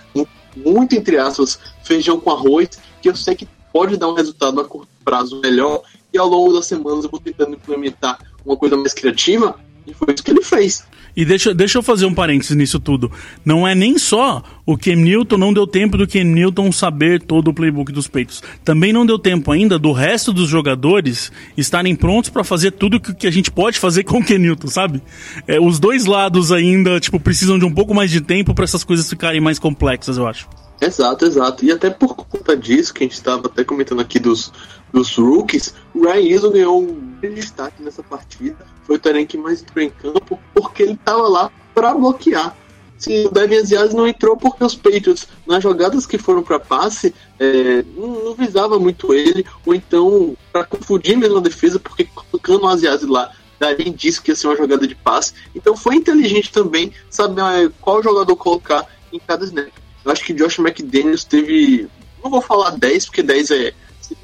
muito 0.55 0.95
entre 0.95 1.17
aspas, 1.17 1.59
feijão 1.83 2.19
com 2.19 2.31
arroz, 2.31 2.69
que 3.01 3.09
eu 3.09 3.15
sei 3.15 3.35
que 3.35 3.47
pode 3.71 3.97
dar 3.97 4.07
um 4.07 4.13
resultado 4.13 4.59
a 4.61 4.65
curto 4.65 4.87
prazo 5.03 5.39
melhor, 5.41 5.83
e 6.15 6.17
ao 6.17 6.27
longo 6.27 6.53
das 6.53 6.65
semanas 6.65 7.03
eu 7.03 7.11
vou 7.11 7.19
tentando 7.19 7.53
implementar 7.53 8.17
uma 8.45 8.55
coisa 8.55 8.77
mais 8.77 8.93
criativa, 8.93 9.55
e 9.85 9.93
foi 9.93 10.13
isso 10.13 10.23
que 10.23 10.31
ele 10.31 10.41
fez. 10.41 10.85
E 11.15 11.23
deixa, 11.23 11.53
deixa 11.53 11.77
eu 11.77 11.83
fazer 11.83 12.05
um 12.05 12.13
parênteses 12.13 12.55
nisso 12.57 12.77
tudo. 12.77 13.09
Não 13.43 13.65
é 13.65 13.73
nem 13.73 13.97
só 13.97 14.43
o 14.65 14.77
Cam 14.77 14.95
Newton, 14.95 15.37
não 15.37 15.53
deu 15.53 15.65
tempo 15.65 15.97
do 15.97 16.07
Cam 16.07 16.25
Newton 16.25 16.71
saber 16.71 17.21
todo 17.21 17.49
o 17.49 17.53
playbook 17.53 17.91
dos 17.91 18.07
peitos. 18.07 18.43
Também 18.65 18.91
não 18.91 19.05
deu 19.05 19.17
tempo 19.17 19.49
ainda 19.51 19.79
do 19.79 19.93
resto 19.93 20.33
dos 20.33 20.49
jogadores 20.49 21.31
estarem 21.55 21.95
prontos 21.95 22.29
para 22.29 22.43
fazer 22.43 22.71
tudo 22.71 22.99
que, 22.99 23.13
que 23.13 23.27
a 23.27 23.31
gente 23.31 23.49
pode 23.49 23.79
fazer 23.79 24.03
com 24.03 24.19
o 24.19 24.25
Cam 24.25 24.39
Newton, 24.39 24.67
sabe? 24.67 25.01
É, 25.47 25.59
os 25.59 25.79
dois 25.79 26.05
lados 26.05 26.51
ainda, 26.51 26.99
tipo, 26.99 27.17
precisam 27.19 27.57
de 27.57 27.63
um 27.63 27.73
pouco 27.73 27.93
mais 27.93 28.11
de 28.11 28.19
tempo 28.19 28.53
para 28.53 28.65
essas 28.65 28.83
coisas 28.83 29.09
ficarem 29.09 29.39
mais 29.39 29.57
complexas, 29.57 30.17
eu 30.17 30.27
acho. 30.27 30.49
Exato, 30.81 31.25
exato. 31.25 31.63
E 31.63 31.71
até 31.71 31.89
por 31.89 32.15
conta 32.15 32.57
disso, 32.57 32.93
que 32.93 33.03
a 33.03 33.07
gente 33.07 33.15
estava 33.15 33.47
até 33.47 33.63
comentando 33.63 34.01
aqui 34.01 34.19
dos, 34.19 34.51
dos 34.91 35.15
rookies, 35.15 35.73
o 35.93 36.03
Ryan 36.03 36.21
Izzo 36.21 36.51
ganhou 36.51 36.81
um 36.81 37.15
grande 37.19 37.35
destaque 37.35 37.81
nessa 37.83 38.01
partida. 38.03 38.65
Foi 38.83 38.95
o 38.95 38.99
Taren 38.99 39.25
que 39.25 39.37
mais 39.37 39.61
entrou 39.61 39.83
em 39.83 39.89
campo, 39.89 40.39
porque 40.53 40.83
ele 40.83 40.93
estava 40.93 41.27
lá 41.27 41.51
para 41.73 41.93
bloquear. 41.93 42.55
Se 42.97 43.25
o 43.25 43.29
Devin 43.29 43.57
Aziaz 43.57 43.93
não 43.93 44.07
entrou 44.07 44.37
porque 44.37 44.63
os 44.63 44.73
Patriots, 44.73 45.27
nas 45.45 45.61
jogadas 45.61 46.05
que 46.05 46.17
foram 46.17 46.41
para 46.41 46.59
passe, 46.59 47.13
é, 47.37 47.83
não, 47.95 48.23
não, 48.23 48.33
visava 48.33 48.79
muito 48.79 49.13
ele, 49.13 49.45
ou 49.65 49.75
então 49.75 50.37
para 50.51 50.63
confundir 50.63 51.17
mesmo 51.17 51.37
a 51.37 51.41
defesa, 51.41 51.77
porque 51.77 52.05
colocando 52.05 52.63
o 52.63 52.67
Aziaz 52.67 53.01
lá 53.03 53.31
daria 53.59 53.87
indício 53.87 54.21
que 54.21 54.31
ia 54.31 54.35
ser 54.35 54.47
uma 54.47 54.55
jogada 54.55 54.87
de 54.87 54.95
passe. 54.95 55.33
Então 55.53 55.75
foi 55.75 55.95
inteligente 55.95 56.51
também 56.51 56.93
saber 57.09 57.41
é, 57.41 57.69
qual 57.81 58.01
jogador 58.01 58.35
colocar 58.35 58.87
em 59.11 59.19
cada 59.19 59.43
snap. 59.43 59.71
Eu 60.03 60.11
acho 60.11 60.23
que 60.23 60.33
Josh 60.33 60.59
McDaniels 60.59 61.23
teve. 61.23 61.89
Não 62.23 62.31
vou 62.31 62.41
falar 62.41 62.71
10, 62.71 63.05
porque 63.05 63.21
10 63.21 63.51
é 63.51 63.73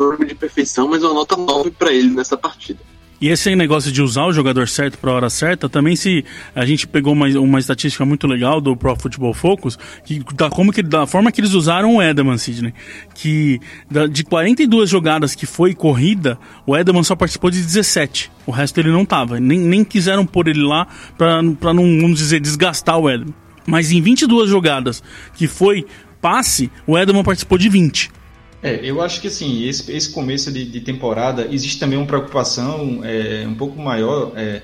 sinônimo 0.02 0.26
de 0.26 0.36
perfeição, 0.36 0.88
mas 0.88 1.04
uma 1.04 1.14
nota 1.14 1.38
9 1.38 1.72
para 1.72 1.94
ele 1.94 2.10
nessa 2.10 2.36
partida. 2.36 2.80
E 3.20 3.30
esse 3.30 3.56
negócio 3.56 3.92
de 3.92 4.02
usar 4.02 4.26
o 4.26 4.34
jogador 4.34 4.68
certo 4.68 4.98
para 4.98 5.12
a 5.12 5.14
hora 5.14 5.30
certa, 5.30 5.70
também 5.70 5.96
se 5.96 6.26
a 6.56 6.66
gente 6.66 6.88
pegou 6.88 7.14
uma, 7.14 7.28
uma 7.28 7.60
estatística 7.60 8.04
muito 8.04 8.26
legal 8.26 8.60
do 8.60 8.76
Pro 8.76 8.96
Football 8.96 9.36
Focus, 9.36 9.78
que 10.04 10.24
da, 10.34 10.50
como 10.50 10.74
que, 10.74 10.82
da 10.82 11.06
forma 11.06 11.32
que 11.32 11.40
eles 11.40 11.54
usaram 11.54 11.98
o 11.98 12.02
Edelman, 12.02 12.40
Sidney, 12.40 12.74
que 13.14 13.60
da, 13.92 14.08
de 14.08 14.24
42 14.24 14.90
jogadas 14.90 15.36
que 15.36 15.46
foi 15.46 15.76
corrida, 15.76 16.40
o 16.66 16.76
Edelman 16.76 17.04
só 17.04 17.16
participou 17.16 17.52
de 17.52 17.62
17. 17.62 18.32
O 18.48 18.52
resto 18.52 18.80
ele 18.80 18.90
não 18.90 19.06
tava, 19.06 19.40
nem, 19.40 19.60
nem 19.60 19.84
quiseram 19.84 20.26
pôr 20.26 20.48
ele 20.48 20.64
lá 20.64 20.88
para 21.16 21.44
não, 21.44 21.84
vamos 22.02 22.18
dizer, 22.18 22.40
desgastar 22.40 22.98
o 22.98 23.08
Edelman. 23.08 23.36
Mas 23.68 23.92
em 23.92 24.02
22 24.02 24.50
jogadas 24.50 25.04
que 25.36 25.46
foi 25.46 25.86
passe, 26.20 26.72
o 26.88 26.98
Edelman 26.98 27.24
participou 27.24 27.60
de 27.60 27.70
20. 27.70 28.21
É, 28.64 28.80
eu 28.84 29.02
acho 29.02 29.20
que 29.20 29.28
assim, 29.28 29.68
esse, 29.68 29.92
esse 29.92 30.10
começo 30.12 30.52
de, 30.52 30.64
de 30.66 30.82
temporada 30.82 31.48
existe 31.52 31.80
também 31.80 31.98
uma 31.98 32.06
preocupação 32.06 33.02
é, 33.04 33.46
um 33.48 33.56
pouco 33.56 33.80
maior 33.82 34.34
é, 34.36 34.62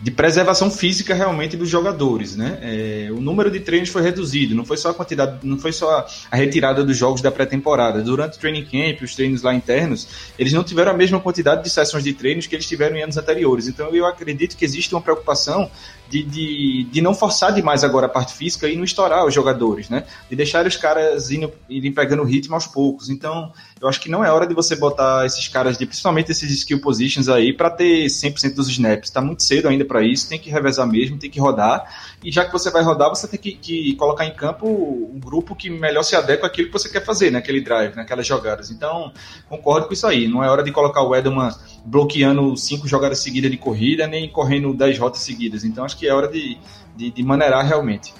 de 0.00 0.10
preservação 0.10 0.70
física 0.70 1.14
realmente 1.14 1.56
dos 1.56 1.68
jogadores, 1.68 2.34
né? 2.34 2.58
É, 2.62 3.08
o 3.12 3.20
número 3.20 3.50
de 3.50 3.60
treinos 3.60 3.90
foi 3.90 4.00
reduzido, 4.00 4.54
não 4.54 4.64
foi 4.64 4.78
só 4.78 4.90
a 4.90 4.94
quantidade, 4.94 5.38
não 5.42 5.58
foi 5.58 5.72
só 5.72 6.06
a 6.30 6.36
retirada 6.36 6.82
dos 6.82 6.96
jogos 6.96 7.20
da 7.20 7.30
pré-temporada. 7.30 8.00
Durante 8.00 8.38
o 8.38 8.40
training 8.40 8.64
camp, 8.64 9.02
os 9.02 9.14
treinos 9.14 9.42
lá 9.42 9.54
internos, 9.54 10.08
eles 10.38 10.52
não 10.54 10.64
tiveram 10.64 10.92
a 10.92 10.94
mesma 10.94 11.20
quantidade 11.20 11.62
de 11.62 11.68
sessões 11.68 12.02
de 12.02 12.14
treinos 12.14 12.46
que 12.46 12.54
eles 12.54 12.66
tiveram 12.66 12.96
em 12.96 13.02
anos 13.02 13.18
anteriores. 13.18 13.68
Então 13.68 13.94
eu 13.94 14.06
acredito 14.06 14.56
que 14.56 14.64
existe 14.64 14.94
uma 14.94 15.02
preocupação 15.02 15.70
de, 16.08 16.24
de, 16.24 16.84
de 16.90 17.00
não 17.00 17.14
forçar 17.14 17.52
demais 17.52 17.84
agora 17.84 18.06
a 18.06 18.08
parte 18.08 18.34
física 18.34 18.68
e 18.68 18.76
não 18.76 18.84
estourar 18.84 19.24
os 19.26 19.32
jogadores, 19.32 19.88
né? 19.88 20.04
De 20.28 20.34
deixar 20.34 20.66
os 20.66 20.76
caras 20.76 21.30
irem 21.30 21.92
pegando 21.92 22.24
ritmo 22.24 22.54
aos 22.54 22.66
poucos. 22.66 23.08
Então, 23.10 23.52
eu 23.80 23.88
acho 23.88 23.98
que 23.98 24.10
não 24.10 24.22
é 24.22 24.30
hora 24.30 24.46
de 24.46 24.54
você 24.54 24.76
botar 24.76 25.24
esses 25.24 25.48
caras, 25.48 25.78
de, 25.78 25.86
principalmente 25.86 26.30
esses 26.30 26.50
skill 26.50 26.80
positions 26.80 27.30
aí, 27.30 27.50
para 27.50 27.70
ter 27.70 28.04
100% 28.06 28.54
dos 28.54 28.68
snaps. 28.68 29.08
Está 29.08 29.22
muito 29.22 29.42
cedo 29.42 29.68
ainda 29.68 29.86
para 29.86 30.02
isso, 30.02 30.28
tem 30.28 30.38
que 30.38 30.50
revezar 30.50 30.86
mesmo, 30.86 31.18
tem 31.18 31.30
que 31.30 31.40
rodar. 31.40 31.82
E 32.22 32.30
já 32.30 32.44
que 32.44 32.52
você 32.52 32.70
vai 32.70 32.82
rodar, 32.82 33.08
você 33.08 33.26
tem 33.26 33.40
que, 33.40 33.52
que 33.52 33.96
colocar 33.96 34.26
em 34.26 34.34
campo 34.34 34.66
um 34.68 35.18
grupo 35.18 35.56
que 35.56 35.70
melhor 35.70 36.02
se 36.02 36.14
adequa 36.14 36.46
àquilo 36.46 36.66
que 36.66 36.72
você 36.74 36.90
quer 36.90 37.02
fazer, 37.02 37.30
naquele 37.30 37.62
drive, 37.62 37.96
naquelas 37.96 38.26
jogadas. 38.26 38.70
Então, 38.70 39.12
concordo 39.48 39.86
com 39.86 39.94
isso 39.94 40.06
aí. 40.06 40.28
Não 40.28 40.44
é 40.44 40.50
hora 40.50 40.62
de 40.62 40.70
colocar 40.72 41.02
o 41.02 41.16
Edelman 41.16 41.50
bloqueando 41.82 42.54
cinco 42.58 42.86
jogadas 42.86 43.20
seguidas 43.20 43.50
de 43.50 43.56
corrida, 43.56 44.06
nem 44.06 44.28
correndo 44.28 44.74
dez 44.74 44.98
rotas 44.98 45.22
seguidas. 45.22 45.64
Então, 45.64 45.86
acho 45.86 45.96
que 45.96 46.06
é 46.06 46.12
hora 46.12 46.28
de, 46.28 46.58
de, 46.94 47.10
de 47.10 47.22
maneirar 47.22 47.64
realmente. 47.64 48.12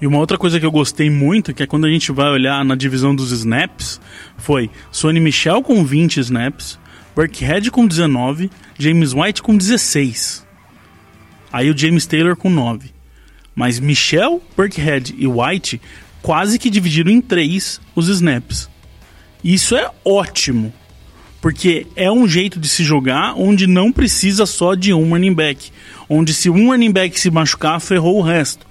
E 0.00 0.06
uma 0.06 0.18
outra 0.18 0.36
coisa 0.36 0.60
que 0.60 0.66
eu 0.66 0.70
gostei 0.70 1.08
muito, 1.08 1.54
que 1.54 1.62
é 1.62 1.66
quando 1.66 1.86
a 1.86 1.90
gente 1.90 2.12
vai 2.12 2.28
olhar 2.28 2.64
na 2.64 2.74
divisão 2.74 3.14
dos 3.14 3.32
snaps, 3.32 4.00
foi 4.36 4.70
Sonny 4.90 5.20
Michel 5.20 5.62
com 5.62 5.84
20 5.84 6.18
snaps, 6.20 6.78
Burkhead 7.14 7.70
com 7.70 7.86
19, 7.86 8.50
James 8.78 9.14
White 9.14 9.42
com 9.42 9.56
16. 9.56 10.46
Aí 11.50 11.70
o 11.70 11.76
James 11.76 12.06
Taylor 12.06 12.36
com 12.36 12.50
9. 12.50 12.90
Mas 13.54 13.80
Michel, 13.80 14.42
Burkhead 14.54 15.14
e 15.16 15.26
White 15.26 15.80
quase 16.20 16.58
que 16.58 16.68
dividiram 16.68 17.10
em 17.10 17.22
3 17.22 17.80
os 17.94 18.08
snaps. 18.08 18.68
Isso 19.42 19.74
é 19.74 19.90
ótimo, 20.04 20.74
porque 21.40 21.86
é 21.96 22.12
um 22.12 22.28
jeito 22.28 22.60
de 22.60 22.68
se 22.68 22.84
jogar 22.84 23.32
onde 23.34 23.66
não 23.66 23.90
precisa 23.90 24.44
só 24.44 24.74
de 24.74 24.92
um 24.92 25.08
running 25.08 25.32
back. 25.32 25.70
Onde 26.06 26.34
se 26.34 26.50
um 26.50 26.66
running 26.66 26.92
back 26.92 27.18
se 27.18 27.30
machucar, 27.30 27.80
ferrou 27.80 28.18
o 28.18 28.22
resto 28.22 28.66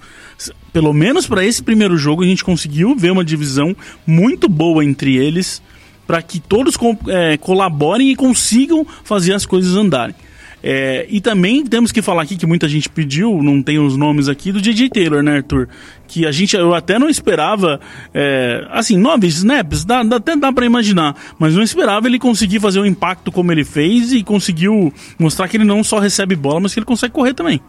pelo 0.76 0.92
menos 0.92 1.26
para 1.26 1.42
esse 1.42 1.62
primeiro 1.62 1.96
jogo, 1.96 2.22
a 2.22 2.26
gente 2.26 2.44
conseguiu 2.44 2.94
ver 2.94 3.10
uma 3.10 3.24
divisão 3.24 3.74
muito 4.06 4.46
boa 4.46 4.84
entre 4.84 5.16
eles 5.16 5.62
para 6.06 6.20
que 6.20 6.38
todos 6.38 6.74
é, 7.08 7.38
colaborem 7.38 8.10
e 8.10 8.14
consigam 8.14 8.86
fazer 9.02 9.32
as 9.32 9.46
coisas 9.46 9.74
andarem. 9.74 10.14
É, 10.62 11.06
e 11.08 11.18
também 11.18 11.64
temos 11.64 11.90
que 11.90 12.02
falar 12.02 12.24
aqui 12.24 12.36
que 12.36 12.44
muita 12.44 12.68
gente 12.68 12.90
pediu, 12.90 13.42
não 13.42 13.62
tem 13.62 13.78
os 13.78 13.96
nomes 13.96 14.28
aqui, 14.28 14.52
do 14.52 14.60
DJ 14.60 14.90
Taylor, 14.90 15.22
né, 15.22 15.36
Arthur? 15.36 15.66
Que 16.06 16.26
a 16.26 16.30
gente, 16.30 16.54
eu 16.54 16.74
até 16.74 16.98
não 16.98 17.08
esperava, 17.08 17.80
é, 18.12 18.66
assim, 18.68 18.98
nove 18.98 19.26
snaps, 19.28 19.82
dá, 19.82 20.02
dá, 20.02 20.16
até 20.16 20.36
dá 20.36 20.52
para 20.52 20.66
imaginar, 20.66 21.16
mas 21.38 21.54
não 21.54 21.62
esperava 21.62 22.06
ele 22.06 22.18
conseguir 22.18 22.60
fazer 22.60 22.80
um 22.80 22.86
impacto 22.86 23.32
como 23.32 23.50
ele 23.50 23.64
fez 23.64 24.12
e 24.12 24.22
conseguiu 24.22 24.92
mostrar 25.18 25.48
que 25.48 25.56
ele 25.56 25.64
não 25.64 25.82
só 25.82 25.98
recebe 25.98 26.36
bola, 26.36 26.60
mas 26.60 26.74
que 26.74 26.80
ele 26.80 26.86
consegue 26.86 27.14
correr 27.14 27.32
também. 27.32 27.62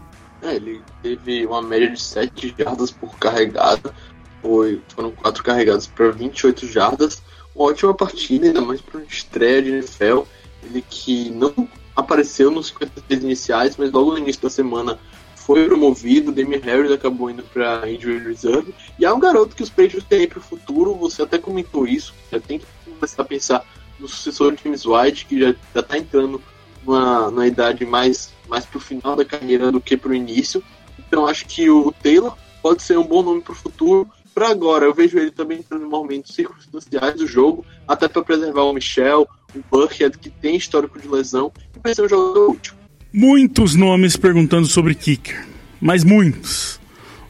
É, 0.43 0.55
ele 0.55 0.82
teve 1.02 1.45
uma 1.45 1.62
média 1.62 1.89
de 1.89 2.02
7 2.02 2.56
jardas 2.58 2.91
por 2.91 3.18
carregada, 3.18 3.93
foi, 4.41 4.82
foram 4.89 5.12
4 5.12 5.43
carregadas 5.43 5.88
para 5.88 6.12
28 6.12 6.68
jardas, 6.68 7.22
uma 7.56 7.70
ótima 7.70 7.93
partida, 7.93 8.48
ainda 8.48 8.62
mais 8.62 8.82
para 8.82 9.00
uma 9.00 9.08
estreia 9.08 9.62
de 9.62 9.72
NFL, 9.72 10.22
ele 10.64 10.84
que 10.88 11.30
não 11.32 11.54
apareceu 11.95 12.52
nos 12.52 12.68
53 12.68 13.24
iniciais, 13.24 13.76
mas 13.78 13.91
logo 13.91 14.12
no 14.12 14.18
início 14.18 14.41
da 14.41 14.50
semana 14.50 15.00
foi 15.36 15.66
promovido, 15.66 16.32
Damian 16.32 16.60
Harris 16.60 16.91
acabou 16.91 17.30
indo 17.30 17.41
para 17.43 17.89
injury 17.89 18.20
reserve, 18.20 18.74
e 19.00 19.06
é 19.06 19.14
um 19.14 19.20
garoto 19.20 19.56
que 19.56 19.64
os 19.64 19.70
Patriots 19.70 20.04
têm 20.08 20.28
para 20.28 20.39
o 20.39 20.41
futuro, 20.41 20.93
você 20.93 21.24
até 21.24 21.38
comentou 21.38 21.88
isso, 21.88 22.14
já 22.32 22.39
tem 22.39 22.60
que 22.60 22.66
começar 22.86 23.22
a 23.22 23.26
pensar 23.26 23.66
no 24.00 24.08
sucessor 24.08 24.54
de 24.56 24.64
James 24.64 24.86
White, 24.86 25.26
que 25.26 25.39
já 25.39 25.56
está 25.74 25.98
entrando 25.98 26.41
numa 26.86 27.48
idade 27.48 27.86
mais, 27.86 28.34
mais 28.48 28.66
pro 28.66 28.80
final 28.80 29.16
da 29.16 29.26
carreira 29.26 29.72
do 29.72 29.82
que 29.82 29.98
pro 29.98 30.14
início. 30.14 30.64
Então 31.00 31.28
acho 31.28 31.45
que 31.45 31.70
o 31.70 31.91
Taylor 31.91 32.36
pode 32.62 32.84
ser 32.84 32.98
um 32.98 33.04
bom 33.04 33.24
nome 33.24 33.41
pro 33.41 33.56
futuro. 33.56 34.08
para 34.34 34.50
agora. 34.50 34.86
Eu 34.86 34.93
vejo 34.93 35.18
ele 35.18 35.32
também 35.32 35.60
entrando 35.60 35.86
em 35.86 35.89
momentos 35.89 36.36
circunstanciais 36.36 37.16
do 37.16 37.26
jogo, 37.26 37.66
até 37.88 38.08
para 38.08 38.22
preservar 38.22 38.64
o 38.64 38.74
Michel, 38.74 39.28
o 39.56 39.60
Buckhead, 39.72 40.16
que 40.18 40.30
tem 40.30 40.56
histórico 40.56 41.00
de 41.00 41.08
lesão, 41.08 41.52
e 41.76 41.80
vai 41.80 41.95
ser 41.95 42.04
um 42.04 42.10
jogador 42.10 42.52
útil. 42.52 42.74
Muitos 43.12 43.74
nomes 43.74 44.16
perguntando 44.16 44.68
sobre 44.68 44.93
kicker, 44.93 45.48
mas 45.82 46.04
muitos. 46.04 46.80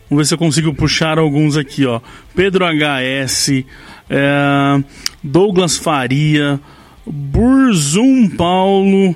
Vamos 0.09 0.23
ver 0.23 0.27
se 0.27 0.33
eu 0.33 0.37
consigo 0.37 0.73
puxar 0.73 1.17
alguns 1.17 1.55
aqui, 1.55 1.85
ó. 1.85 2.01
Pedro 2.35 2.65
HS, 2.65 3.63
é, 4.09 4.83
Douglas 5.23 5.77
Faria, 5.77 6.59
Burzum 7.05 8.29
Paulo, 8.29 9.15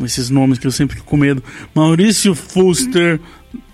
esses 0.00 0.30
nomes 0.30 0.58
que 0.58 0.66
eu 0.66 0.70
sempre 0.70 0.96
fico 0.96 1.08
com 1.08 1.16
medo, 1.16 1.42
Maurício 1.74 2.34
Fuster. 2.34 3.20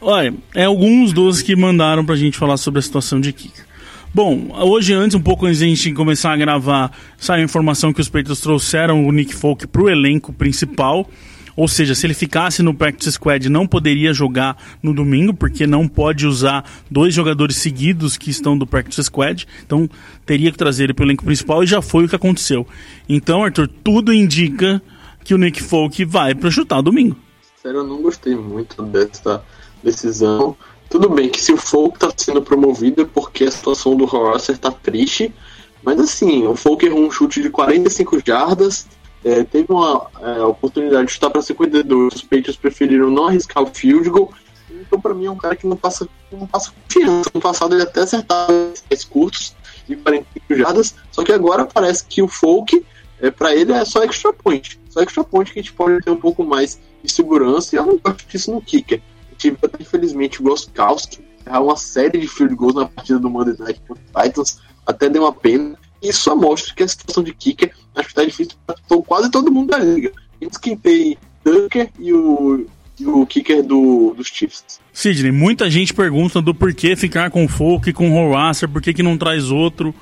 Olha, 0.01 0.35
é 0.55 0.65
alguns 0.65 1.13
dos 1.13 1.43
que 1.43 1.55
mandaram 1.57 2.05
pra 2.05 2.17
gente 2.17 2.39
falar 2.39 2.57
sobre 2.57 2.79
a 2.79 2.83
situação 2.83 3.21
de 3.21 3.33
kicker. 3.33 3.67
Bom, 4.15 4.49
hoje 4.63 4.95
antes, 4.95 5.15
um 5.15 5.21
pouco 5.21 5.47
antes 5.47 5.59
de 5.59 5.67
a 5.67 5.69
gente 5.69 5.93
começar 5.93 6.33
a 6.33 6.37
gravar, 6.37 6.91
saiu 7.19 7.43
a 7.43 7.45
informação 7.45 7.93
que 7.93 8.01
os 8.01 8.09
Patriots 8.09 8.41
trouxeram 8.41 9.07
o 9.07 9.13
Nick 9.13 9.35
Folk 9.35 9.67
pro 9.67 9.89
elenco 9.89 10.33
principal. 10.33 11.09
Ou 11.55 11.67
seja, 11.67 11.93
se 11.95 12.07
ele 12.07 12.15
ficasse 12.15 12.63
no 12.63 12.73
practice 12.73 13.13
squad, 13.13 13.49
não 13.49 13.67
poderia 13.67 14.15
jogar 14.15 14.57
no 14.81 14.95
domingo, 14.95 15.35
porque 15.35 15.67
não 15.67 15.89
pode 15.89 16.25
usar 16.25 16.65
dois 16.89 17.13
jogadores 17.13 17.57
seguidos 17.57 18.17
que 18.17 18.31
estão 18.31 18.57
do 18.57 18.65
practice 18.65 19.03
squad. 19.03 19.45
Então, 19.67 19.91
teria 20.25 20.53
que 20.53 20.57
trazer 20.57 20.85
ele 20.85 20.95
para 20.95 21.03
o 21.03 21.07
elenco 21.07 21.25
principal 21.25 21.65
e 21.65 21.67
já 21.67 21.83
foi 21.83 22.05
o 22.05 22.09
que 22.09 22.15
aconteceu. 22.15 22.65
Então, 23.09 23.43
Arthur, 23.43 23.69
tudo 23.83 24.15
indica 24.15 24.81
que 25.25 25.35
o 25.35 25.39
Nick 25.39 25.61
Folk 25.61 26.05
vai 26.05 26.33
para 26.33 26.49
chutar 26.49 26.81
domingo. 26.81 27.17
Sério, 27.61 27.81
eu 27.81 27.87
não 27.87 28.03
gostei 28.03 28.37
muito 28.37 28.81
dessa 28.85 29.43
decisão. 29.83 30.57
Tudo 30.89 31.09
bem 31.09 31.29
que 31.29 31.41
se 31.41 31.53
o 31.53 31.57
Folk 31.57 31.97
está 31.97 32.11
sendo 32.17 32.41
promovido 32.41 33.03
é 33.03 33.05
porque 33.05 33.45
a 33.45 33.51
situação 33.51 33.95
do 33.95 34.05
Horacer 34.05 34.55
está 34.55 34.71
triste, 34.71 35.35
mas 35.83 36.01
assim, 36.01 36.47
o 36.47 36.57
Folk 36.57 36.85
errou 36.85 37.01
um 37.01 37.11
chute 37.11 37.43
de 37.43 37.51
45 37.51 38.21
jardas, 38.25 38.87
é, 39.25 39.45
teve 39.45 39.71
uma 39.71 40.07
é, 40.21 40.43
oportunidade 40.43 41.07
de 41.07 41.13
chutar 41.13 41.31
para 41.31 41.43
52, 41.43 42.15
os 42.15 42.23
Patriots 42.23 42.57
preferiram 42.57 43.11
não 43.11 43.27
arriscar 43.27 43.63
o 43.63 43.67
field 43.67 44.09
goal. 44.09 44.33
Então, 44.71 45.01
para 45.01 45.15
mim, 45.15 45.27
é 45.27 45.31
um 45.31 45.37
cara 45.37 45.57
que 45.57 45.67
não 45.67 45.77
passa, 45.77 46.09
não 46.31 46.47
passa 46.47 46.73
confiança. 46.73 47.31
No 47.35 47.41
passado, 47.41 47.75
ele 47.75 47.83
até 47.83 48.01
acertava 48.01 48.53
esses 48.91 49.05
curtos 49.05 49.55
de 49.87 49.97
45 49.97 50.55
jardas, 50.57 50.95
só 51.11 51.25
que 51.25 51.33
agora 51.33 51.67
parece 51.67 52.05
que 52.07 52.23
o 52.23 52.29
Folk, 52.29 52.85
é, 53.21 53.31
para 53.31 53.55
ele, 53.55 53.73
é 53.73 53.85
só 53.85 54.03
extra 54.05 54.33
point. 54.33 54.79
Só 54.89 55.01
extra 55.01 55.25
point 55.25 55.53
que 55.53 55.59
a 55.59 55.63
gente 55.63 55.73
pode 55.73 56.01
ter 56.01 56.11
um 56.11 56.17
pouco 56.17 56.45
mais 56.45 56.79
de 57.03 57.13
segurança, 57.13 57.75
e 57.75 57.79
eu 57.79 57.87
não 57.87 57.99
gosto 57.99 58.27
disso 58.27 58.53
no 58.53 58.63
kicker. 58.63 59.03
Eu 59.39 59.51
tive 59.53 59.59
até, 59.63 59.83
infelizmente, 59.83 60.41
o 60.41 60.45
Goskowski 60.45 61.21
errar 61.47 61.63
uma 61.63 61.77
série 61.77 62.19
de 62.19 62.29
field 62.29 62.55
goals 62.55 62.75
na 62.75 62.87
partida 62.87 63.19
do 63.19 63.31
Monday 63.31 63.55
Night 63.59 63.81
contra 63.87 64.03
o 64.03 64.23
Titans, 64.23 64.59
até 64.87 65.09
deu 65.09 65.23
uma 65.23 65.33
pena. 65.33 65.77
Isso 66.03 66.23
só 66.23 66.37
mostra 66.37 66.75
que 66.75 66.83
a 66.83 66.89
situação 66.89 67.23
de 67.23 67.33
kicker 67.33 67.73
acho 67.95 68.09
que 68.09 68.15
tá 68.15 68.25
difícil 68.25 68.55
para 68.67 68.77
quase 69.03 69.31
todo 69.31 69.51
mundo 69.51 69.71
da 69.71 69.79
liga. 69.79 70.13
Menos 70.41 70.57
quem 70.57 70.77
tem 70.77 71.17
Tucker 71.43 71.91
e 71.99 72.13
o, 72.13 72.67
e 72.99 73.07
o 73.07 73.27
kicker 73.27 73.63
do, 73.63 74.15
dos 74.17 74.29
Chiefs. 74.29 74.81
Sidney, 74.93 75.33
muita 75.33 75.71
gente 75.71 75.95
pergunta 75.95 76.41
do 76.41 76.55
porquê 76.55 76.95
ficar 76.95 77.31
com 77.31 77.45
o 77.45 77.49
Folk 77.49 77.91
e 77.91 77.93
com 77.93 78.11
o 78.11 78.17
Horacer, 78.17 78.69
por 78.69 78.83
que, 78.83 78.93
que 78.93 79.03
não 79.03 79.17
traz 79.17 79.51
outro. 79.51 79.95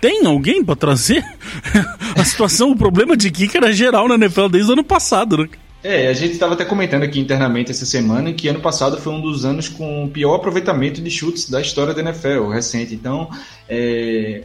Tem 0.00 0.26
alguém 0.26 0.64
para 0.64 0.76
trazer? 0.76 1.24
a 2.16 2.24
situação, 2.24 2.70
o 2.70 2.76
problema 2.76 3.16
de 3.16 3.30
kicker 3.30 3.62
é 3.64 3.72
geral 3.72 4.08
na 4.08 4.16
NFL 4.16 4.48
desde 4.48 4.70
o 4.70 4.74
ano 4.74 4.84
passado, 4.84 5.38
né? 5.38 5.48
É, 5.84 6.08
a 6.08 6.14
gente 6.14 6.32
estava 6.32 6.54
até 6.54 6.64
comentando 6.64 7.02
aqui 7.02 7.20
internamente 7.20 7.70
essa 7.70 7.84
semana 7.84 8.32
que 8.32 8.48
ano 8.48 8.58
passado 8.58 8.96
foi 8.96 9.12
um 9.12 9.20
dos 9.20 9.44
anos 9.44 9.68
com 9.68 10.06
o 10.06 10.08
pior 10.08 10.36
aproveitamento 10.36 11.02
de 11.02 11.10
chutes 11.10 11.50
da 11.50 11.60
história 11.60 11.92
da 11.92 12.00
NFL 12.00 12.48
recente. 12.48 12.94
Então, 12.94 13.28
é, 13.68 14.42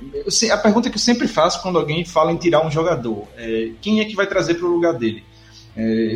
a 0.52 0.58
pergunta 0.58 0.90
que 0.90 0.98
eu 0.98 1.00
sempre 1.00 1.30
faço 1.30 1.62
quando 1.62 1.80
alguém 1.80 2.04
fala 2.04 2.34
em 2.34 2.36
tirar 2.36 2.68
um 2.68 2.70
jogador 2.70 3.26
é 3.38 3.72
quem 3.80 4.02
é 4.02 4.06
que 4.06 4.18
vai 4.18 4.28
trazer 4.28 4.56
para 4.56 4.68
o 4.68 4.70
lugar 4.70 4.96
dele? 4.96 5.24
É, 5.78 6.14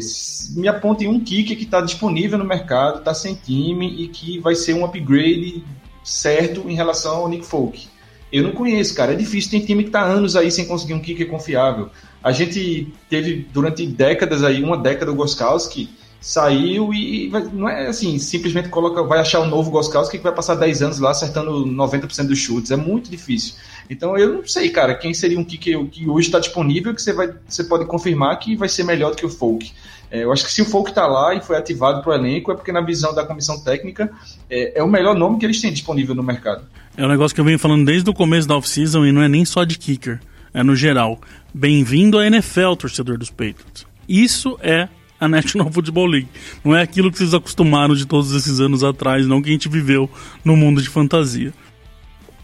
me 0.58 0.68
aponte 0.68 1.08
um 1.08 1.18
kicker 1.22 1.56
que 1.56 1.64
está 1.64 1.80
disponível 1.80 2.38
no 2.38 2.44
mercado, 2.44 3.00
está 3.00 3.14
sem 3.14 3.34
time 3.34 4.04
e 4.04 4.10
que 4.10 4.40
vai 4.40 4.56
ser 4.56 4.74
um 4.74 4.84
upgrade 4.84 5.64
certo 6.04 6.70
em 6.70 6.76
relação 6.76 7.16
ao 7.16 7.30
Nick 7.30 7.46
Folk. 7.46 7.88
Eu 8.30 8.44
não 8.44 8.52
conheço, 8.52 8.94
cara. 8.94 9.14
É 9.14 9.16
difícil. 9.16 9.52
Tem 9.52 9.62
time 9.62 9.84
que 9.84 9.90
está 9.90 10.02
anos 10.02 10.36
aí 10.36 10.52
sem 10.52 10.66
conseguir 10.66 10.96
um 10.96 11.00
kicker 11.00 11.30
confiável. 11.30 11.90
A 12.24 12.32
gente 12.32 12.94
teve 13.10 13.46
durante 13.54 13.86
décadas 13.86 14.44
aí, 14.44 14.64
uma 14.64 14.78
década 14.78 15.12
o 15.12 15.16
Goskowski 15.16 15.90
saiu 16.24 16.94
e 16.94 17.30
não 17.52 17.68
é 17.68 17.88
assim, 17.88 18.18
simplesmente 18.18 18.70
coloca, 18.70 19.04
vai 19.04 19.20
achar 19.20 19.42
um 19.42 19.46
novo 19.46 19.70
Goskowski 19.70 20.18
que 20.18 20.24
vai 20.24 20.34
passar 20.34 20.56
10 20.56 20.82
anos 20.82 21.00
lá 21.00 21.12
acertando 21.12 21.66
90% 21.66 22.28
dos 22.28 22.40
chutes. 22.40 22.72
É 22.72 22.78
muito 22.78 23.12
difícil. 23.12 23.56
Então 23.90 24.18
eu 24.18 24.36
não 24.36 24.48
sei, 24.48 24.70
cara, 24.70 24.96
quem 24.96 25.14
seria 25.14 25.38
um 25.38 25.44
kicker 25.44 25.86
que 25.88 26.10
hoje 26.10 26.30
está 26.30 26.40
disponível 26.40 26.96
que 26.96 27.02
você, 27.02 27.12
vai, 27.12 27.34
você 27.46 27.66
pode 27.66 27.86
confirmar 27.86 28.40
que 28.40 28.56
vai 28.56 28.70
ser 28.70 28.84
melhor 28.84 29.12
do 29.12 29.18
que 29.18 29.26
o 29.26 29.30
Folk. 29.30 29.70
É, 30.10 30.24
eu 30.24 30.32
acho 30.32 30.46
que 30.46 30.52
se 30.52 30.62
o 30.62 30.66
Folk 30.66 30.92
está 30.92 31.06
lá 31.08 31.36
e 31.36 31.42
foi 31.42 31.58
ativado 31.58 32.02
para 32.02 32.12
o 32.12 32.14
elenco 32.14 32.52
é 32.52 32.56
porque 32.56 32.72
na 32.72 32.82
visão 32.82 33.14
da 33.14 33.26
comissão 33.26 33.60
técnica 33.60 34.10
é, 34.50 34.80
é, 34.80 34.84
o 34.84 34.88
melhor 34.88 35.16
nome 35.16 35.40
que 35.40 35.46
eles 35.46 35.60
têm 35.60 35.74
disponível 35.74 36.16
no 36.16 36.24
mercado. 36.24 36.64
É 36.96 37.04
um 37.04 37.10
negócio 37.10 37.36
que 37.36 37.42
eu 37.42 37.46
venho 37.46 37.60
falando 37.60 37.84
desde 37.84 38.10
o 38.10 38.14
começo 38.14 38.48
da 38.48 38.56
off-season 38.56 39.06
e 39.06 39.12
não 39.12 39.22
é 39.22 39.28
nem 39.28 39.44
só 39.44 39.66
de 39.66 39.78
kicker, 39.78 40.22
é 40.54 40.64
no 40.64 40.76
geral. 40.76 41.20
Bem-vindo 41.54 42.18
à 42.18 42.28
NFL, 42.28 42.76
torcedor 42.78 43.18
dos 43.18 43.30
Patriots. 43.30 43.86
Isso 44.08 44.58
é 44.62 44.88
a 45.20 45.28
National 45.28 45.72
Football 45.72 46.06
League. 46.08 46.28
Não 46.64 46.76
é 46.76 46.82
aquilo 46.82 47.12
que 47.12 47.18
vocês 47.18 47.34
acostumaram 47.34 47.95
de 47.95 48.06
todos 48.06 48.32
esses 48.34 48.60
anos 48.60 48.84
atrás, 48.84 49.26
não 49.26 49.41
que 49.41 49.49
a 49.49 49.54
gente 49.54 49.70
viveu 49.70 50.10
no 50.43 50.56
mundo 50.56 50.82
de 50.82 50.89
fantasia. 50.89 51.54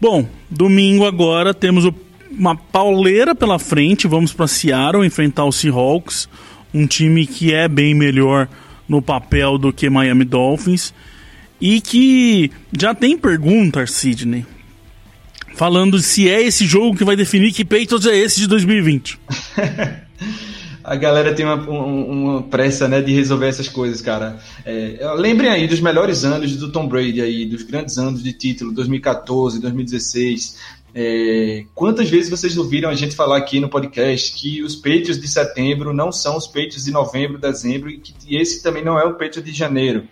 Bom, 0.00 0.26
domingo 0.50 1.06
agora 1.06 1.54
temos 1.54 1.88
uma 2.30 2.56
pauleira 2.56 3.34
pela 3.34 3.58
frente. 3.58 4.08
Vamos 4.08 4.32
para 4.32 4.48
Seattle 4.48 5.06
enfrentar 5.06 5.44
o 5.44 5.52
Seahawks, 5.52 6.28
um 6.72 6.86
time 6.86 7.26
que 7.26 7.52
é 7.52 7.68
bem 7.68 7.94
melhor 7.94 8.48
no 8.88 9.00
papel 9.00 9.58
do 9.58 9.72
que 9.72 9.88
Miami 9.88 10.24
Dolphins 10.24 10.92
e 11.60 11.80
que 11.80 12.50
já 12.76 12.94
tem 12.94 13.16
pergunta, 13.16 13.86
Sidney 13.86 14.44
falando 15.60 15.98
se 15.98 16.26
é 16.26 16.40
esse 16.40 16.64
jogo 16.64 16.96
que 16.96 17.04
vai 17.04 17.14
definir 17.14 17.52
que 17.52 17.66
Patriots 17.66 18.06
é 18.06 18.16
esse 18.16 18.40
de 18.40 18.46
2020. 18.46 19.20
a 20.82 20.96
galera 20.96 21.34
tem 21.34 21.44
uma, 21.44 21.56
uma, 21.56 22.42
pressa 22.44 22.88
né, 22.88 23.02
de 23.02 23.12
resolver 23.12 23.46
essas 23.46 23.68
coisas, 23.68 24.00
cara. 24.00 24.38
É, 24.64 24.98
lembrem 25.18 25.50
aí 25.50 25.68
dos 25.68 25.78
melhores 25.78 26.24
anos 26.24 26.56
do 26.56 26.72
Tom 26.72 26.88
Brady 26.88 27.20
aí, 27.20 27.44
dos 27.44 27.62
grandes 27.62 27.98
anos 27.98 28.22
de 28.22 28.32
título, 28.32 28.72
2014, 28.72 29.60
2016. 29.60 30.56
É, 30.94 31.66
quantas 31.74 32.08
vezes 32.08 32.30
vocês 32.30 32.56
ouviram 32.56 32.88
a 32.88 32.94
gente 32.94 33.14
falar 33.14 33.36
aqui 33.36 33.60
no 33.60 33.68
podcast 33.68 34.32
que 34.32 34.62
os 34.62 34.74
Patriots 34.74 35.20
de 35.20 35.28
setembro 35.28 35.92
não 35.92 36.10
são 36.10 36.38
os 36.38 36.46
Patriots 36.46 36.86
de 36.86 36.90
novembro, 36.90 37.36
dezembro 37.36 37.90
e 37.90 37.98
que 37.98 38.34
esse 38.34 38.62
também 38.62 38.82
não 38.82 38.98
é 38.98 39.04
o 39.04 39.12
Patriots 39.12 39.44
de 39.44 39.52
janeiro? 39.52 40.08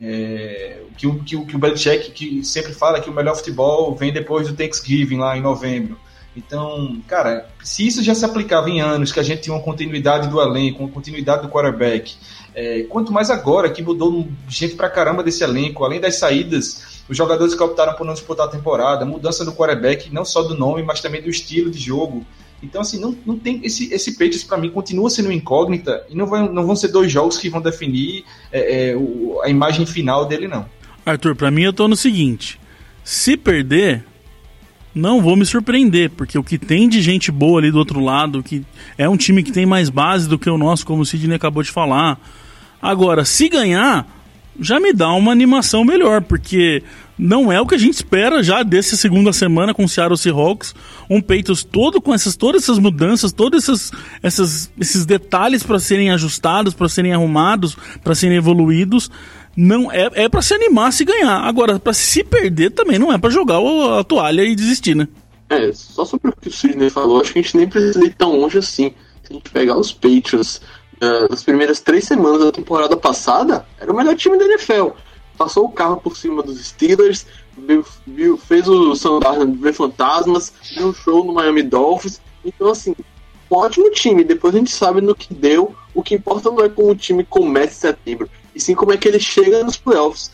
É, 0.00 0.80
que, 0.98 1.06
o, 1.06 1.20
que, 1.20 1.36
o, 1.36 1.46
que 1.46 1.56
o 1.56 1.58
Belichick 1.58 2.10
que 2.10 2.44
sempre 2.44 2.72
fala 2.72 3.00
que 3.00 3.08
o 3.08 3.12
melhor 3.12 3.36
futebol 3.36 3.94
vem 3.94 4.12
depois 4.12 4.48
do 4.48 4.54
Thanksgiving, 4.54 5.18
lá 5.18 5.36
em 5.36 5.40
novembro. 5.40 5.96
Então, 6.36 7.00
cara, 7.06 7.48
se 7.62 7.86
isso 7.86 8.02
já 8.02 8.14
se 8.14 8.24
aplicava 8.24 8.68
em 8.68 8.80
anos, 8.80 9.12
que 9.12 9.20
a 9.20 9.22
gente 9.22 9.42
tinha 9.42 9.54
uma 9.54 9.62
continuidade 9.62 10.28
do 10.28 10.40
elenco, 10.40 10.82
uma 10.82 10.90
continuidade 10.90 11.42
do 11.42 11.48
quarterback, 11.48 12.16
é, 12.54 12.82
quanto 12.84 13.12
mais 13.12 13.30
agora 13.30 13.70
que 13.70 13.82
mudou 13.82 14.28
gente 14.48 14.74
pra 14.74 14.90
caramba 14.90 15.22
desse 15.22 15.44
elenco, 15.44 15.84
além 15.84 16.00
das 16.00 16.16
saídas, 16.16 17.02
os 17.08 17.16
jogadores 17.16 17.54
que 17.54 17.62
optaram 17.62 17.94
por 17.94 18.04
não 18.04 18.14
disputar 18.14 18.46
a 18.46 18.50
temporada, 18.50 19.04
mudança 19.04 19.44
do 19.44 19.52
quarterback, 19.52 20.12
não 20.12 20.24
só 20.24 20.42
do 20.42 20.56
nome, 20.56 20.82
mas 20.82 21.00
também 21.00 21.22
do 21.22 21.28
estilo 21.28 21.70
de 21.70 21.78
jogo. 21.78 22.26
Então, 22.64 22.80
assim, 22.80 23.00
não, 23.00 23.16
não 23.24 23.38
tem 23.38 23.60
esse, 23.62 23.92
esse 23.92 24.12
Patriots 24.12 24.44
para 24.44 24.58
mim 24.58 24.70
continua 24.70 25.10
sendo 25.10 25.30
incógnita 25.30 26.04
e 26.08 26.16
não, 26.16 26.26
vai, 26.26 26.48
não 26.48 26.66
vão 26.66 26.74
ser 26.74 26.88
dois 26.88 27.10
jogos 27.10 27.36
que 27.36 27.48
vão 27.48 27.60
definir 27.60 28.24
é, 28.50 28.90
é, 28.90 28.96
o, 28.96 29.40
a 29.42 29.48
imagem 29.48 29.86
final 29.86 30.26
dele, 30.26 30.48
não. 30.48 30.66
Arthur, 31.04 31.36
para 31.36 31.50
mim 31.50 31.62
eu 31.62 31.72
tô 31.72 31.86
no 31.86 31.96
seguinte: 31.96 32.58
se 33.02 33.36
perder, 33.36 34.04
não 34.94 35.20
vou 35.20 35.36
me 35.36 35.44
surpreender, 35.44 36.10
porque 36.10 36.38
o 36.38 36.42
que 36.42 36.56
tem 36.56 36.88
de 36.88 37.02
gente 37.02 37.30
boa 37.30 37.60
ali 37.60 37.70
do 37.70 37.78
outro 37.78 38.00
lado, 38.00 38.42
que 38.42 38.64
é 38.96 39.08
um 39.08 39.16
time 39.16 39.42
que 39.42 39.52
tem 39.52 39.66
mais 39.66 39.90
base 39.90 40.28
do 40.28 40.38
que 40.38 40.48
o 40.48 40.56
nosso, 40.56 40.86
como 40.86 41.02
o 41.02 41.06
Sidney 41.06 41.36
acabou 41.36 41.62
de 41.62 41.70
falar. 41.70 42.18
Agora, 42.80 43.24
se 43.24 43.48
ganhar, 43.48 44.06
já 44.58 44.78
me 44.78 44.92
dá 44.92 45.12
uma 45.12 45.32
animação 45.32 45.84
melhor, 45.84 46.22
porque 46.22 46.82
não 47.16 47.52
é 47.52 47.60
o 47.60 47.66
que 47.66 47.74
a 47.74 47.78
gente 47.78 47.94
espera 47.94 48.42
já 48.42 48.62
dessa 48.62 48.96
segunda 48.96 49.32
semana 49.32 49.72
com 49.72 49.84
o 49.84 49.88
Seattle 49.88 50.18
Seahawks. 50.18 50.74
Um 51.08 51.20
Peitos 51.20 51.62
todo 51.62 52.00
com 52.00 52.12
essas, 52.12 52.36
todas 52.36 52.64
essas 52.64 52.78
mudanças, 52.78 53.32
todos 53.32 53.62
esses, 53.62 53.92
essas, 54.22 54.70
esses 54.80 55.06
detalhes 55.06 55.62
para 55.62 55.78
serem 55.78 56.10
ajustados, 56.10 56.74
para 56.74 56.88
serem 56.88 57.12
arrumados, 57.12 57.76
para 58.02 58.14
serem 58.14 58.36
evoluídos. 58.36 59.10
Não 59.56 59.92
é, 59.92 60.10
é 60.14 60.28
para 60.28 60.42
se 60.42 60.54
animar 60.54 60.92
se 60.92 61.04
ganhar. 61.04 61.42
Agora, 61.42 61.78
para 61.78 61.92
se 61.92 62.24
perder 62.24 62.70
também 62.70 62.98
não 62.98 63.12
é 63.12 63.18
para 63.18 63.30
jogar 63.30 63.58
a, 63.58 64.00
a 64.00 64.04
toalha 64.04 64.42
e 64.42 64.56
desistir, 64.56 64.96
né? 64.96 65.06
É, 65.48 65.72
só 65.72 66.04
sobre 66.04 66.30
o 66.30 66.32
que 66.32 66.48
o 66.48 66.52
Sidney 66.52 66.90
falou, 66.90 67.20
acho 67.20 67.32
que 67.32 67.38
a 67.38 67.42
gente 67.42 67.56
nem 67.56 67.68
precisa 67.68 68.04
ir 68.04 68.14
tão 68.14 68.36
longe 68.36 68.58
assim. 68.58 68.92
Se 69.22 69.32
a 69.32 69.34
gente 69.34 69.50
pegar 69.50 69.78
os 69.78 69.92
Patriots 69.92 70.60
uh, 71.00 71.30
nas 71.30 71.44
primeiras 71.44 71.80
três 71.80 72.04
semanas 72.04 72.44
da 72.44 72.50
temporada 72.50 72.96
passada, 72.96 73.64
era 73.78 73.92
o 73.92 73.96
melhor 73.96 74.16
time 74.16 74.36
da 74.36 74.46
NFL 74.46 74.88
passou 75.36 75.64
o 75.64 75.70
carro 75.70 75.96
por 75.96 76.16
cima 76.16 76.42
dos 76.42 76.64
Steelers, 76.64 77.26
viu, 77.56 77.84
viu, 78.06 78.36
fez 78.36 78.68
o 78.68 78.94
Sandarno 78.94 79.52
ver 79.54 79.72
fantasmas, 79.72 80.52
deu 80.74 80.88
um 80.88 80.94
show 80.94 81.24
no 81.24 81.32
Miami 81.32 81.62
Dolphins. 81.62 82.20
Então, 82.44 82.70
assim, 82.70 82.94
um 83.50 83.56
ótimo 83.56 83.90
time. 83.90 84.24
Depois 84.24 84.54
a 84.54 84.58
gente 84.58 84.72
sabe 84.72 85.00
no 85.00 85.14
que 85.14 85.32
deu. 85.32 85.74
O 85.94 86.02
que 86.02 86.14
importa 86.14 86.50
não 86.50 86.64
é 86.64 86.68
como 86.68 86.90
o 86.90 86.96
time 86.96 87.24
começa 87.24 87.72
em 87.72 87.92
setembro, 87.92 88.28
e 88.54 88.60
sim 88.60 88.74
como 88.74 88.92
é 88.92 88.96
que 88.96 89.06
ele 89.06 89.20
chega 89.20 89.62
nos 89.62 89.76
playoffs. 89.76 90.30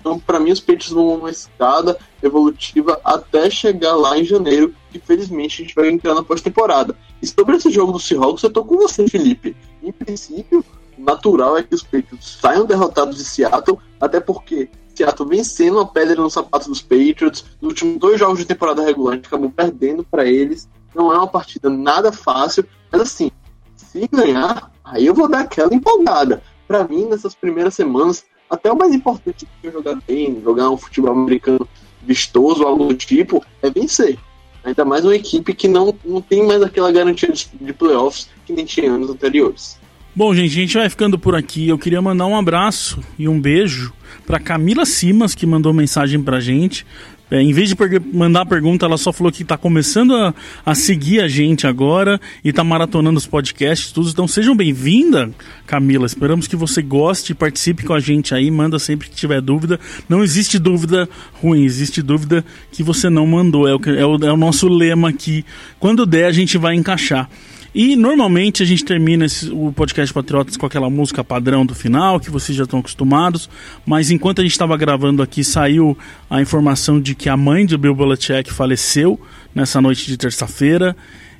Então, 0.00 0.18
para 0.18 0.38
mim, 0.38 0.50
os 0.50 0.60
Patriots 0.60 0.90
vão 0.90 1.14
uma 1.14 1.30
escada 1.30 1.96
evolutiva 2.22 3.00
até 3.02 3.48
chegar 3.48 3.94
lá 3.94 4.18
em 4.18 4.24
janeiro, 4.24 4.74
que 4.92 4.98
felizmente 4.98 5.62
a 5.62 5.64
gente 5.64 5.74
vai 5.74 5.88
entrar 5.88 6.14
na 6.14 6.22
pós-temporada. 6.22 6.94
E 7.22 7.26
sobre 7.26 7.56
esse 7.56 7.70
jogo 7.70 7.90
do 7.90 7.98
Seahawks, 7.98 8.42
eu 8.42 8.50
tô 8.50 8.62
com 8.66 8.76
você, 8.76 9.08
Felipe. 9.08 9.56
Em 9.82 9.90
princípio, 9.90 10.62
natural 10.98 11.56
é 11.56 11.62
que 11.62 11.74
os 11.74 11.82
Patriots 11.82 12.38
saiam 12.40 12.64
derrotados 12.64 13.16
de 13.16 13.24
Seattle, 13.24 13.78
até 14.00 14.20
porque 14.20 14.68
Seattle 14.94 15.28
vencendo 15.28 15.80
a 15.80 15.86
pedra 15.86 16.20
no 16.20 16.30
sapato 16.30 16.68
dos 16.68 16.80
Patriots. 16.80 17.44
Nos 17.60 17.70
últimos 17.72 17.98
dois 17.98 18.18
jogos 18.18 18.38
de 18.38 18.44
temporada 18.44 18.82
regular, 18.82 19.12
a 19.12 19.16
gente 19.16 19.26
acabou 19.26 19.50
perdendo 19.50 20.04
para 20.04 20.24
eles. 20.24 20.68
Não 20.94 21.12
é 21.12 21.16
uma 21.16 21.26
partida 21.26 21.68
nada 21.68 22.12
fácil, 22.12 22.64
mas 22.90 23.00
assim, 23.00 23.30
se 23.74 24.08
ganhar, 24.08 24.70
aí 24.84 25.06
eu 25.06 25.14
vou 25.14 25.28
dar 25.28 25.40
aquela 25.40 25.74
empolgada. 25.74 26.42
Para 26.68 26.84
mim, 26.84 27.06
nessas 27.06 27.34
primeiras 27.34 27.74
semanas, 27.74 28.24
até 28.48 28.70
o 28.70 28.76
mais 28.76 28.94
importante 28.94 29.46
que 29.60 29.70
jogar 29.70 29.98
bem, 30.06 30.40
jogar 30.42 30.70
um 30.70 30.76
futebol 30.76 31.12
americano 31.12 31.68
vistoso, 32.02 32.64
algo 32.64 32.86
do 32.86 32.94
tipo, 32.94 33.44
é 33.62 33.70
vencer. 33.70 34.18
Ainda 34.62 34.84
mais 34.84 35.04
uma 35.04 35.14
equipe 35.14 35.52
que 35.52 35.68
não, 35.68 35.94
não 36.04 36.22
tem 36.22 36.46
mais 36.46 36.62
aquela 36.62 36.90
garantia 36.90 37.30
de, 37.30 37.48
de 37.52 37.72
playoffs 37.72 38.28
que 38.46 38.52
nem 38.52 38.64
tinha 38.64 38.92
anos 38.92 39.10
anteriores. 39.10 39.78
Bom, 40.16 40.32
gente, 40.32 40.52
a 40.52 40.60
gente 40.60 40.78
vai 40.78 40.88
ficando 40.88 41.18
por 41.18 41.34
aqui. 41.34 41.68
Eu 41.68 41.76
queria 41.76 42.00
mandar 42.00 42.26
um 42.26 42.36
abraço 42.36 43.00
e 43.18 43.26
um 43.28 43.40
beijo 43.40 43.92
para 44.24 44.38
Camila 44.38 44.86
Simas, 44.86 45.34
que 45.34 45.44
mandou 45.44 45.72
mensagem 45.72 46.22
pra 46.22 46.38
gente. 46.38 46.86
É, 47.28 47.42
em 47.42 47.52
vez 47.52 47.68
de 47.68 47.76
mandar 48.12 48.46
pergunta, 48.46 48.86
ela 48.86 48.96
só 48.96 49.12
falou 49.12 49.32
que 49.32 49.42
está 49.42 49.58
começando 49.58 50.14
a, 50.14 50.32
a, 50.64 50.72
seguir 50.72 51.20
a 51.20 51.26
gente 51.26 51.66
agora 51.66 52.20
e 52.44 52.50
está 52.50 52.62
maratonando 52.62 53.18
os 53.18 53.26
podcasts, 53.26 53.90
tudo. 53.90 54.08
Então 54.08 54.28
sejam 54.28 54.54
bem-vinda, 54.54 55.32
Camila. 55.66 56.06
Esperamos 56.06 56.46
que 56.46 56.54
você 56.54 56.80
goste 56.80 57.32
e 57.32 57.34
participe 57.34 57.82
com 57.82 57.92
a 57.92 57.98
gente 57.98 58.36
aí. 58.36 58.52
Manda 58.52 58.78
sempre 58.78 59.08
que 59.08 59.16
tiver 59.16 59.40
dúvida. 59.40 59.80
Não 60.08 60.22
existe 60.22 60.60
dúvida 60.60 61.08
ruim, 61.42 61.64
existe 61.64 62.00
dúvida 62.02 62.44
que 62.70 62.84
você 62.84 63.10
não 63.10 63.26
mandou. 63.26 63.66
É 63.66 63.74
o, 63.74 63.80
é 63.84 64.06
o, 64.06 64.14
é 64.28 64.32
o 64.32 64.36
nosso 64.36 64.68
lema 64.68 65.08
aqui. 65.08 65.44
Quando 65.80 66.06
der, 66.06 66.26
a 66.26 66.32
gente 66.32 66.56
vai 66.56 66.76
encaixar. 66.76 67.28
E 67.74 67.96
normalmente 67.96 68.62
a 68.62 68.66
gente 68.66 68.84
termina 68.84 69.24
esse, 69.24 69.50
o 69.50 69.72
podcast 69.72 70.14
Patriotas 70.14 70.56
com 70.56 70.64
aquela 70.64 70.88
música 70.88 71.24
padrão 71.24 71.66
do 71.66 71.74
final, 71.74 72.20
que 72.20 72.30
vocês 72.30 72.56
já 72.56 72.62
estão 72.62 72.78
acostumados. 72.78 73.50
Mas 73.84 74.12
enquanto 74.12 74.40
a 74.40 74.42
gente 74.42 74.52
estava 74.52 74.76
gravando 74.76 75.22
aqui, 75.22 75.42
saiu 75.42 75.98
a 76.30 76.40
informação 76.40 77.00
de 77.00 77.16
que 77.16 77.28
a 77.28 77.36
mãe 77.36 77.66
de 77.66 77.76
Bill 77.76 77.94
Belichick 77.94 78.52
faleceu 78.52 79.20
nessa 79.52 79.80
noite 79.80 80.06
de 80.06 80.16
terça-feira. 80.16 80.96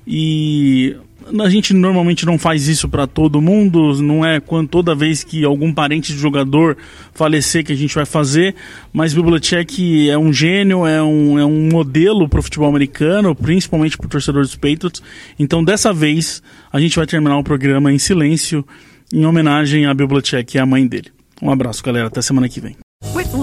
E 0.07 0.97
a 1.41 1.49
gente 1.49 1.72
normalmente 1.72 2.27
não 2.27 2.39
faz 2.39 2.68
isso 2.68 2.89
para 2.89 3.07
todo 3.07 3.41
mundo, 3.41 4.01
não 4.03 4.25
é 4.25 4.41
quando 4.41 4.68
toda 4.68 4.95
vez 4.95 5.25
que 5.25 5.45
algum 5.45 5.72
parente 5.72 6.12
de 6.12 6.18
jogador 6.18 6.77
falecer 7.12 7.64
que 7.64 7.72
a 7.72 7.77
gente 7.77 7.95
vai 7.95 8.05
fazer, 8.05 8.55
mas 8.93 9.14
Bibliotech 9.14 10.11
é 10.11 10.18
um 10.18 10.33
gênio, 10.33 10.87
é 10.87 11.03
um, 11.03 11.39
é 11.39 11.45
um 11.45 11.68
modelo 11.70 12.29
para 12.29 12.41
o 12.41 12.43
futebol 12.43 12.68
americano, 12.68 13.35
principalmente 13.35 13.97
para 13.97 14.07
o 14.07 14.11
torcedor 14.11 14.43
dos 14.43 14.57
Patriots. 14.57 15.03
Então 15.39 15.64
dessa 15.64 15.93
vez 15.93 16.43
a 16.72 16.81
gente 16.81 16.97
vai 16.97 17.07
terminar 17.07 17.39
o 17.39 17.45
programa 17.45 17.93
em 17.93 17.99
silêncio, 17.99 18.64
em 19.12 19.25
homenagem 19.25 19.87
a 19.87 19.95
Bibliotech 19.95 20.57
e 20.57 20.61
a 20.61 20.66
mãe 20.66 20.87
dele. 20.87 21.11
Um 21.43 21.51
abraço, 21.51 21.83
galera, 21.83 22.09
até 22.09 22.22
semana 22.22 22.49
que 22.49 22.61
vem. 22.61 22.84